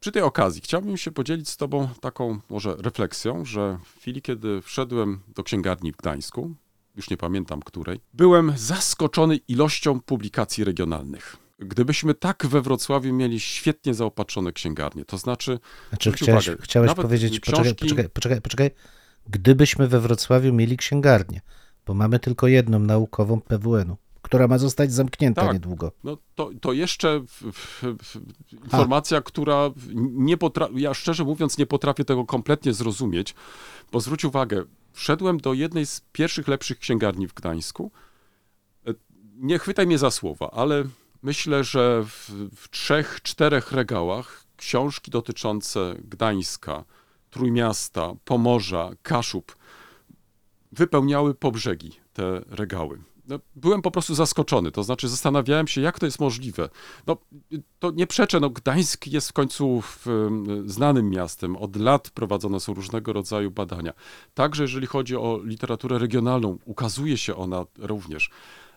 przy 0.00 0.12
tej 0.12 0.22
okazji 0.22 0.60
chciałbym 0.62 0.96
się 0.96 1.10
podzielić 1.10 1.48
z 1.48 1.56
Tobą 1.56 1.88
taką 2.00 2.38
może 2.50 2.76
refleksją, 2.76 3.44
że 3.44 3.78
w 3.84 4.00
chwili, 4.00 4.22
kiedy 4.22 4.62
wszedłem 4.62 5.20
do 5.34 5.42
księgarni 5.42 5.92
w 5.92 5.96
Gdańsku, 5.96 6.54
już 6.96 7.10
nie 7.10 7.16
pamiętam 7.16 7.62
której, 7.62 8.00
byłem 8.14 8.52
zaskoczony 8.56 9.36
ilością 9.36 10.00
publikacji 10.00 10.64
regionalnych. 10.64 11.36
Gdybyśmy 11.58 12.14
tak 12.14 12.46
we 12.46 12.60
Wrocławiu 12.60 13.12
mieli 13.14 13.40
świetnie 13.40 13.94
zaopatrzone 13.94 14.52
księgarnie, 14.52 15.04
to 15.04 15.18
znaczy. 15.18 15.58
Znaczy, 15.88 16.12
chciałeś, 16.12 16.48
uwagę, 16.48 16.62
chciałeś 16.62 16.94
powiedzieć, 16.94 17.40
poczekaj, 17.40 17.64
książki- 17.64 17.80
poczekaj, 17.80 18.08
poczekaj, 18.08 18.40
poczekaj, 18.40 18.70
gdybyśmy 19.28 19.88
we 19.88 20.00
Wrocławiu 20.00 20.52
mieli 20.52 20.76
księgarnię, 20.76 21.40
bo 21.86 21.94
mamy 21.94 22.18
tylko 22.18 22.46
jedną 22.46 22.78
naukową 22.78 23.40
PWN-u, 23.40 23.96
która 24.22 24.48
ma 24.48 24.58
zostać 24.58 24.92
zamknięta 24.92 25.42
Tak. 25.42 25.52
niedługo. 25.52 25.92
No 26.04 26.18
to, 26.34 26.50
to 26.60 26.72
jeszcze 26.72 27.20
w, 27.20 27.52
w, 27.52 27.82
w, 28.02 28.16
informacja, 28.64 29.20
która 29.20 29.70
nie 30.12 30.36
potrafi, 30.36 30.80
ja 30.80 30.94
szczerze 30.94 31.24
mówiąc 31.24 31.58
nie 31.58 31.66
potrafię 31.66 32.04
tego 32.04 32.24
kompletnie 32.24 32.72
zrozumieć, 32.72 33.34
bo 33.92 34.00
zwróć 34.00 34.24
uwagę, 34.24 34.64
wszedłem 34.92 35.38
do 35.38 35.54
jednej 35.54 35.86
z 35.86 36.02
pierwszych 36.12 36.48
lepszych 36.48 36.78
księgarni 36.78 37.28
w 37.28 37.34
Gdańsku. 37.34 37.90
E, 38.86 38.94
Nie 39.36 39.58
chwytaj 39.58 39.86
mnie 39.86 39.98
za 39.98 40.10
słowa, 40.10 40.50
ale 40.50 40.84
myślę, 41.22 41.64
że 41.64 42.04
w, 42.04 42.30
w 42.56 42.70
trzech, 42.70 43.20
czterech 43.22 43.72
regałach 43.72 44.44
książki 44.56 45.10
dotyczące 45.10 45.94
Gdańska, 46.04 46.84
Trójmiasta, 47.36 48.14
Pomorza, 48.24 48.90
Kaszub 49.02 49.56
wypełniały 50.72 51.34
po 51.34 51.52
brzegi 51.52 51.92
te 52.12 52.40
regały. 52.48 52.98
No, 53.28 53.38
byłem 53.56 53.82
po 53.82 53.90
prostu 53.90 54.14
zaskoczony, 54.14 54.72
to 54.72 54.82
znaczy 54.82 55.08
zastanawiałem 55.08 55.68
się, 55.68 55.80
jak 55.80 55.98
to 55.98 56.06
jest 56.06 56.20
możliwe. 56.20 56.68
No, 57.06 57.16
to 57.78 57.90
nie 57.90 58.06
przeczę, 58.06 58.40
no, 58.40 58.50
Gdańsk 58.50 59.06
jest 59.06 59.28
w 59.28 59.32
końcu 59.32 59.80
w, 59.80 60.06
em, 60.06 60.68
znanym 60.68 61.10
miastem, 61.10 61.56
od 61.56 61.76
lat 61.76 62.10
prowadzone 62.10 62.60
są 62.60 62.74
różnego 62.74 63.12
rodzaju 63.12 63.50
badania. 63.50 63.92
Także 64.34 64.62
jeżeli 64.62 64.86
chodzi 64.86 65.16
o 65.16 65.40
literaturę 65.44 65.98
regionalną, 65.98 66.58
ukazuje 66.64 67.16
się 67.16 67.36
ona 67.36 67.66
również. 67.78 68.30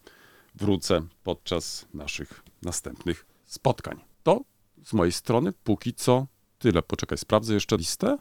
wrócę 0.55 1.01
podczas 1.23 1.85
naszych 1.93 2.43
następnych 2.61 3.25
spotkań. 3.45 3.99
To 4.23 4.41
z 4.83 4.93
mojej 4.93 5.11
strony 5.11 5.53
póki 5.63 5.93
co 5.93 6.27
tyle. 6.59 6.81
Poczekaj, 6.81 7.17
sprawdzę 7.17 7.53
jeszcze 7.53 7.77
listę. 7.77 8.17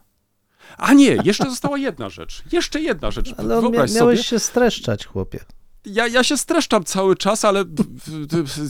A 0.78 0.92
nie, 0.92 1.16
jeszcze 1.24 1.50
została 1.50 1.78
jedna 1.78 2.08
rzecz. 2.08 2.42
Jeszcze 2.52 2.80
jedna 2.80 3.10
rzecz. 3.10 3.34
Ale 3.36 3.56
mia- 3.56 3.70
miałeś 3.72 3.92
sobie, 3.92 4.22
się 4.22 4.38
streszczać, 4.38 5.06
chłopie. 5.06 5.44
Ja, 5.86 6.08
ja 6.08 6.24
się 6.24 6.36
streszczam 6.36 6.84
cały 6.84 7.16
czas, 7.16 7.44
ale 7.44 7.64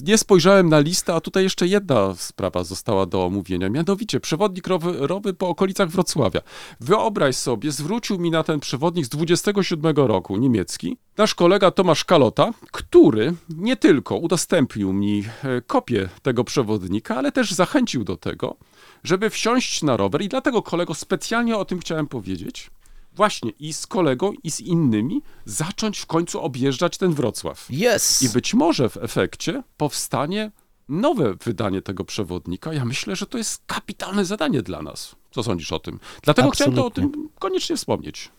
nie 0.05 0.19
spojrzałem 0.19 0.69
na 0.69 0.79
listę, 0.79 1.15
a 1.15 1.21
tutaj 1.21 1.43
jeszcze 1.43 1.67
jedna 1.67 2.15
sprawa 2.15 2.65
została 2.65 3.07
do 3.07 3.25
omówienia. 3.25 3.69
Mianowicie 3.69 4.21
przewodnik 4.21 4.67
rowerowy 4.67 5.35
po 5.35 5.49
okolicach 5.49 5.89
Wrocławia. 5.89 6.41
Wyobraź 6.81 7.37
sobie, 7.37 7.73
zwrócił 7.73 8.19
mi 8.19 8.31
na 8.31 8.43
ten 8.43 8.61
przewodnik 8.61 9.07
z 9.07 9.09
27 9.09 9.97
roku, 9.97 10.37
niemiecki, 10.37 10.97
nasz 11.17 11.35
kolega 11.35 11.71
Tomasz 11.71 12.05
Kalota, 12.05 12.53
który 12.73 13.35
nie 13.49 13.77
tylko 13.77 14.17
udostępnił 14.17 14.93
mi 14.93 15.25
e, 15.45 15.61
kopię 15.61 16.09
tego 16.23 16.45
przewodnika, 16.45 17.17
ale 17.17 17.33
też 17.33 17.53
zachęcił 17.53 18.05
do 18.05 18.17
tego, 18.17 18.57
żeby 19.05 19.31
wsiąść 19.31 19.83
na 19.83 19.97
rower 19.97 20.23
i 20.23 20.29
dlatego 20.29 20.63
kolego 20.63 20.95
specjalnie 20.95 21.57
o 21.57 21.65
tym 21.65 21.79
chciałem 21.79 22.07
powiedzieć. 22.07 22.71
Właśnie 23.15 23.51
i 23.51 23.73
z 23.73 23.87
kolegą, 23.87 24.33
i 24.43 24.51
z 24.51 24.61
innymi 24.61 25.23
zacząć 25.45 25.99
w 25.99 26.07
końcu 26.07 26.41
objeżdżać 26.41 26.99
ten 26.99 27.13
Wrocław. 27.13 27.69
Yes! 27.71 28.23
I 28.23 28.29
być 28.29 28.55
może 28.55 28.89
w 28.89 28.97
efekcie 28.97 29.63
powstanie 29.77 30.51
nowe 30.89 31.35
wydanie 31.45 31.83
tego 31.83 32.05
przewodnika. 32.05 32.73
Ja 32.73 32.85
myślę, 32.85 33.17
że 33.17 33.27
to 33.27 33.39
jest 33.39 33.63
kapitalne 33.67 34.25
zadanie 34.25 34.63
dla 34.63 34.83
nas. 34.83 35.17
Co 35.31 35.43
sądzisz 35.43 35.73
o 35.73 35.79
tym? 35.79 36.01
Dlatego 36.23 36.51
chciałem 36.51 36.75
to 36.75 36.85
o 36.85 36.87
Absolutnie. 36.87 37.13
tym 37.13 37.29
koniecznie 37.39 37.77
wspomnieć. 37.77 38.31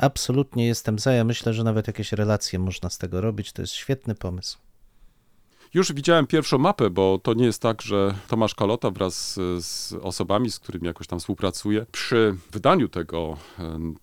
Absolutnie 0.00 0.66
jestem 0.66 0.98
za. 0.98 1.12
Ja 1.12 1.24
myślę, 1.24 1.54
że 1.54 1.64
nawet 1.64 1.86
jakieś 1.86 2.12
relacje 2.12 2.58
można 2.58 2.90
z 2.90 2.98
tego 2.98 3.20
robić. 3.20 3.52
To 3.52 3.62
jest 3.62 3.74
świetny 3.74 4.14
pomysł. 4.14 4.58
Już 5.74 5.92
widziałem 5.92 6.26
pierwszą 6.26 6.58
mapę, 6.58 6.90
bo 6.90 7.20
to 7.22 7.34
nie 7.34 7.44
jest 7.44 7.62
tak, 7.62 7.82
że 7.82 8.14
Tomasz 8.28 8.54
Kalota 8.54 8.90
wraz 8.90 9.34
z, 9.58 9.92
osobami, 10.02 10.50
z 10.50 10.58
którymi 10.58 10.86
jakoś 10.86 11.06
tam 11.06 11.18
współpracuje, 11.18 11.86
przy 11.92 12.36
wydaniu 12.52 12.88
tego, 12.88 13.36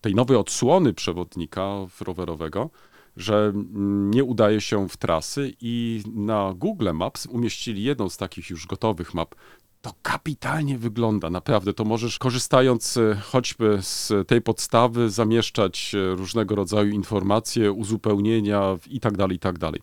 tej 0.02 0.16
nowej 0.16 0.38
odsłony 0.38 0.94
przewodnika 0.94 1.70
rowerowego, 2.02 2.70
że 3.18 3.54
nie 3.86 4.24
udaje 4.24 4.62
się 4.62 4.90
w 4.90 4.98
trasy 4.98 5.54
i 5.62 6.04
na 6.14 6.54
Google 6.56 6.90
Maps 6.94 7.26
umieścili 7.26 7.84
jedną 7.84 8.10
z 8.10 8.18
takich 8.18 8.50
już 8.50 8.68
gotowych 8.68 9.14
map. 9.14 9.36
To 9.82 9.94
kapitalnie 10.02 10.78
wygląda, 10.78 11.30
naprawdę. 11.30 11.74
To 11.74 11.86
możesz, 11.86 12.20
korzystając 12.20 12.98
e, 12.98 13.16
choćby 13.16 13.78
z 13.82 14.28
tej 14.28 14.42
podstawy, 14.42 15.10
zamieszczać 15.10 15.96
e, 15.96 16.16
różnego 16.16 16.56
rodzaju 16.56 16.90
informacje, 16.90 17.72
uzupełnienia 17.72 18.78
i 18.90 19.00
tak 19.00 19.18
dalej, 19.18 19.36
i 19.36 19.40
tak 19.40 19.60
dalej. 19.60 19.82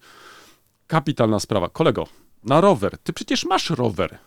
Kapitalna 0.92 1.40
sprawa. 1.40 1.68
Kolego, 1.68 2.06
Na 2.44 2.60
rower. 2.60 2.98
Ty 2.98 3.12
przecież 3.12 3.44
masz 3.46 3.70
rower. 3.70 4.18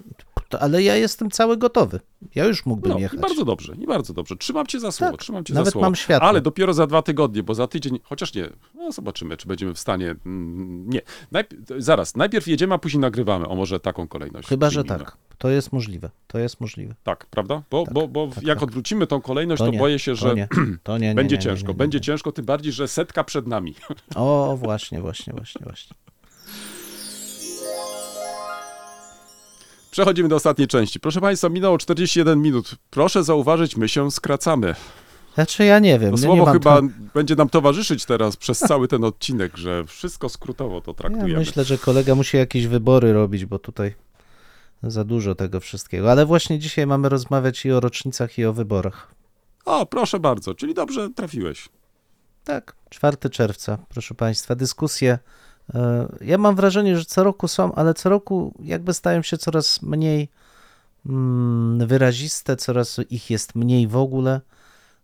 Ale 0.59 0.83
ja 0.83 0.95
jestem 0.95 1.31
cały 1.31 1.57
gotowy. 1.57 1.99
Ja 2.35 2.45
już 2.45 2.65
mógłbym 2.65 2.91
No, 2.91 2.97
i 2.97 3.01
jechać. 3.01 3.19
bardzo 3.19 3.45
dobrze, 3.45 3.73
i 3.79 3.87
bardzo 3.87 4.13
dobrze. 4.13 4.35
Trzymam 4.35 4.67
cię 4.67 4.79
za 4.79 4.91
słowo, 4.91 5.11
Tak, 5.11 5.21
trzymam 5.21 5.43
cię 5.43 5.53
nawet 5.53 5.65
za 5.65 5.71
słowo. 5.71 5.85
mam 5.87 5.95
światło. 5.95 6.27
Ale 6.29 6.41
dopiero 6.41 6.73
za 6.73 6.87
dwa 6.87 7.01
tygodnie, 7.01 7.43
bo 7.43 7.55
za 7.55 7.67
tydzień, 7.67 7.99
chociaż 8.03 8.33
nie, 8.33 8.49
no 8.75 8.91
zobaczymy, 8.91 9.37
czy 9.37 9.47
będziemy 9.47 9.73
w 9.73 9.79
stanie. 9.79 10.15
mm, 10.25 10.89
Nie. 10.89 11.01
Najp- 11.33 11.81
zaraz, 11.81 12.15
najpierw 12.15 12.47
jedziemy, 12.47 12.73
a 12.73 12.77
później 12.77 13.01
nagrywamy. 13.01 13.47
O 13.47 13.55
może 13.55 13.79
taką 13.79 14.07
kolejność. 14.07 14.47
Chyba, 14.49 14.69
że 14.69 14.83
tak. 14.83 15.17
To 15.37 15.49
jest 15.49 15.71
możliwe. 15.73 16.09
To 16.27 16.39
jest 16.39 16.61
możliwe. 16.61 16.95
Tak, 17.03 17.25
prawda? 17.25 17.63
Bo, 17.71 17.83
bo, 17.91 18.07
bo 18.07 18.27
tak, 18.27 18.43
jak 18.43 18.57
tak. 18.59 18.63
odwrócimy 18.63 19.07
tą 19.07 19.21
kolejność, 19.21 19.59
To 19.59 19.65
to, 19.65 19.71
nie, 19.71 19.79
boję 19.79 19.99
się, 19.99 20.15
że 20.15 20.35
nie, 20.35 20.47
to 20.83 20.97
nie, 20.97 21.07
nie, 21.09 21.15
będzie 21.15 21.37
ciężko. 21.37 21.73
będzie 21.73 22.01
ciężko, 22.01 22.31
tym 22.31 22.45
bardziej, 22.45 22.71
że 22.73 22.87
setka 22.87 23.23
przed 23.23 23.47
nami. 23.47 23.75
O, 24.15 24.57
właśnie, 24.59 25.01
właśnie, 25.01 25.33
właśnie, 25.33 25.61
właśnie. 25.65 25.95
Przechodzimy 29.91 30.29
do 30.29 30.35
ostatniej 30.35 30.67
części. 30.67 30.99
Proszę 30.99 31.21
Państwa, 31.21 31.49
minęło 31.49 31.77
41 31.77 32.41
minut. 32.41 32.75
Proszę 32.89 33.23
zauważyć, 33.23 33.77
my 33.77 33.89
się 33.89 34.11
skracamy. 34.11 34.75
Znaczy 35.33 35.65
ja 35.65 35.79
nie 35.79 35.99
wiem. 35.99 36.11
To 36.11 36.17
no 36.17 36.21
nie 36.21 36.27
słowo 36.27 36.45
mam 36.45 36.53
chyba 36.53 36.75
tam- 36.75 36.93
będzie 37.13 37.35
nam 37.35 37.49
towarzyszyć 37.49 38.05
teraz 38.05 38.37
przez 38.37 38.59
cały 38.59 38.87
ten 38.87 39.03
odcinek, 39.03 39.57
że 39.57 39.85
wszystko 39.85 40.29
skrótowo 40.29 40.81
to 40.81 40.91
Ja 40.91 40.95
traktujemy. 40.95 41.39
myślę, 41.39 41.63
że 41.63 41.77
kolega 41.77 42.15
musi 42.15 42.37
jakieś 42.37 42.67
wybory 42.67 43.13
robić, 43.13 43.45
bo 43.45 43.59
tutaj 43.59 43.95
za 44.83 45.03
dużo 45.03 45.35
tego 45.35 45.59
wszystkiego. 45.59 46.11
Ale 46.11 46.25
właśnie 46.25 46.59
dzisiaj 46.59 46.87
mamy 46.87 47.09
rozmawiać 47.09 47.65
i 47.65 47.71
o 47.71 47.79
rocznicach, 47.79 48.37
i 48.37 48.45
o 48.45 48.53
wyborach. 48.53 49.11
O, 49.65 49.85
proszę 49.85 50.19
bardzo, 50.19 50.53
czyli 50.55 50.73
dobrze 50.73 51.09
trafiłeś. 51.09 51.69
Tak, 52.43 52.75
4 52.89 53.29
czerwca, 53.29 53.77
proszę 53.89 54.15
Państwa, 54.15 54.55
dyskusje. 54.55 55.19
E, 55.73 56.07
Ja 56.21 56.37
mam 56.37 56.55
wrażenie, 56.55 56.97
że 56.97 57.05
co 57.05 57.23
roku 57.23 57.47
są, 57.47 57.75
ale 57.75 57.93
co 57.93 58.09
roku 58.09 58.53
jakby 58.59 58.93
stają 58.93 59.21
się 59.21 59.37
coraz 59.37 59.81
mniej 59.81 60.29
mm, 61.05 61.87
wyraziste, 61.87 62.57
coraz 62.57 62.99
ich 63.09 63.29
jest 63.29 63.55
mniej 63.55 63.87
w 63.87 63.95
ogóle. 63.95 64.41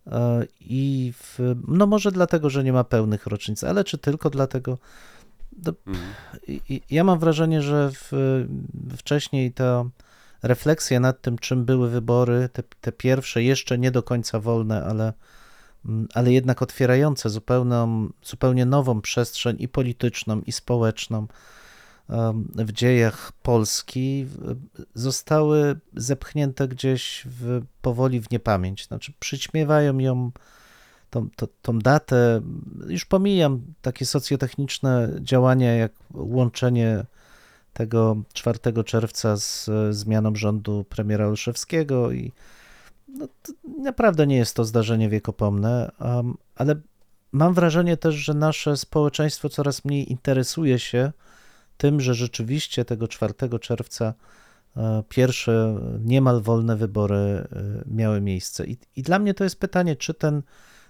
E, 0.06 0.46
I 0.60 1.12
w, 1.16 1.54
no 1.68 1.86
może 1.86 2.12
dlatego, 2.12 2.50
że 2.50 2.64
nie 2.64 2.72
ma 2.72 2.84
pełnych 2.84 3.26
rocznic, 3.26 3.64
ale 3.64 3.84
czy 3.84 3.98
tylko 3.98 4.30
dlatego? 4.30 4.78
Mhm. 5.86 6.14
Ja 6.90 7.04
mam 7.04 7.18
wrażenie, 7.18 7.62
że 7.62 7.90
w, 7.94 8.12
wcześniej 8.96 9.52
ta 9.52 9.84
refleksja 10.42 11.00
nad 11.00 11.22
tym, 11.22 11.38
czym 11.38 11.64
były 11.64 11.90
wybory, 11.90 12.48
te, 12.52 12.62
te 12.80 12.92
pierwsze, 12.92 13.42
jeszcze 13.42 13.78
nie 13.78 13.90
do 13.90 14.02
końca 14.02 14.40
wolne, 14.40 14.84
ale, 14.84 15.12
ale 16.14 16.32
jednak 16.32 16.62
otwierające 16.62 17.30
zupełną, 17.30 18.08
zupełnie 18.22 18.66
nową 18.66 19.00
przestrzeń 19.00 19.56
i 19.58 19.68
polityczną, 19.68 20.40
i 20.40 20.52
społeczną 20.52 21.26
w 22.54 22.72
dziejach 22.72 23.32
Polski, 23.32 24.26
zostały 24.94 25.80
zepchnięte 25.94 26.68
gdzieś 26.68 27.26
w, 27.26 27.62
powoli 27.82 28.20
w 28.20 28.30
niepamięć. 28.30 28.86
Znaczy, 28.86 29.12
przyćmiewają 29.20 29.98
ją 29.98 30.30
tą, 31.10 31.28
tą, 31.36 31.46
tą 31.62 31.78
datę, 31.78 32.40
już 32.86 33.04
pomijam 33.04 33.62
takie 33.82 34.06
socjotechniczne 34.06 35.08
działania, 35.20 35.74
jak 35.74 35.92
łączenie 36.14 37.04
tego 37.72 38.16
4 38.32 38.58
czerwca 38.84 39.36
z 39.36 39.68
e, 39.68 39.92
zmianą 39.92 40.34
rządu 40.34 40.84
premiera 40.88 41.26
Olszewskiego 41.26 42.12
i 42.12 42.32
no, 43.08 43.28
naprawdę 43.78 44.26
nie 44.26 44.36
jest 44.36 44.56
to 44.56 44.64
zdarzenie 44.64 45.08
wiekopomne, 45.08 45.92
um, 46.00 46.36
ale 46.54 46.74
mam 47.32 47.54
wrażenie 47.54 47.96
też, 47.96 48.14
że 48.14 48.34
nasze 48.34 48.76
społeczeństwo 48.76 49.48
coraz 49.48 49.84
mniej 49.84 50.12
interesuje 50.12 50.78
się 50.78 51.12
tym, 51.76 52.00
że 52.00 52.14
rzeczywiście 52.14 52.84
tego 52.84 53.08
4 53.08 53.34
czerwca 53.60 54.14
e, 54.76 55.02
pierwsze 55.08 55.80
niemal 56.04 56.42
wolne 56.42 56.76
wybory 56.76 57.16
e, 57.16 57.46
miały 57.86 58.20
miejsce. 58.20 58.66
I, 58.66 58.76
I 58.96 59.02
dla 59.02 59.18
mnie 59.18 59.34
to 59.34 59.44
jest 59.44 59.60
pytanie, 59.60 59.96
czy 59.96 60.14
ten 60.14 60.42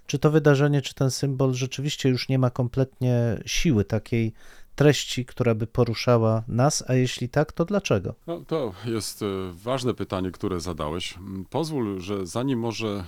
czy 0.06 0.18
to 0.18 0.30
wydarzenie, 0.30 0.82
czy 0.82 0.94
ten 0.94 1.10
symbol 1.10 1.54
rzeczywiście 1.54 2.08
już 2.08 2.28
nie 2.28 2.38
ma 2.38 2.50
kompletnie 2.50 3.38
siły 3.46 3.84
takiej 3.84 4.32
treści, 4.78 5.24
która 5.24 5.54
by 5.54 5.66
poruszała 5.66 6.42
nas, 6.48 6.84
a 6.88 6.94
jeśli 6.94 7.28
tak, 7.28 7.52
to 7.52 7.64
dlaczego? 7.64 8.14
No, 8.26 8.40
to 8.46 8.72
jest 8.84 9.22
e, 9.22 9.26
ważne 9.52 9.94
pytanie, 9.94 10.30
które 10.30 10.60
zadałeś. 10.60 11.16
Mm, 11.16 11.44
Pozwól, 11.44 12.00
że 12.00 12.26
zanim 12.26 12.58
może 12.58 13.04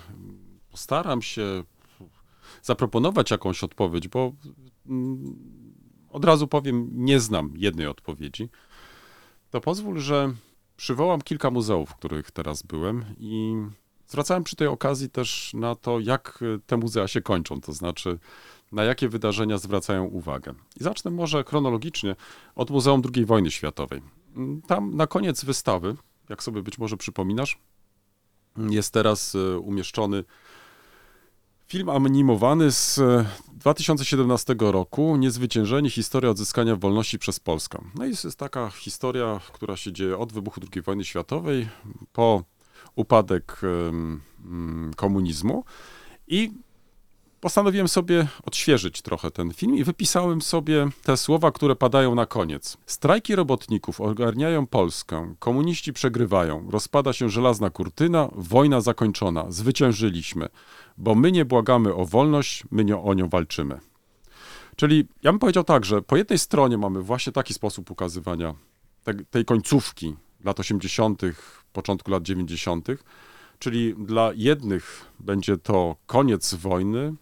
postaram 0.71 1.23
się 1.23 1.65
zaproponować 2.63 3.31
jakąś 3.31 3.65
odpowiedź, 3.65 4.09
bo 4.09 4.33
mm, 4.87 5.35
od 6.11 6.25
razu 6.25 6.49
powiem, 6.49 6.91
nie 6.93 7.21
znam 7.21 7.53
jednej 7.57 7.87
odpowiedzi, 7.87 8.49
to 9.51 9.61
pozwól, 9.61 9.99
że 9.99 10.33
przywołam 10.77 11.23
kilka 11.23 11.51
muzeów, 11.51 11.91
w 11.91 11.95
których 11.95 12.31
teraz 12.31 12.63
byłem 12.63 13.05
i 13.19 13.55
zwracałem 14.07 14.45
przy 14.45 14.57
tej 14.57 14.67
okazji 14.69 15.11
też 15.11 15.55
na 15.55 15.75
to, 15.75 16.01
jak 16.01 16.39
e, 16.43 16.59
te 16.67 16.77
muzea 16.77 17.09
się 17.09 17.21
kończą, 17.21 17.61
to 17.61 17.73
znaczy 17.73 18.19
na 18.73 18.85
jakie 18.85 19.09
wydarzenia 19.09 19.59
zwracają 19.59 20.05
uwagę. 20.05 20.55
I 20.81 20.85
zacznę 20.85 21.11
może 21.11 21.45
chronologicznie 21.45 22.17
od 22.55 22.71
Muzeum 22.71 23.03
II 23.15 23.25
Wojny 23.25 23.51
Światowej. 23.51 24.03
Tam 24.67 24.97
na 24.97 25.07
koniec 25.07 25.45
wystawy, 25.45 25.97
jak 26.29 26.43
sobie 26.43 26.63
być 26.63 26.79
może 26.79 26.97
przypominasz, 26.97 27.59
jest 28.57 28.93
teraz 28.93 29.35
e, 29.35 29.59
umieszczony 29.59 30.25
film 31.67 31.89
animowany 31.89 32.73
z 32.73 32.99
e, 32.99 33.27
2017 33.53 34.55
roku 34.59 35.17
Niezwyciężeni 35.17 35.91
historia 35.91 36.31
odzyskania 36.31 36.77
wolności 36.77 37.19
przez 37.19 37.41
Polskę. 37.41 37.85
No 37.95 38.07
i 38.07 38.09
jest, 38.09 38.37
taka 38.37 38.71
historia, 38.71 39.41
która 39.53 39.77
się 39.77 39.93
dzieje 39.93 40.19
od 40.19 40.33
wybuchu 40.33 40.61
II 40.75 40.83
wojny 40.83 41.05
światowej 41.05 41.69
po 42.13 42.45
upadek 42.97 43.61
mm, 43.63 44.95
komunizmu 44.97 45.65
i 46.29 46.53
postanowiłem 47.41 47.89
sobie 47.89 48.27
odświeżyć 48.47 49.03
trochę 49.03 49.31
ten 49.31 49.53
film 49.53 49.77
i 49.77 49.85
wypisałem 49.85 50.43
sobie 50.43 50.89
te 51.03 51.17
słowa, 51.17 51.53
które 51.53 51.77
padają 51.77 52.15
na 52.15 52.27
koniec. 52.27 52.77
Strajki 52.87 53.37
robotników 53.37 54.01
ogarniają 54.01 54.67
Polskę, 54.67 55.35
komuniści 55.39 55.93
przegrywają, 55.93 56.71
rozpada 56.71 57.13
się 57.13 57.29
żelazna 57.29 57.71
kurtyna, 57.71 58.29
wojna 58.33 58.81
zakończona, 58.81 59.51
zwyciężyliśmy, 59.51 60.49
bo 60.99 61.15
my 61.15 61.33
nie 61.33 61.45
błagamy 61.45 61.95
o 61.95 62.07
wolność, 62.07 62.65
my 62.71 62.85
nie 62.85 62.97
o 62.97 63.15
nią 63.15 63.29
walczymy. 63.29 63.81
Czyli 64.77 65.09
ja 65.23 65.33
bym 65.33 65.39
powiedział 65.39 65.65
tak, 65.65 65.85
że 65.85 66.03
po 66.03 66.17
jednej 66.17 66.39
stronie 66.39 66.79
mamy 66.79 67.03
właśnie 67.03 67.33
taki 67.33 67.55
sposób 67.55 67.91
ukazywania 67.91 68.55
te, 69.05 69.15
tej 69.15 69.45
końcówki 69.45 70.17
lat 70.45 70.61
80., 70.61 71.23
początku 71.73 72.11
lat 72.11 72.23
90., 72.23 72.89
czyli 73.61 73.95
dla 73.99 74.31
jednych 74.35 75.05
będzie 75.21 75.57
to 75.57 75.97
koniec 76.07 76.55
wojny 76.55 77.15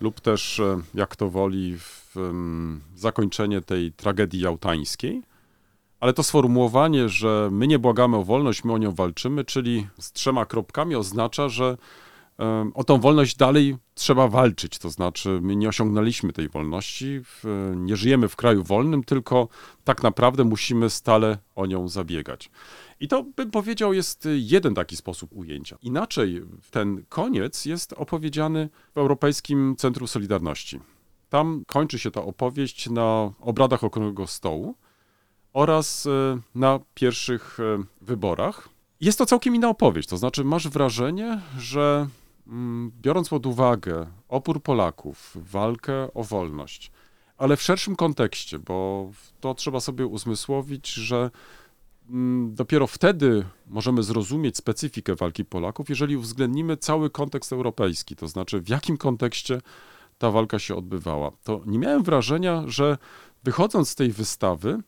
lub 0.00 0.20
też, 0.20 0.60
e, 0.60 0.80
jak 0.94 1.16
to 1.16 1.30
woli, 1.30 1.78
w, 1.78 2.16
em, 2.16 2.80
zakończenie 2.94 3.60
tej 3.60 3.92
tragedii 3.92 4.40
jałtańskiej. 4.40 5.22
Ale 6.00 6.12
to 6.12 6.22
sformułowanie, 6.22 7.08
że 7.08 7.48
my 7.52 7.66
nie 7.66 7.78
błagamy 7.78 8.16
o 8.16 8.24
wolność, 8.24 8.64
my 8.64 8.72
o 8.72 8.78
nią 8.78 8.92
walczymy, 8.92 9.44
czyli 9.44 9.86
z 10.00 10.12
trzema 10.12 10.46
kropkami 10.46 10.96
oznacza, 10.96 11.48
że 11.48 11.76
em, 12.38 12.72
o 12.74 12.84
tą 12.84 13.00
wolność 13.00 13.36
dalej 13.36 13.76
trzeba 13.94 14.28
walczyć. 14.28 14.78
To 14.78 14.90
znaczy, 14.90 15.38
my 15.42 15.56
nie 15.56 15.68
osiągnęliśmy 15.68 16.32
tej 16.32 16.48
wolności, 16.48 17.20
w, 17.24 17.72
nie 17.76 17.96
żyjemy 17.96 18.28
w 18.28 18.36
kraju 18.36 18.62
wolnym, 18.62 19.04
tylko 19.04 19.48
tak 19.84 20.02
naprawdę 20.02 20.44
musimy 20.44 20.90
stale 20.90 21.38
o 21.54 21.66
nią 21.66 21.88
zabiegać. 21.88 22.50
I 23.00 23.08
to 23.08 23.22
bym 23.22 23.50
powiedział 23.50 23.94
jest 23.94 24.28
jeden 24.34 24.74
taki 24.74 24.96
sposób 24.96 25.30
ujęcia. 25.32 25.78
Inaczej 25.82 26.42
ten 26.70 27.04
koniec 27.08 27.64
jest 27.64 27.92
opowiedziany 27.92 28.68
w 28.92 28.98
Europejskim 28.98 29.76
Centrum 29.78 30.08
Solidarności. 30.08 30.80
Tam 31.28 31.64
kończy 31.66 31.98
się 31.98 32.10
ta 32.10 32.22
opowieść 32.22 32.90
na 32.90 33.32
obradach 33.40 33.84
Okrągłego 33.84 34.26
Stołu 34.26 34.74
oraz 35.52 36.06
e, 36.06 36.38
na 36.54 36.80
pierwszych 36.94 37.60
e, 37.60 37.84
wyborach. 38.00 38.68
Jest 39.00 39.18
to 39.18 39.26
całkiem 39.26 39.54
inna 39.54 39.68
opowieść, 39.68 40.08
to 40.08 40.16
znaczy 40.16 40.44
masz 40.44 40.68
wrażenie, 40.68 41.40
że 41.58 42.08
mm, 42.46 42.92
biorąc 43.02 43.28
pod 43.28 43.46
uwagę 43.46 44.06
opór 44.28 44.62
Polaków, 44.62 45.36
walkę 45.40 46.14
o 46.14 46.24
wolność, 46.24 46.92
ale 47.38 47.56
w 47.56 47.62
szerszym 47.62 47.96
kontekście, 47.96 48.58
bo 48.58 49.10
to 49.40 49.54
trzeba 49.54 49.80
sobie 49.80 50.06
uzmysłowić, 50.06 50.92
że 50.92 51.30
dopiero 52.48 52.86
wtedy 52.86 53.44
możemy 53.66 54.02
zrozumieć 54.02 54.56
specyfikę 54.56 55.14
walki 55.14 55.44
Polaków, 55.44 55.88
jeżeli 55.88 56.16
uwzględnimy 56.16 56.76
cały 56.76 57.10
kontekst 57.10 57.52
europejski, 57.52 58.16
to 58.16 58.28
znaczy 58.28 58.60
w 58.60 58.68
jakim 58.68 58.96
kontekście 58.96 59.60
ta 60.18 60.30
walka 60.30 60.58
się 60.58 60.74
odbywała. 60.74 61.30
To 61.44 61.60
nie 61.66 61.78
miałem 61.78 62.02
wrażenia, 62.02 62.62
że 62.66 62.98
wychodząc 63.44 63.88
z 63.88 63.94
tej 63.94 64.12
wystawy, 64.12 64.78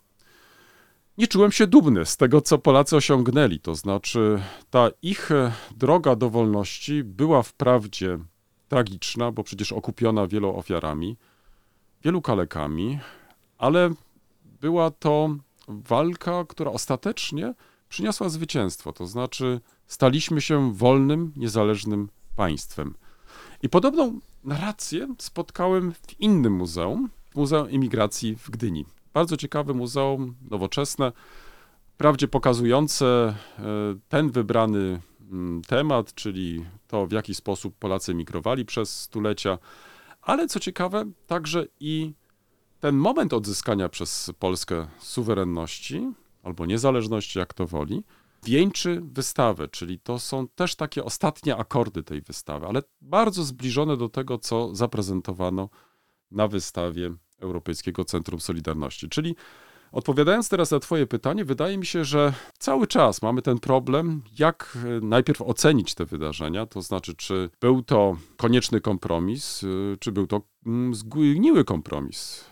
nie 1.19 1.27
czułem 1.27 1.53
się 1.53 1.67
dumny 1.67 2.07
z 2.07 2.17
tego, 2.17 2.41
co 2.41 2.59
Polacy 2.59 2.97
osiągnęli. 2.97 3.61
To 3.61 3.75
znaczy, 3.75 4.43
ta 4.71 4.91
ich 5.03 5.31
e, 5.33 5.53
droga 5.77 6.17
do 6.17 6.31
wolności 6.31 7.05
była 7.05 7.43
wprawdzie 7.43 8.19
tragiczna, 8.69 9.33
bo 9.33 9.45
przecież 9.45 9.73
okupiona 9.73 10.27
wielu 10.27 10.57
ofiarami, 10.57 11.17
wielu 12.03 12.23
kalekami, 12.23 12.99
ale 13.59 13.91
była 14.61 14.91
to 14.91 15.37
walka, 15.69 16.45
która 16.49 16.71
ostatecznie 16.71 17.55
przyniosła 17.89 18.29
zwycięstwo. 18.29 18.93
To 18.93 19.07
znaczy, 19.07 19.61
staliśmy 19.87 20.41
się 20.41 20.75
wolnym, 20.75 21.33
niezależnym 21.37 22.09
państwem. 22.37 22.95
I 23.63 23.69
podobną 23.69 24.21
narrację 24.45 25.15
spotkałem 25.19 25.93
w 25.93 26.21
innym 26.21 26.53
muzeum, 26.53 27.09
Muzeum 27.35 27.69
Emigracji 27.71 28.37
w 28.37 28.51
Gdyni. 28.51 28.85
Bardzo 29.15 29.37
ciekawe 29.37 29.75
muzeum, 29.75 30.35
nowoczesne, 30.51 31.13
wprawdzie 31.95 32.29
pokazujące 32.29 33.07
e, 33.07 33.63
ten 34.09 34.31
wybrany 34.31 35.01
mm, 35.33 35.63
temat, 35.63 36.15
czyli 36.15 36.65
to, 36.89 37.07
w 37.07 37.13
jaki 37.13 37.35
sposób 37.35 37.75
Polacy 37.79 38.13
emigrowali 38.13 38.65
przez 38.65 39.01
stulecia, 39.01 39.59
ale 40.23 40.47
co 40.47 40.61
ciekawe, 40.61 41.05
także 41.27 41.67
i 41.81 42.13
ten 42.81 42.97
moment 42.97 43.33
odzyskania 43.33 43.89
przez 43.89 44.33
Polskę 44.39 44.87
suwerenności 44.99 46.13
albo 46.43 46.67
niezależności, 46.67 47.39
jak 47.39 47.55
to 47.55 47.67
woli, 47.67 48.03
wieńczy 48.45 49.03
wystawę, 49.05 49.69
czyli 49.69 50.01
to 50.01 50.19
są 50.19 50.49
też 50.49 50.75
takie 50.75 51.05
ostatnie 51.05 51.57
akordy 51.57 52.03
tej 52.03 52.21
wystawy, 52.23 52.67
ale 52.67 52.83
bardzo 53.01 53.45
zbliżone 53.45 53.97
do 53.97 54.09
tego, 54.09 54.39
co 54.39 54.75
zaprezentowano 54.75 55.69
na 56.31 56.49
wystawie 56.49 57.15
Europejskiego 57.41 58.05
Centrum 58.05 58.41
Solidarności. 58.41 59.09
Czyli 59.09 59.37
odpowiadając 59.97 60.49
teraz 60.49 60.71
na 60.71 60.81
Twoje 60.81 61.07
pytanie, 61.07 61.45
wydaje 61.45 61.79
mi 61.79 61.87
się, 61.87 62.05
że 62.05 62.33
cały 62.59 62.87
czas 62.87 63.23
mamy 63.23 63.43
ten 63.43 63.59
problem, 63.59 64.23
jak 64.39 64.79
e, 64.85 65.07
najpierw 65.07 65.43
ocenić 65.43 65.95
te 65.95 66.05
wydarzenia, 66.05 66.67
to 66.67 66.83
znaczy, 66.83 67.15
czy 67.15 67.51
był 67.61 67.83
to 67.83 68.17
konieczny 68.37 68.81
kompromis, 68.81 69.65
e, 69.65 69.97
czy 69.97 70.13
był 70.13 70.27
to 70.27 70.43
mm, 70.67 70.95
zgniły 70.95 71.65
kompromis. 71.65 72.51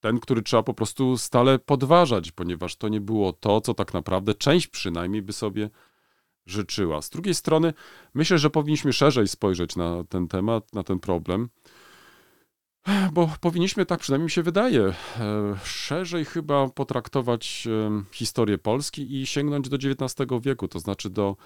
Ten, 0.00 0.20
który 0.20 0.42
trzeba 0.42 0.62
po 0.62 0.74
prostu 0.74 1.16
stale 1.16 1.58
podważać, 1.58 2.32
ponieważ 2.32 2.76
to 2.76 2.88
nie 2.88 3.00
było 3.00 3.32
to, 3.32 3.60
co 3.60 3.74
tak 3.74 3.94
naprawdę 3.94 4.34
część 4.34 4.66
przynajmniej 4.66 5.22
by 5.22 5.32
sobie 5.32 5.70
życzyła. 6.46 7.02
Z 7.02 7.10
drugiej 7.10 7.34
strony, 7.34 7.74
myślę, 8.14 8.38
że 8.38 8.50
powinniśmy 8.50 8.92
szerzej 8.92 9.28
spojrzeć 9.28 9.76
na 9.76 10.04
ten 10.04 10.28
temat, 10.28 10.74
na 10.74 10.82
ten 10.82 11.00
problem. 11.00 11.48
Bo 13.12 13.30
powinniśmy, 13.40 13.86
tak 13.86 14.00
przynajmniej 14.00 14.24
mi 14.24 14.30
się 14.30 14.42
wydaje, 14.42 14.82
e, 14.82 14.94
szerzej 15.64 16.24
chyba 16.24 16.68
potraktować 16.68 17.66
e, 17.66 18.02
historię 18.12 18.58
Polski 18.58 19.20
i 19.20 19.26
sięgnąć 19.26 19.68
do 19.68 19.76
XIX 19.76 20.28
wieku, 20.42 20.68
to 20.68 20.78
znaczy 20.78 21.10
do 21.10 21.36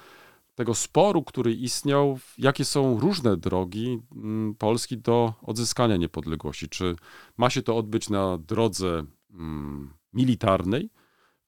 tego 0.55 0.75
sporu, 0.75 1.23
który 1.23 1.53
istniał, 1.53 2.19
jakie 2.39 2.65
są 2.65 3.01
różne 3.01 3.37
drogi 3.37 3.99
mm, 4.17 4.55
Polski 4.55 4.99
do 4.99 5.35
odzyskania 5.43 5.97
niepodległości. 5.97 6.69
Czy 6.69 6.97
ma 7.37 7.51
się 7.51 7.63
to 7.63 7.77
odbyć 7.77 8.11
na 8.11 8.39
drodze 8.39 9.05
mm, 9.31 9.95
militarnej, 10.13 10.91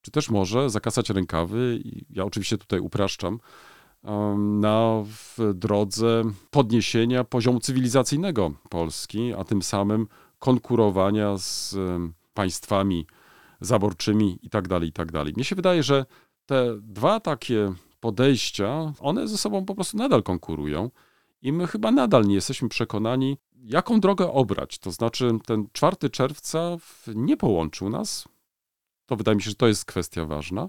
czy 0.03 0.11
też 0.11 0.30
może 0.30 0.70
zakasać 0.70 1.11
rękawy, 1.11 1.82
ja 2.11 2.24
oczywiście 2.24 2.59
tutaj 2.59 2.80
upraszczam, 2.80 3.39
na 4.37 5.05
drodze 5.55 6.23
podniesienia 6.51 7.25
poziomu 7.25 7.61
cywilizacyjnego 7.61 8.53
Polski, 8.69 9.35
a 9.35 9.45
tym 9.45 9.63
samym 9.63 10.09
konkurowania 10.39 11.37
z 11.37 11.77
państwami 12.35 13.07
zaborczymi 13.61 14.39
itd., 14.43 14.69
tak 14.69 14.83
itd. 14.83 15.25
Tak 15.25 15.37
Mnie 15.37 15.45
się 15.45 15.57
wydaje, 15.57 15.83
że 15.83 16.05
te 16.47 16.77
dwa 16.81 17.21
takie 17.21 17.73
podejścia, 18.01 18.93
one 19.01 19.29
ze 19.29 19.39
sobą 19.39 19.65
po 19.65 19.75
prostu 19.75 19.97
nadal 19.97 20.23
konkurują 20.23 20.91
i 21.43 21.53
my 21.53 21.67
chyba 21.67 21.91
nadal 21.91 22.25
nie 22.25 22.35
jesteśmy 22.35 22.69
przekonani, 22.69 23.39
jaką 23.65 24.01
drogę 24.01 24.33
obrać. 24.33 24.79
To 24.79 24.91
znaczy, 24.91 25.31
ten 25.47 25.67
4 25.73 26.11
czerwca 26.11 26.77
nie 27.15 27.37
połączył 27.37 27.91
nas. 27.91 28.29
To 29.07 29.17
wydaje 29.17 29.37
mi 29.37 29.43
się, 29.43 29.51
że 29.51 29.57
to 29.57 29.67
jest 29.67 29.85
kwestia 29.85 30.25
ważna 30.25 30.69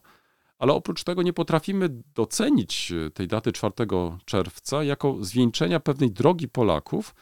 ale 0.59 0.73
oprócz 0.73 1.03
tego 1.03 1.23
nie 1.23 1.33
potrafimy 1.33 1.89
docenić 2.15 2.91
e, 2.91 3.11
tej 3.11 3.27
daty 3.27 3.51
4 3.51 3.73
czerwca 4.25 4.83
jako 4.83 5.17
zwieńczenia 5.21 5.79
pewnej 5.79 6.11
drogi 6.11 6.47
Polaków 6.47 7.15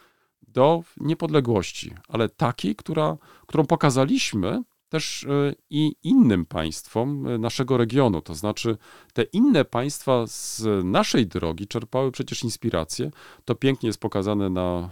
do 0.47 0.83
niepodległości, 0.97 1.93
ale 2.07 2.29
takiej, 2.29 2.75
która, 2.75 3.17
którą 3.47 3.65
pokazaliśmy 3.65 4.63
też 4.89 5.23
e, 5.23 5.53
i 5.69 5.95
innym 6.03 6.45
państwom 6.45 7.27
e, 7.27 7.37
naszego 7.37 7.77
regionu. 7.77 8.21
To 8.21 8.35
znaczy, 8.35 8.77
te 9.13 9.23
inne 9.23 9.65
państwa 9.65 10.27
z 10.27 10.63
naszej 10.83 11.27
drogi 11.27 11.67
czerpały 11.67 12.11
przecież 12.11 12.43
inspirację. 12.43 13.11
To 13.45 13.55
pięknie 13.55 13.87
jest 13.87 13.99
pokazane 13.99 14.49
na 14.49 14.89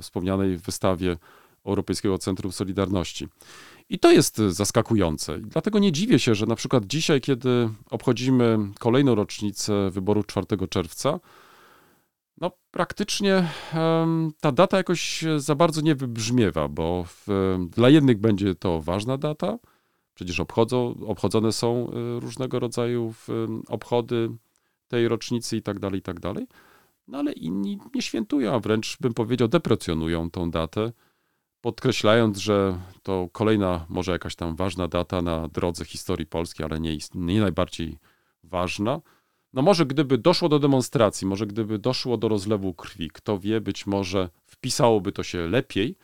wspomnianej 0.00 0.56
wystawie 0.56 1.16
Europejskiego 1.64 2.18
Centrum 2.18 2.52
Solidarności. 2.52 3.28
I 3.88 3.98
to 3.98 4.12
jest 4.12 4.36
zaskakujące. 4.36 5.38
Dlatego 5.38 5.78
nie 5.78 5.92
dziwię 5.92 6.18
się, 6.18 6.34
że 6.34 6.46
na 6.46 6.56
przykład 6.56 6.84
dzisiaj, 6.86 7.20
kiedy 7.20 7.68
obchodzimy 7.90 8.58
kolejną 8.78 9.14
rocznicę 9.14 9.90
wyboru 9.90 10.22
4 10.22 10.46
czerwca, 10.70 11.20
no 12.40 12.50
praktycznie 12.70 13.48
ta 14.40 14.52
data 14.52 14.76
jakoś 14.76 15.24
za 15.36 15.54
bardzo 15.54 15.80
nie 15.80 15.94
wybrzmiewa, 15.94 16.68
bo 16.68 17.04
w, 17.06 17.26
dla 17.70 17.88
jednych 17.88 18.18
będzie 18.18 18.54
to 18.54 18.80
ważna 18.80 19.18
data, 19.18 19.58
przecież 20.14 20.40
obchodzą, 20.40 20.94
obchodzone 21.06 21.52
są 21.52 21.90
y, 21.90 22.20
różnego 22.20 22.58
rodzaju 22.58 23.14
obchody 23.68 24.30
tej 24.88 25.08
rocznicy 25.08 25.56
i 25.56 25.62
tak 25.62 25.78
dalej, 25.78 25.98
i 25.98 26.02
tak 26.02 26.20
dalej. 26.20 26.46
No 27.08 27.18
ale 27.18 27.32
inni 27.32 27.78
nie 27.94 28.02
świętują, 28.02 28.54
a 28.54 28.60
wręcz 28.60 28.96
bym 29.00 29.14
powiedział 29.14 29.48
deprecjonują 29.48 30.30
tą 30.30 30.50
datę 30.50 30.92
podkreślając, 31.64 32.38
że 32.38 32.78
to 33.02 33.28
kolejna, 33.32 33.86
może 33.88 34.12
jakaś 34.12 34.36
tam 34.36 34.56
ważna 34.56 34.88
data 34.88 35.22
na 35.22 35.48
drodze 35.48 35.84
historii 35.84 36.26
Polski, 36.26 36.64
ale 36.64 36.80
nie, 36.80 36.96
nie 37.14 37.40
najbardziej 37.40 37.98
ważna. 38.42 39.00
No 39.52 39.62
może 39.62 39.86
gdyby 39.86 40.18
doszło 40.18 40.48
do 40.48 40.58
demonstracji, 40.58 41.26
może 41.26 41.46
gdyby 41.46 41.78
doszło 41.78 42.16
do 42.16 42.28
rozlewu 42.28 42.74
krwi, 42.74 43.10
kto 43.10 43.38
wie, 43.38 43.60
być 43.60 43.86
może 43.86 44.28
wpisałoby 44.46 45.12
to 45.12 45.22
się 45.22 45.48
lepiej 45.48 45.96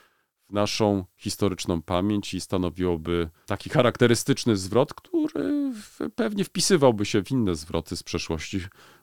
w 0.48 0.52
naszą 0.52 1.04
historyczną 1.16 1.82
pamięć 1.82 2.34
i 2.34 2.40
stanowiłoby 2.40 3.30
taki 3.46 3.70
charakterystyczny 3.70 4.56
zwrot, 4.56 4.94
który 4.94 5.72
pewnie 6.14 6.44
wpisywałby 6.44 7.06
się 7.06 7.24
w 7.24 7.30
inne 7.30 7.54
zwroty 7.54 7.96
z 7.96 8.02
przeszłości, 8.02 8.60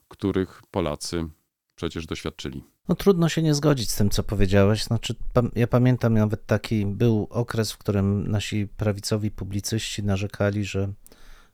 których 0.07 0.61
Polacy 0.71 1.29
przecież 1.75 2.05
doświadczyli. 2.05 2.76
No 2.87 2.95
trudno 2.95 3.29
się 3.29 3.41
nie 3.41 3.53
zgodzić 3.53 3.91
z 3.91 3.95
tym, 3.95 4.09
co 4.09 4.23
powiedziałeś. 4.23 4.83
Znaczy, 4.83 5.15
ja 5.55 5.67
pamiętam 5.67 6.13
nawet 6.13 6.45
taki 6.45 6.85
był 6.85 7.27
okres, 7.29 7.71
w 7.71 7.77
którym 7.77 8.31
nasi 8.31 8.67
prawicowi 8.77 9.31
publicyści 9.31 10.03
narzekali, 10.03 10.65
że 10.65 10.89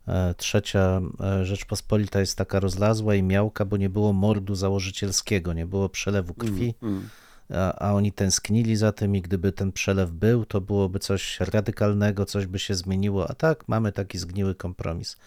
e, 0.08 0.34
trzecia 0.34 1.02
e, 1.20 1.46
Rzeczpospolita 1.46 2.20
jest 2.20 2.38
taka 2.38 2.60
rozlazła 2.60 3.16
i 3.16 3.24
miałka, 3.24 3.66
bo 3.66 3.78
nie 3.78 3.90
było 3.90 4.14
mordu 4.14 4.56
założycielskiego, 4.56 5.54
nie 5.54 5.66
było 5.66 5.90
przelewu 5.90 6.34
krwi, 6.34 6.76
mm, 6.82 6.96
mm. 6.96 7.10
A, 7.50 7.80
a, 7.80 7.94
oni 7.94 8.12
tęsknili 8.12 8.76
za 8.76 8.92
tym 8.92 9.16
i 9.16 9.22
gdyby 9.22 9.52
ten 9.52 9.72
przelew 9.72 10.12
był, 10.12 10.46
to 10.46 10.62
byłoby 10.62 11.00
coś 11.00 11.40
radykalnego, 11.40 12.26
coś 12.26 12.46
by 12.46 12.60
się 12.60 12.76
zmieniło, 12.76 13.30
a 13.30 13.34
tak 13.34 13.68
mamy 13.68 13.92
taki 13.92 14.18
zgniły 14.18 14.56
kompromis. 14.56 15.18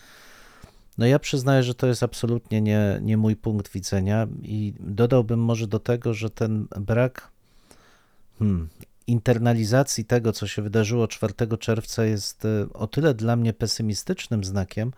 No 0.98 1.06
ja 1.06 1.18
przyznaję, 1.18 1.62
że 1.62 1.74
to 1.74 1.86
jest 1.86 2.02
absolutnie 2.02 2.60
nie, 2.60 2.98
nie 3.02 3.16
mój 3.16 3.36
punkt 3.36 3.72
widzenia 3.72 4.26
i 4.42 4.74
dodałbym 4.80 5.40
może 5.40 5.66
do 5.66 5.78
tego, 5.78 6.14
że 6.14 6.30
ten 6.30 6.66
brak 6.80 7.30
hmm, 8.38 8.68
internalizacji 9.06 10.04
tego, 10.04 10.32
co 10.32 10.46
się 10.46 10.62
wydarzyło 10.62 11.08
4 11.08 11.34
czerwca 11.58 12.04
jest 12.04 12.44
e, 12.44 12.72
o 12.72 12.86
tyle 12.86 13.14
dla 13.14 13.36
mnie 13.36 13.52
pesymistycznym 13.52 14.44
znakiem, 14.44 14.92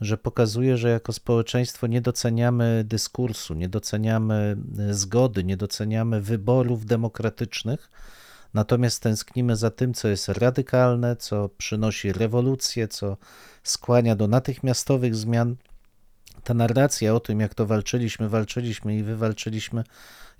że 0.00 0.18
pokazuje, 0.18 0.76
że 0.76 0.90
jako 0.90 1.12
społeczeństwo 1.12 1.86
nie 1.86 2.00
doceniamy 2.00 2.84
dyskursu, 2.84 3.54
nie 3.54 3.68
doceniamy 3.68 4.56
e, 4.78 4.94
zgody, 4.94 5.44
nie 5.44 5.56
doceniamy 5.56 6.20
wyborów 6.20 6.86
demokratycznych, 6.86 7.90
natomiast 8.56 9.02
tęsknimy 9.02 9.56
za 9.56 9.70
tym, 9.70 9.94
co 9.94 10.08
jest 10.08 10.28
radykalne, 10.28 11.16
co 11.16 11.48
przynosi 11.48 12.12
rewolucję, 12.12 12.88
co 12.88 13.16
skłania 13.62 14.16
do 14.16 14.28
natychmiastowych 14.28 15.14
zmian. 15.14 15.56
Ta 16.44 16.54
narracja 16.54 17.14
o 17.14 17.20
tym, 17.20 17.40
jak 17.40 17.54
to 17.54 17.66
walczyliśmy, 17.66 18.28
walczyliśmy 18.28 18.96
i 18.96 19.02
wywalczyliśmy, 19.02 19.84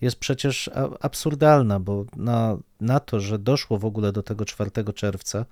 jest 0.00 0.16
przecież 0.16 0.70
absurdalna, 1.00 1.80
bo 1.80 2.04
na, 2.16 2.58
na 2.80 3.00
to, 3.00 3.20
że 3.20 3.38
doszło 3.38 3.78
w 3.78 3.84
ogóle 3.84 4.12
do 4.12 4.22
tego 4.22 4.44
4 4.44 4.70
czerwca, 4.94 5.44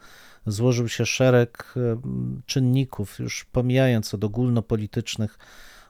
złożył 0.46 0.88
się 0.88 1.06
szereg 1.06 1.74
czynników, 2.46 3.18
już 3.18 3.44
pomijając 3.44 4.14
od 4.14 4.24
ogólnopolitycznych, 4.24 5.38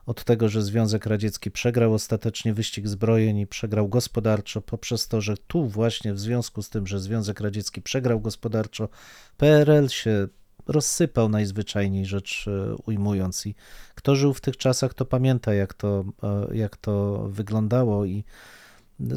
od 0.05 0.23
tego, 0.23 0.49
że 0.49 0.63
Związek 0.63 1.05
Radziecki 1.05 1.51
przegrał 1.51 1.93
ostatecznie 1.93 2.53
wyścig 2.53 2.87
zbrojeń 2.87 3.37
i 3.37 3.47
przegrał 3.47 3.87
gospodarczo, 3.87 4.61
poprzez 4.61 5.07
to, 5.07 5.21
że 5.21 5.37
tu 5.37 5.67
właśnie 5.67 6.13
w 6.13 6.19
związku 6.19 6.61
z 6.61 6.69
tym, 6.69 6.87
że 6.87 6.99
Związek 6.99 7.39
Radziecki 7.39 7.81
przegrał 7.81 8.19
gospodarczo, 8.19 8.89
PRL 9.37 9.89
się 9.89 10.27
rozsypał 10.67 11.29
najzwyczajniej 11.29 12.05
rzecz 12.05 12.45
e, 12.47 12.75
ujmując. 12.85 13.45
I 13.45 13.55
kto 13.95 14.15
żył 14.15 14.33
w 14.33 14.41
tych 14.41 14.57
czasach, 14.57 14.93
to 14.93 15.05
pamięta, 15.05 15.53
jak 15.53 15.73
to, 15.73 16.05
e, 16.23 16.55
jak 16.55 16.77
to 16.77 17.25
wyglądało. 17.29 18.05
I 18.05 18.23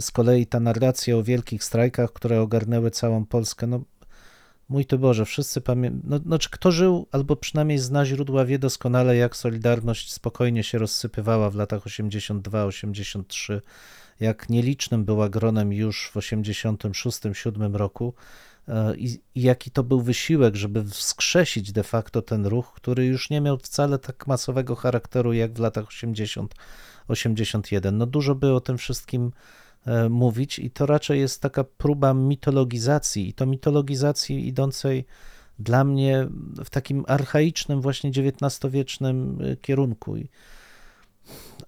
z 0.01 0.11
kolei 0.11 0.47
ta 0.47 0.61
narracja 0.61 1.17
o 1.17 1.23
wielkich 1.23 1.65
strajkach, 1.65 2.13
które 2.13 2.41
ogarnęły 2.41 2.91
całą 2.91 3.27
Polskę, 3.27 3.67
no 3.67 3.81
Mój 4.69 4.85
to 4.85 4.99
Boże, 4.99 5.25
wszyscy 5.25 5.61
pamiętają. 5.61 6.03
No, 6.05 6.19
znaczy, 6.19 6.49
kto 6.51 6.73
żył, 6.73 7.07
albo 7.13 7.37
przynajmniej 7.37 7.79
zna 7.79 8.05
źródła, 8.05 8.45
wie 8.45 8.59
doskonale, 8.59 9.17
jak 9.17 9.37
Solidarność 9.37 10.13
spokojnie 10.13 10.65
się 10.65 10.79
rozsypywała 10.79 11.51
w 11.51 11.55
latach 11.55 11.85
82-83, 11.85 13.61
jak 14.21 14.49
nielicznym 14.49 15.05
była 15.05 15.29
gronem 15.29 15.73
już 15.73 16.11
w 16.15 16.17
86-7 16.17 17.75
roku 17.75 18.15
e, 18.69 18.97
i, 18.97 19.21
i 19.35 19.43
jaki 19.43 19.71
to 19.71 19.83
był 19.83 20.01
wysiłek, 20.01 20.57
żeby 20.57 20.85
wskrzesić 20.85 21.73
de 21.73 21.83
facto 21.83 22.23
ten 22.23 22.47
ruch, 22.47 22.73
który 22.75 23.07
już 23.07 23.31
nie 23.31 23.41
miał 23.41 23.59
wcale 23.59 23.99
tak 23.99 24.27
masowego 24.27 24.77
charakteru 24.77 25.33
jak 25.33 25.53
w 25.53 25.61
latach 25.61 25.85
80-81. 25.85 27.93
No 27.93 28.07
dużo 28.07 28.35
by 28.35 28.53
o 28.53 28.61
tym 28.61 28.79
wszystkim 28.79 29.33
mówić 30.11 30.59
i 30.59 30.71
to 30.71 30.87
raczej 30.87 31.21
jest 31.21 31.43
taka 31.43 31.65
próba 31.65 32.15
mitologizacji 32.15 33.29
i 33.29 33.33
to 33.33 33.47
mitologizacji 33.47 34.49
idącej 34.49 35.05
dla 35.59 35.85
mnie 35.85 36.29
w 36.65 36.71
takim 36.71 37.05
archaicznym, 37.09 37.81
właśnie 37.81 38.11
XIX-wiecznym 38.11 39.41
y, 39.41 39.57
kierunku. 39.57 40.17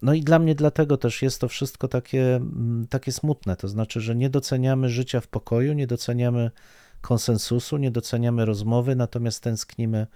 No 0.02 0.14
i 0.14 0.20
dla 0.20 0.38
mnie 0.38 0.54
dlatego 0.54 0.96
też 0.96 1.22
jest 1.22 1.40
to 1.40 1.48
wszystko 1.48 1.88
takie, 1.88 2.36
mm, 2.36 2.86
takie 2.90 3.12
smutne, 3.12 3.56
to 3.56 3.68
znaczy, 3.68 4.00
że 4.00 4.16
nie 4.16 4.30
doceniamy 4.30 4.88
życia 4.88 5.20
w 5.20 5.26
pokoju, 5.26 5.72
nie 5.72 5.86
doceniamy 5.86 6.50
konsensusu, 7.00 7.76
nie 7.76 7.90
doceniamy 7.90 8.44
rozmowy, 8.44 8.96
natomiast 8.96 9.42
tęsknimy 9.42 10.06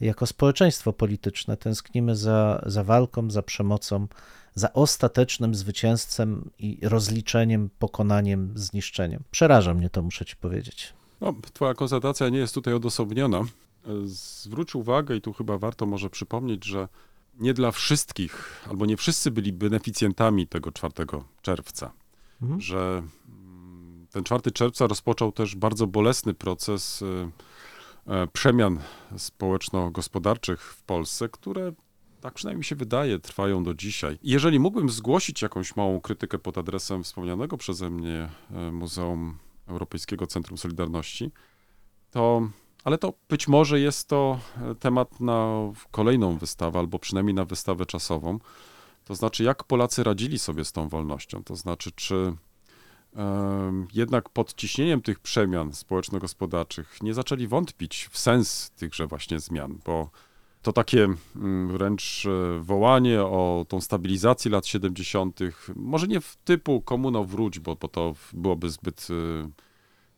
jako 0.00 0.26
społeczeństwo 0.26 0.92
polityczne, 0.92 1.56
tęsknimy 1.56 2.16
za, 2.16 2.62
za 2.66 2.84
walką, 2.84 3.30
za 3.30 3.42
przemocą, 3.42 4.06
za 4.54 4.72
ostatecznym 4.72 5.54
zwycięzcem 5.54 6.50
i 6.58 6.78
rozliczeniem, 6.82 7.70
pokonaniem, 7.78 8.52
zniszczeniem. 8.54 9.22
Przeraża 9.30 9.74
mnie 9.74 9.90
to, 9.90 10.02
muszę 10.02 10.24
ci 10.24 10.36
powiedzieć. 10.36 10.92
No, 11.20 11.34
twoja 11.52 11.74
konstatacja 11.74 12.28
nie 12.28 12.38
jest 12.38 12.54
tutaj 12.54 12.74
odosobniona. 12.74 13.42
Zwróć 14.04 14.74
uwagę, 14.74 15.16
i 15.16 15.20
tu 15.20 15.32
chyba 15.32 15.58
warto 15.58 15.86
może 15.86 16.10
przypomnieć, 16.10 16.64
że 16.64 16.88
nie 17.38 17.54
dla 17.54 17.70
wszystkich, 17.70 18.64
albo 18.70 18.86
nie 18.86 18.96
wszyscy 18.96 19.30
byli 19.30 19.52
beneficjentami 19.52 20.46
tego 20.46 20.72
4 20.72 20.94
czerwca. 21.42 21.92
Mhm. 22.42 22.60
Że 22.60 23.02
mm, 23.28 24.06
ten 24.10 24.24
4 24.24 24.50
czerwca 24.50 24.86
rozpoczął 24.86 25.32
też 25.32 25.56
bardzo 25.56 25.86
bolesny 25.86 26.34
proces 26.34 27.02
e, 27.02 27.30
e, 28.22 28.26
przemian 28.26 28.78
społeczno-gospodarczych 29.16 30.62
w 30.62 30.82
Polsce, 30.82 31.28
które 31.28 31.72
tak 32.24 32.34
przynajmniej 32.34 32.58
mi 32.58 32.64
się 32.64 32.76
wydaje, 32.76 33.18
trwają 33.18 33.64
do 33.64 33.74
dzisiaj. 33.74 34.18
Jeżeli 34.22 34.58
mógłbym 34.58 34.90
zgłosić 34.90 35.42
jakąś 35.42 35.76
małą 35.76 36.00
krytykę 36.00 36.38
pod 36.38 36.58
adresem 36.58 37.04
wspomnianego 37.04 37.56
przeze 37.56 37.90
mnie 37.90 38.28
e, 38.50 38.72
Muzeum 38.72 39.38
Europejskiego 39.66 40.26
Centrum 40.26 40.58
Solidarności, 40.58 41.30
to, 42.10 42.48
ale 42.84 42.98
to 42.98 43.12
być 43.28 43.48
może 43.48 43.80
jest 43.80 44.08
to 44.08 44.40
e, 44.62 44.74
temat 44.74 45.20
na 45.20 45.58
kolejną 45.90 46.38
wystawę, 46.38 46.78
albo 46.78 46.98
przynajmniej 46.98 47.34
na 47.34 47.44
wystawę 47.44 47.86
czasową. 47.86 48.38
To 49.04 49.14
znaczy, 49.14 49.44
jak 49.44 49.64
Polacy 49.64 50.04
radzili 50.04 50.38
sobie 50.38 50.64
z 50.64 50.72
tą 50.72 50.88
wolnością? 50.88 51.44
To 51.44 51.56
znaczy, 51.56 51.92
czy 51.92 52.36
jednak 53.94 54.28
pod 54.28 54.54
ciśnieniem 54.54 55.02
tych 55.02 55.20
przemian 55.20 55.72
społeczno-gospodarczych 55.72 57.02
nie 57.02 57.14
zaczęli 57.14 57.46
wątpić 57.46 58.08
w 58.10 58.18
sens 58.18 58.70
tychże 58.70 59.06
właśnie 59.06 59.40
zmian, 59.40 59.78
bo 59.84 60.10
to 60.64 60.72
takie 60.72 61.08
mm, 61.36 61.68
wręcz 61.68 62.26
e, 62.26 62.60
wołanie 62.60 63.22
o 63.22 63.66
tą 63.68 63.80
stabilizację 63.80 64.50
lat 64.50 64.66
70., 64.66 65.40
może 65.76 66.06
nie 66.06 66.20
w 66.20 66.36
typu 66.36 66.80
komuno 66.80 67.24
wróć, 67.24 67.58
bo, 67.58 67.76
bo 67.76 67.88
to 67.88 68.14
byłoby 68.32 68.70
zbyt 68.70 69.08
e, 69.10 69.48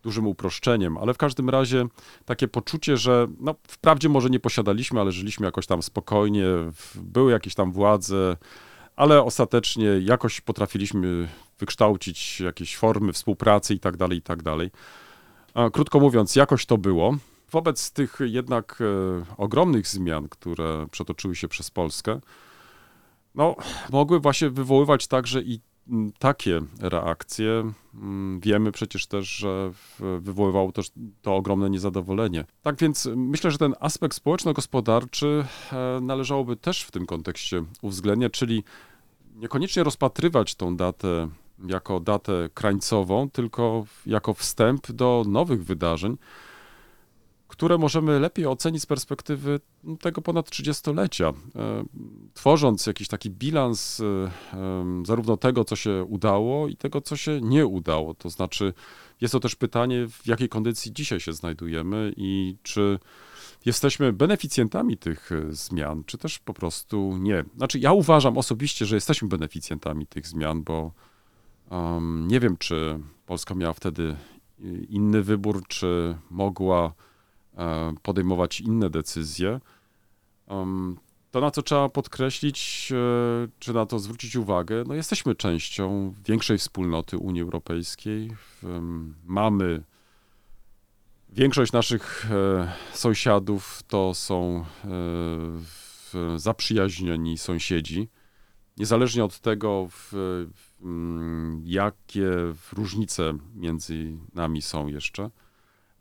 dużym 0.03 0.27
uproszczeniem, 0.27 0.99
ale 0.99 1.15
w 1.15 1.19
każdym 1.19 1.51
razie 1.51 1.87
takie 2.25 2.49
poczucie, 2.49 2.97
że 2.97 3.27
no, 3.41 3.55
wprawdzie 3.69 4.09
może 4.09 4.31
nie 4.31 4.41
posiadaliśmy, 4.41 5.01
ale 5.01 5.13
żyliśmy 5.13 5.47
jakoś 5.47 5.67
tam 5.67 5.83
spokojnie, 5.83 6.47
były 6.95 7.33
jakieś 7.33 7.55
tam 7.55 7.73
władze, 7.73 8.37
ale 8.97 9.23
ostatecznie 9.23 9.87
jakoś 10.01 10.41
potrafiliśmy 10.41 11.29
wykształcić 11.59 12.41
jakieś 12.41 12.77
formy 12.77 13.13
współpracy 13.13 13.75
i 13.75 13.81
tak 13.81 13.97
dalej, 13.97 14.19
i 14.19 14.23
tak 14.23 14.43
dalej. 14.43 14.71
Krótko 15.73 16.01
mówiąc, 16.01 16.37
jakoś 16.37 16.67
to 16.67 16.79
było. 16.79 17.17
Wobec 17.51 17.93
tych 17.93 18.19
jednak 18.21 18.79
e, 18.81 19.25
ogromnych 19.37 19.87
zmian, 19.87 20.29
które 20.29 20.87
przetoczyły 20.91 21.37
się 21.37 21.49
przez 21.49 21.71
Polskę, 21.71 22.21
no, 23.35 23.57
mogły 23.93 24.21
właśnie 24.21 24.51
wywoływać 24.51 25.07
także 25.07 25.43
i 25.43 25.61
takie 26.19 26.61
reakcje. 26.81 27.73
Wiemy 28.41 28.73
przecież 28.73 29.07
też, 29.07 29.29
że 29.29 29.73
wywoływało 30.21 30.73
też 30.73 30.91
to 31.23 31.35
ogromne 31.35 31.71
niezadowolenie. 31.71 32.45
Tak 32.63 32.77
więc 32.77 33.09
myślę, 33.17 33.51
że 33.51 33.59
ten 33.59 33.75
aspekt 33.81 34.17
społeczno-gospodarczy 34.17 35.45
e, 35.73 36.01
należałoby 36.01 36.57
też 36.57 36.83
w 36.83 36.91
tym 36.91 37.07
kontekście 37.07 37.65
uwzględniać, 37.83 38.33
czyli 38.33 38.65
niekoniecznie 39.35 39.85
rozpatrywać 39.85 40.55
tą 40.55 40.77
datę 40.77 41.29
jako 41.69 42.01
datę 42.01 42.49
krańcową, 42.55 43.31
tylko 43.31 43.85
jako 44.07 44.35
wstęp 44.35 44.93
do 44.93 45.25
nowych 45.29 45.65
wydarzeń, 45.65 46.17
które 47.57 47.79
możemy 47.79 48.21
lepiej 48.21 48.47
ocenić 48.47 48.83
z 48.83 48.87
perspektywy 48.87 49.61
tego 50.01 50.23
ponad 50.23 50.51
30-lecia. 50.51 51.29
E, 51.29 51.85
Tworząc 52.35 52.87
jakiś 52.87 53.09
taki 53.09 53.31
bilans 53.31 54.01
e, 54.01 54.31
zarówno 55.07 55.37
tego, 55.37 55.65
co 55.65 55.77
się 55.77 56.05
udało 56.05 56.69
i 56.69 56.77
tego, 56.77 57.01
co 57.01 57.17
się 57.17 57.41
nie 57.41 57.67
udało. 57.67 58.15
To 58.15 58.31
znaczy, 58.31 58.73
jest 59.21 59.33
to 59.33 59.41
też 59.41 59.55
pytanie, 59.55 60.09
w 60.09 60.27
jakiej 60.27 60.49
kondycji 60.49 60.93
dzisiaj 60.93 61.21
się 61.21 61.33
znajdujemy 61.33 62.13
i 62.17 62.57
czy 62.63 62.99
jesteśmy 63.65 64.13
beneficjentami 64.13 64.97
tych 64.97 65.33
e, 65.33 65.53
zmian, 65.53 66.05
czy 66.07 66.19
też 66.19 66.39
po 66.39 66.55
prostu 66.55 67.17
nie. 67.21 67.45
Znaczy, 67.57 67.79
ja 67.79 67.93
uważam 67.93 68.39
osobiście, 68.39 68.87
że 68.87 68.95
jesteśmy 68.97 69.29
beneficjentami 69.29 70.07
tych 70.07 70.27
zmian, 70.27 70.63
bo 70.63 70.93
em, 71.71 72.29
nie 72.29 72.41
wiem, 72.41 72.57
czy 72.57 72.99
Polska 73.27 73.55
miała 73.55 73.73
wtedy 73.73 74.17
inny 74.89 75.23
wybór, 75.23 75.67
czy 75.69 76.17
mogła 76.31 76.93
podejmować 78.03 78.61
inne 78.61 78.91
decyzje. 78.91 79.61
To, 81.37 81.41
na 81.41 81.51
co 81.51 81.63
trzeba 81.63 81.89
podkreślić, 81.89 82.89
e, 82.93 83.49
czy 83.59 83.73
na 83.73 83.87
to 83.87 83.99
zwrócić 83.99 84.37
uwagę, 84.37 84.85
no 84.87 84.95
jesteśmy 84.95 85.35
częścią 85.35 86.15
większej 86.27 86.59
wspólnoty 86.59 87.19
Unii 87.19 87.43
Europejskiej. 87.43 88.31
Mamy 89.25 89.83
większość 91.31 91.73
naszych 91.73 92.31
e, 92.31 92.73
sąsiadów 92.93 93.83
to 93.89 94.15
są 94.15 94.65
e, 94.85 96.39
zaprzyjaźnieni 96.39 97.39
sąsiedzi. 97.39 98.09
Niezależnie 98.77 99.25
od 99.25 99.41
tego, 99.41 99.89
jakie 101.65 102.31
różnice 102.73 103.39
między 103.55 104.17
nami 104.35 104.63
są 104.63 104.87
jeszcze. 104.87 105.31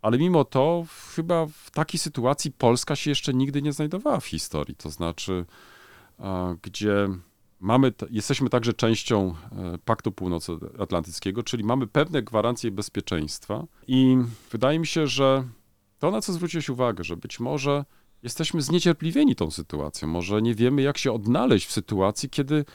Ale 0.06 0.18
mimo 0.18 0.44
to 0.44 0.86
chyba 1.16 1.46
w 1.46 1.72
takiej 1.72 2.00
sytuacji 2.00 2.52
Polska 2.52 2.96
się 2.96 3.12
jeszcze 3.12 3.34
nigdy 3.34 3.62
nie 3.62 3.74
znajdowała 3.74 4.20
w 4.20 4.26
historii. 4.26 4.76
To 4.76 4.90
znaczy, 4.90 5.46
gdzie 6.62 7.08
mamy, 7.60 7.94
jesteśmy 8.10 8.50
także 8.50 8.74
częścią 8.74 9.36
e, 9.52 9.78
Paktu 9.86 10.12
Północnoatlantyckiego, 10.12 11.44
czyli 11.44 11.64
mamy 11.64 11.88
pewne 11.88 12.22
gwarancje 12.22 12.72
bezpieczeństwa 12.72 13.66
i 13.88 14.18
wydaje 14.52 14.80
mi 14.80 14.88
się, 14.88 15.08
że 15.08 15.44
to, 16.00 16.12
na 16.12 16.22
co 16.22 16.34
zwróciłeś 16.34 16.70
uwagę, 16.70 17.04
że 17.04 17.18
być 17.18 17.40
może 17.40 17.86
jesteśmy 18.24 18.62
zniecierpliwieni 18.62 19.36
tą 19.36 19.52
sytuacją, 19.52 20.08
może 20.08 20.42
nie 20.42 20.56
wiemy, 20.56 20.82
jak 20.82 20.98
się 20.98 21.12
odnaleźć 21.12 21.68
w 21.68 21.72
sytuacji, 21.72 22.30
kiedy 22.30 22.66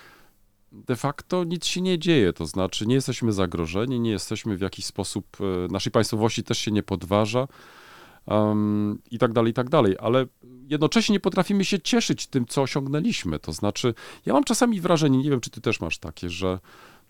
de 0.72 0.96
facto 0.96 1.44
nic 1.44 1.66
się 1.66 1.80
nie 1.80 1.98
dzieje, 1.98 2.32
to 2.32 2.46
znaczy 2.46 2.86
nie 2.86 2.94
jesteśmy 2.94 3.32
zagrożeni, 3.32 4.00
nie 4.00 4.10
jesteśmy 4.10 4.56
w 4.56 4.60
jakiś 4.60 4.84
sposób, 4.84 5.36
e, 5.40 5.72
naszej 5.72 5.92
państwowości 5.92 6.42
też 6.42 6.58
się 6.58 6.70
nie 6.70 6.82
podważa 6.82 7.48
um, 8.26 8.98
i 9.10 9.18
tak 9.18 9.32
dalej, 9.32 9.50
i 9.50 9.54
tak 9.54 9.68
dalej, 9.68 9.96
ale 10.00 10.26
jednocześnie 10.68 11.12
nie 11.12 11.20
potrafimy 11.20 11.64
się 11.64 11.80
cieszyć 11.80 12.26
tym, 12.26 12.46
co 12.46 12.62
osiągnęliśmy, 12.62 13.38
to 13.38 13.52
znaczy 13.52 13.94
ja 14.26 14.32
mam 14.32 14.44
czasami 14.44 14.80
wrażenie, 14.80 15.18
nie 15.18 15.30
wiem, 15.30 15.40
czy 15.40 15.50
ty 15.50 15.60
też 15.60 15.80
masz 15.80 15.98
takie, 15.98 16.30
że 16.30 16.58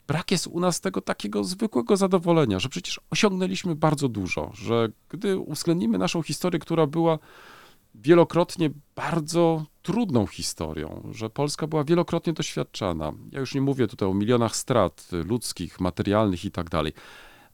brak 0.08 0.30
jest 0.30 0.46
u 0.46 0.60
nas 0.60 0.80
tego 0.80 1.00
takiego 1.00 1.44
zwykłego 1.44 1.96
zadowolenia, 1.96 2.60
że 2.60 2.68
przecież 2.68 3.00
osiągnęliśmy 3.10 3.76
bardzo 3.76 4.08
dużo, 4.08 4.50
że 4.54 4.88
gdy 5.08 5.38
uwzględnimy 5.38 5.98
naszą 5.98 6.22
historię, 6.22 6.60
która 6.60 6.86
była 6.86 7.18
wielokrotnie 7.94 8.70
bardzo 8.96 9.66
trudną 9.82 10.26
historią, 10.26 11.02
że 11.10 11.30
Polska 11.30 11.66
była 11.66 11.84
wielokrotnie 11.84 12.32
doświadczana. 12.32 13.12
Ja 13.32 13.40
już 13.40 13.54
nie 13.54 13.60
mówię 13.60 13.86
tutaj 13.86 14.08
o 14.08 14.14
milionach 14.14 14.56
strat 14.56 15.08
ludzkich, 15.12 15.80
materialnych 15.80 16.44
i 16.44 16.50
tak 16.50 16.70
dalej, 16.70 16.92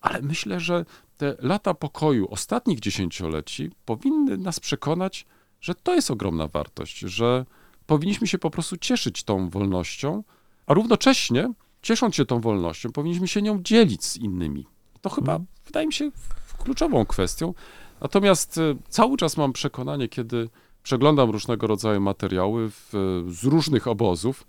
ale 0.00 0.22
myślę, 0.22 0.60
że 0.60 0.84
te 1.16 1.36
lata 1.38 1.74
pokoju 1.74 2.28
ostatnich 2.30 2.80
dziesięcioleci 2.80 3.70
powinny 3.84 4.36
nas 4.36 4.60
przekonać, 4.60 5.26
że 5.60 5.74
to 5.74 5.94
jest 5.94 6.10
ogromna 6.10 6.48
wartość, 6.48 6.98
że 6.98 7.46
powinniśmy 7.86 8.26
się 8.26 8.38
po 8.38 8.50
prostu 8.50 8.76
cieszyć 8.76 9.24
tą 9.24 9.50
wolnością, 9.50 10.22
a 10.66 10.74
równocześnie, 10.74 11.52
ciesząc 11.82 12.14
się 12.14 12.24
tą 12.24 12.40
wolnością, 12.40 12.92
powinniśmy 12.92 13.28
się 13.28 13.42
nią 13.42 13.62
dzielić 13.62 14.04
z 14.04 14.16
innymi. 14.16 14.66
To 15.00 15.10
chyba, 15.10 15.40
wydaje 15.66 15.86
mi 15.86 15.92
się, 15.92 16.10
kluczową 16.58 17.06
kwestią. 17.06 17.54
Natomiast 18.00 18.58
e, 18.58 18.74
cały 18.88 19.16
czas 19.16 19.36
mam 19.36 19.52
przekonanie, 19.52 20.08
kiedy 20.08 20.48
przeglądam 20.82 21.30
różnego 21.30 21.66
rodzaju 21.66 22.00
materiały 22.00 22.70
w, 22.70 22.92
z 23.28 23.44
różnych 23.44 23.86
obozów, 23.86 24.46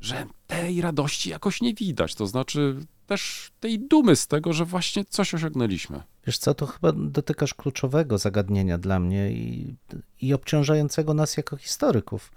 że 0.00 0.26
tej 0.46 0.80
radości 0.80 1.30
jakoś 1.30 1.60
nie 1.60 1.74
widać. 1.74 2.14
To 2.14 2.26
znaczy 2.26 2.76
też 3.06 3.50
tej 3.60 3.78
dumy 3.78 4.16
z 4.16 4.26
tego, 4.26 4.52
że 4.52 4.64
właśnie 4.64 5.04
coś 5.04 5.34
osiągnęliśmy. 5.34 6.02
Wiesz 6.26 6.38
co, 6.38 6.54
to 6.54 6.66
chyba 6.66 6.92
dotykasz 6.92 7.54
kluczowego 7.54 8.18
zagadnienia 8.18 8.78
dla 8.78 9.00
mnie 9.00 9.32
i, 9.32 9.76
i 10.20 10.34
obciążającego 10.34 11.14
nas 11.14 11.36
jako 11.36 11.56
historyków, 11.56 12.32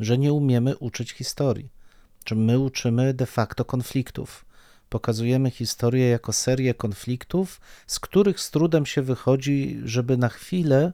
że 0.00 0.18
nie 0.18 0.32
umiemy 0.32 0.76
uczyć 0.76 1.12
historii. 1.12 1.68
Czy 2.24 2.34
my 2.36 2.58
uczymy 2.58 3.14
de 3.14 3.26
facto 3.26 3.64
konfliktów. 3.64 4.44
Pokazujemy 4.94 5.50
historię 5.50 6.08
jako 6.08 6.32
serię 6.32 6.74
konfliktów, 6.74 7.60
z 7.86 8.00
których 8.00 8.40
z 8.40 8.50
trudem 8.50 8.86
się 8.86 9.02
wychodzi, 9.02 9.80
żeby 9.84 10.16
na 10.16 10.28
chwilę 10.28 10.92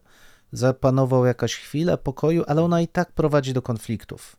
zapanował 0.53 1.26
jakaś 1.26 1.55
chwila 1.57 1.96
pokoju, 1.96 2.44
ale 2.46 2.62
ona 2.62 2.80
i 2.80 2.88
tak 2.88 3.12
prowadzi 3.12 3.53
do 3.53 3.62
konfliktów. 3.62 4.36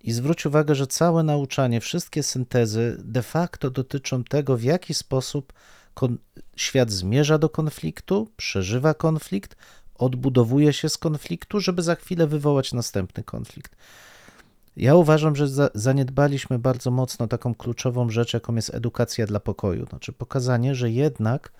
I 0.00 0.12
zwróć 0.12 0.46
uwagę, 0.46 0.74
że 0.74 0.86
całe 0.86 1.22
nauczanie, 1.22 1.80
wszystkie 1.80 2.22
syntezy 2.22 2.96
de 3.04 3.22
facto 3.22 3.70
dotyczą 3.70 4.24
tego, 4.24 4.56
w 4.56 4.62
jaki 4.62 4.94
sposób 4.94 5.52
świat 6.56 6.90
zmierza 6.90 7.38
do 7.38 7.48
konfliktu, 7.48 8.28
przeżywa 8.36 8.94
konflikt, 8.94 9.56
odbudowuje 9.94 10.72
się 10.72 10.88
z 10.88 10.98
konfliktu, 10.98 11.60
żeby 11.60 11.82
za 11.82 11.94
chwilę 11.94 12.26
wywołać 12.26 12.72
następny 12.72 13.24
konflikt. 13.24 13.76
Ja 14.76 14.94
uważam, 14.94 15.36
że 15.36 15.48
za, 15.48 15.70
zaniedbaliśmy 15.74 16.58
bardzo 16.58 16.90
mocno 16.90 17.28
taką 17.28 17.54
kluczową 17.54 18.10
rzecz, 18.10 18.34
jaką 18.34 18.54
jest 18.54 18.74
edukacja 18.74 19.26
dla 19.26 19.40
pokoju. 19.40 19.86
Znaczy 19.86 20.12
pokazanie, 20.12 20.74
że 20.74 20.90
jednak 20.90 21.52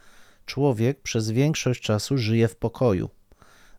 człowiek 0.46 1.00
przez 1.00 1.30
większość 1.30 1.82
czasu 1.82 2.18
żyje 2.18 2.48
w 2.48 2.56
pokoju, 2.56 3.10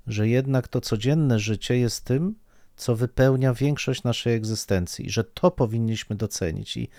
że 0.08 0.28
jednak 0.28 0.68
to 0.68 0.82
codzienne 0.82 1.40
życie 1.40 1.78
jest 1.78 2.06
tym, 2.06 2.36
co 2.76 2.96
wypełnia 2.96 3.54
większość 3.54 4.04
naszej 4.04 4.34
egzystencji, 4.34 5.10
że 5.10 5.24
to 5.24 5.52
powinniśmy 5.52 6.16
docenić. 6.16 6.78
I 6.78 6.90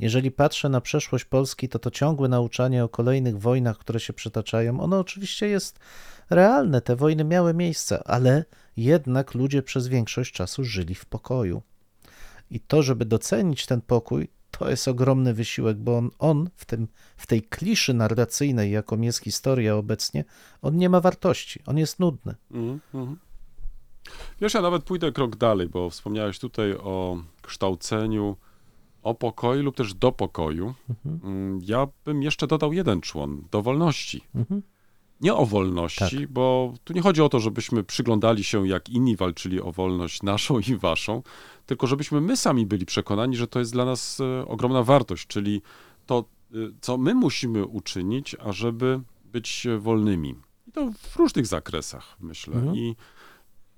jeżeli 0.00 0.30
patrzę 0.30 0.68
na 0.68 0.80
przeszłość 0.80 1.24
Polski, 1.24 1.68
to 1.68 1.78
to 1.78 1.90
ciągłe 1.90 2.28
nauczanie 2.28 2.84
o 2.84 2.88
kolejnych 2.88 3.38
wojnach, 3.38 3.78
które 3.78 4.00
się 4.00 4.12
przytaczają, 4.12 4.80
ono 4.80 4.98
oczywiście 4.98 5.48
jest 5.48 5.78
realne. 6.30 6.80
Te 6.80 6.96
wojny 6.96 7.24
miały 7.24 7.54
miejsce, 7.54 8.04
ale 8.04 8.44
jednak 8.76 9.34
ludzie 9.34 9.62
przez 9.62 9.88
większość 9.88 10.32
czasu 10.32 10.64
żyli 10.64 10.94
w 10.94 11.06
pokoju. 11.06 11.62
I 12.50 12.60
to, 12.60 12.82
żeby 12.82 13.04
docenić 13.04 13.66
ten 13.66 13.80
pokój, 13.80 14.28
to 14.50 14.70
jest 14.70 14.88
ogromny 14.88 15.34
wysiłek, 15.34 15.76
bo 15.76 15.98
on, 15.98 16.10
on 16.18 16.50
w, 16.56 16.64
tym, 16.64 16.88
w 17.16 17.26
tej 17.26 17.42
kliszy 17.42 17.94
narracyjnej, 17.94 18.70
jaką 18.70 19.00
jest 19.00 19.18
historia 19.18 19.76
obecnie, 19.76 20.24
on 20.62 20.76
nie 20.76 20.88
ma 20.88 21.00
wartości, 21.00 21.60
on 21.66 21.78
jest 21.78 22.00
nudny. 22.00 22.34
Mhm, 22.50 22.80
mhm. 22.94 23.18
Wiesz, 24.40 24.54
ja 24.54 24.60
nawet 24.60 24.84
pójdę 24.84 25.12
krok 25.12 25.36
dalej, 25.36 25.68
bo 25.68 25.90
wspomniałeś 25.90 26.38
tutaj 26.38 26.72
o 26.72 27.22
kształceniu, 27.42 28.36
o 29.02 29.14
pokoju 29.14 29.62
lub 29.62 29.76
też 29.76 29.94
do 29.94 30.12
pokoju. 30.12 30.74
Mm, 31.24 31.60
Ja 31.62 31.88
bym 32.04 32.22
jeszcze 32.22 32.46
dodał 32.46 32.72
jeden 32.72 33.00
człon, 33.00 33.44
do 33.50 33.62
wolności. 33.62 34.24
Mhm. 34.34 34.62
Nie 35.24 35.34
o 35.34 35.46
wolności, 35.46 36.18
Tak. 36.18 36.28
bo 36.28 36.74
tu 36.84 36.92
nie 36.92 37.02
chodzi 37.02 37.22
o 37.22 37.28
to, 37.28 37.40
żebyśmy 37.40 37.84
przyglądali 37.84 38.44
się, 38.44 38.68
jak 38.68 38.88
inni 38.88 39.16
walczyli 39.16 39.60
o 39.60 39.72
wolność 39.72 40.22
naszą 40.22 40.58
i 40.58 40.76
waszą, 40.76 41.22
tylko 41.66 41.86
żebyśmy 41.86 42.20
my 42.20 42.36
sami 42.36 42.66
byli 42.66 42.86
przekonani, 42.86 43.36
że 43.36 43.46
to 43.46 43.58
jest 43.58 43.72
dla 43.72 43.84
nas 43.84 44.20
e, 44.20 44.46
ogromna 44.48 44.82
wartość, 44.82 45.26
czyli 45.26 45.62
to, 46.06 46.24
e, 46.52 46.56
co 46.80 46.98
my 46.98 47.14
musimy 47.14 47.66
uczynić, 47.66 48.36
ażeby 48.40 49.00
być 49.24 49.66
e, 49.66 49.78
wolnymi. 49.78 50.34
I 50.68 50.72
to 50.72 50.90
w 50.98 51.16
różnych 51.16 51.46
zakresach, 51.46 52.16
myślę. 52.20 52.54
Mhm. 52.54 52.76
I 52.76 52.96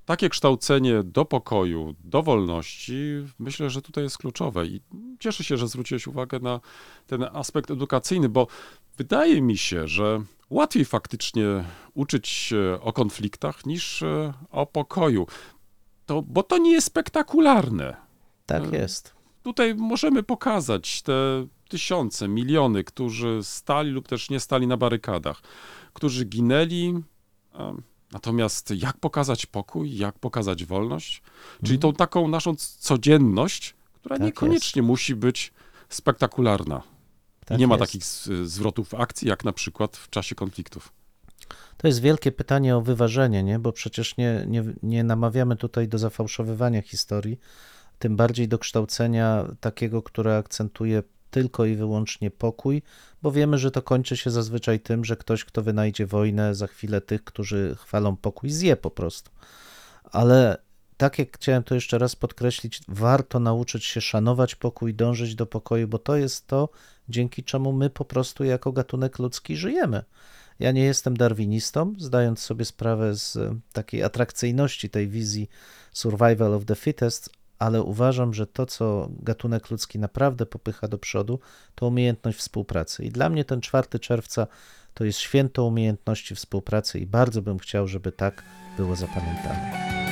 takie 0.05 0.28
kształcenie 0.28 1.03
do 1.03 1.24
pokoju, 1.24 1.94
do 2.05 2.22
wolności, 2.22 2.94
myślę, 3.38 3.70
że 3.70 3.82
tutaj 3.82 4.05
jest 4.05 4.18
kluczowe. 4.18 4.66
I 4.66 4.80
cieszę 5.20 5.44
się, 5.44 5.57
że 5.57 5.68
zwróciłeś 5.68 6.07
uwagę 6.07 6.38
na 6.38 6.61
ten 7.07 7.22
aspekt 7.32 7.70
edukacyjny, 7.70 8.28
bo 8.28 8.47
wydaje 8.97 9.42
mi 9.42 9.59
się, 9.59 9.88
że 9.88 10.22
łatwiej 10.51 10.84
faktycznie 10.84 11.44
uczyć 11.94 12.28
się 12.28 12.78
o 12.82 12.92
konfliktach 12.92 13.66
niż 13.66 14.03
e, 14.03 14.32
o 14.51 14.66
pokoju. 14.66 15.26
To, 16.07 16.22
bo 16.22 16.42
to 16.42 16.59
nie 16.59 16.72
jest 16.72 16.86
spektakularne. 16.86 17.97
Tak 18.47 18.62
Mhm. 18.62 18.82
jest. 18.82 19.14
Tutaj 19.42 19.74
możemy 19.74 20.22
pokazać 20.22 21.03
te 21.03 21.47
tysiące, 21.68 22.28
miliony, 22.28 22.84
którzy 22.84 23.40
stali 23.42 23.90
lub 23.90 24.09
też 24.09 24.30
nie 24.30 24.40
stali 24.40 24.66
na 24.66 24.76
barykadach, 24.76 25.42
którzy 25.92 26.24
ginęli. 26.24 26.94
Natomiast 28.12 28.70
jak 28.76 28.97
pokazać 28.97 29.47
pokój, 29.47 29.97
jak 29.97 30.18
pokazać 30.18 30.64
wolność? 30.64 31.22
Czyli 31.64 31.78
tą 31.78 31.92
taką 31.92 32.28
naszą 32.28 32.55
codzienność, 32.57 33.74
która 33.94 34.16
Tak 34.16 34.24
niekoniecznie 34.26 34.82
musi 34.82 35.14
być 35.14 35.53
spektakularna. 35.88 36.82
Tak 37.47 37.59
nie 37.59 37.66
ma 37.66 37.74
jest. 37.74 37.86
takich 37.86 38.05
z- 38.05 38.28
zwrotów 38.49 38.94
akcji, 38.94 39.28
jak 39.28 39.44
na 39.44 39.53
przykład 39.53 39.97
w 39.97 40.11
czasie 40.11 40.34
konfliktów. 40.34 40.92
To 41.76 41.86
jest 41.88 42.01
wielkie 42.01 42.32
pytanie 42.32 42.76
o 42.76 42.80
wyważenie, 42.82 43.42
nie? 43.42 43.59
bo 43.59 43.72
przecież 43.72 44.16
nie, 44.16 44.44
nie, 44.49 44.64
nie 44.82 45.05
namawiamy 45.05 45.57
tutaj 45.57 45.88
do 45.88 45.99
zafałszowywania 45.99 46.82
historii, 46.82 47.40
tym 47.99 48.16
bardziej 48.16 48.49
do 48.49 48.59
kształcenia 48.59 49.44
takiego, 49.61 50.03
które 50.03 50.36
akcentuje 50.36 51.03
tylko 51.30 51.64
i 51.64 51.76
wyłącznie 51.76 52.30
pokój, 52.30 52.82
bo 53.22 53.32
wiemy, 53.32 53.59
że 53.59 53.70
to 53.70 53.82
kończy 53.82 54.16
się 54.16 54.30
zazwyczaj 54.30 54.80
tym, 54.80 55.05
że 55.05 55.16
ktoś, 55.16 55.44
kto 55.44 55.62
wynajdzie 55.62 56.07
wojnę, 56.07 56.55
za 56.55 56.66
chwilę 56.66 57.01
tych, 57.01 57.24
którzy 57.24 57.76
chwalą 57.78 58.16
pokój, 58.16 58.51
zje 58.51 58.76
po 58.76 58.90
prostu. 58.90 59.30
Ale 60.05 60.57
tak 60.97 61.18
jak 61.18 61.36
chciałem 61.36 61.62
to 61.62 61.74
jeszcze 61.74 61.99
raz 61.99 62.16
podkreślić, 62.16 62.80
warto 62.88 63.40
nauczyć 63.40 63.84
się 63.84 64.01
szanować 64.01 64.55
pokój, 64.55 64.94
dążyć 64.94 65.34
do 65.34 65.47
pokoju, 65.47 65.88
bo 65.88 65.99
to 65.99 66.16
jest 66.16 66.47
to, 66.47 66.68
dzięki 67.09 67.44
czemu 67.44 67.72
my 67.72 67.90
po 67.90 68.05
prostu 68.05 68.44
jako 68.44 68.72
gatunek 68.72 69.18
ludzki 69.18 69.57
żyjemy. 69.57 70.05
Ja 70.59 70.72
nie 70.72 70.84
jestem 70.84 71.16
darwinistą, 71.16 71.94
zdając 71.99 72.40
sobie 72.40 72.64
sprawę 72.64 73.16
z 73.16 73.36
e, 73.36 73.59
takiej 73.72 74.03
atrakcyjności 74.03 74.90
tej 74.90 75.09
wizji 75.09 75.49
survival 75.92 76.55
of 76.55 76.64
the 76.64 76.74
fittest, 76.74 77.30
ale 77.59 77.82
uważam, 77.82 78.34
że 78.34 78.47
to, 78.47 78.66
co 78.66 79.09
gatunek 79.11 79.70
ludzki 79.70 79.99
naprawdę 79.99 80.47
popycha 80.47 80.88
do 80.88 80.99
przodu, 80.99 81.38
to 81.74 81.86
umiejętność 81.86 82.38
współpracy. 82.38 83.05
I 83.05 83.11
dla 83.11 83.28
mnie 83.28 83.44
ten 83.44 83.61
4 83.61 83.99
czerwca 83.99 84.47
to 84.94 85.05
jest 85.05 85.18
święto 85.18 85.64
umiejętności 85.64 86.34
współpracy 86.34 86.99
i 86.99 87.07
bardzo 87.07 87.42
bym 87.42 87.59
chciał, 87.59 87.88
żeby 87.88 88.12
tak 88.12 88.42
było 88.76 88.97
zapamiętane. 88.97 90.06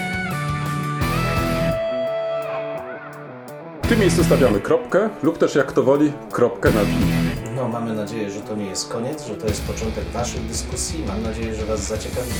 W 3.84 3.88
tym 3.88 4.00
miejscu 4.00 4.24
stawiamy 4.24 4.60
kropkę, 4.60 5.08
lub 5.22 5.38
też 5.38 5.54
jak 5.54 5.66
kto 5.66 5.82
woli, 5.82 6.12
kropkę 6.32 6.70
nad 6.70 6.88
i. 6.88 7.54
No, 7.56 7.68
mamy 7.68 7.94
nadzieję, 7.94 8.30
że 8.30 8.40
to 8.40 8.56
nie 8.56 8.66
jest 8.66 8.88
koniec, 8.88 9.26
że 9.26 9.34
to 9.34 9.46
jest 9.46 9.62
początek 9.62 10.04
Waszych 10.04 10.46
dyskusji. 10.46 11.04
Mam 11.08 11.22
nadzieję, 11.22 11.54
że 11.54 11.66
Was 11.66 11.80
zaciekawi. 11.80 12.30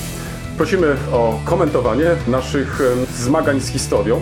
Prosimy 0.56 0.96
o 1.12 1.40
komentowanie 1.44 2.06
naszych 2.28 2.80
em, 2.80 3.06
zmagań 3.16 3.60
z 3.60 3.68
historią. 3.68 4.20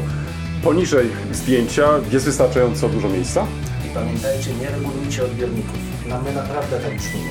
Poniżej 0.64 1.10
zdjęcia 1.32 1.88
jest 2.12 2.24
wystarczająco 2.24 2.88
dużo 2.88 3.08
miejsca. 3.08 3.46
I 3.86 3.94
pamiętajcie, 3.94 4.50
nie 4.60 4.70
regulujcie 4.70 5.24
odbiorników. 5.24 5.78
No, 6.08 6.22
my 6.22 6.32
naprawdę 6.32 6.80
tak 6.80 6.96
brzmimy. 6.96 7.30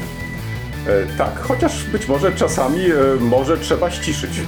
E, 0.87 1.17
tak, 1.17 1.41
chociaż 1.41 1.83
być 1.83 2.07
może 2.07 2.31
czasami 2.31 2.85
e, 2.85 2.95
może 3.19 3.57
trzeba 3.57 3.91
ściszyć. 3.91 4.31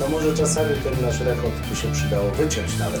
No 0.00 0.08
może 0.08 0.34
czasami 0.34 0.74
ten 0.84 1.06
nasz 1.06 1.20
rekord 1.20 1.68
tu 1.68 1.76
się 1.76 1.92
przydało 1.92 2.30
wyciąć 2.30 2.78
nawet. 2.78 3.00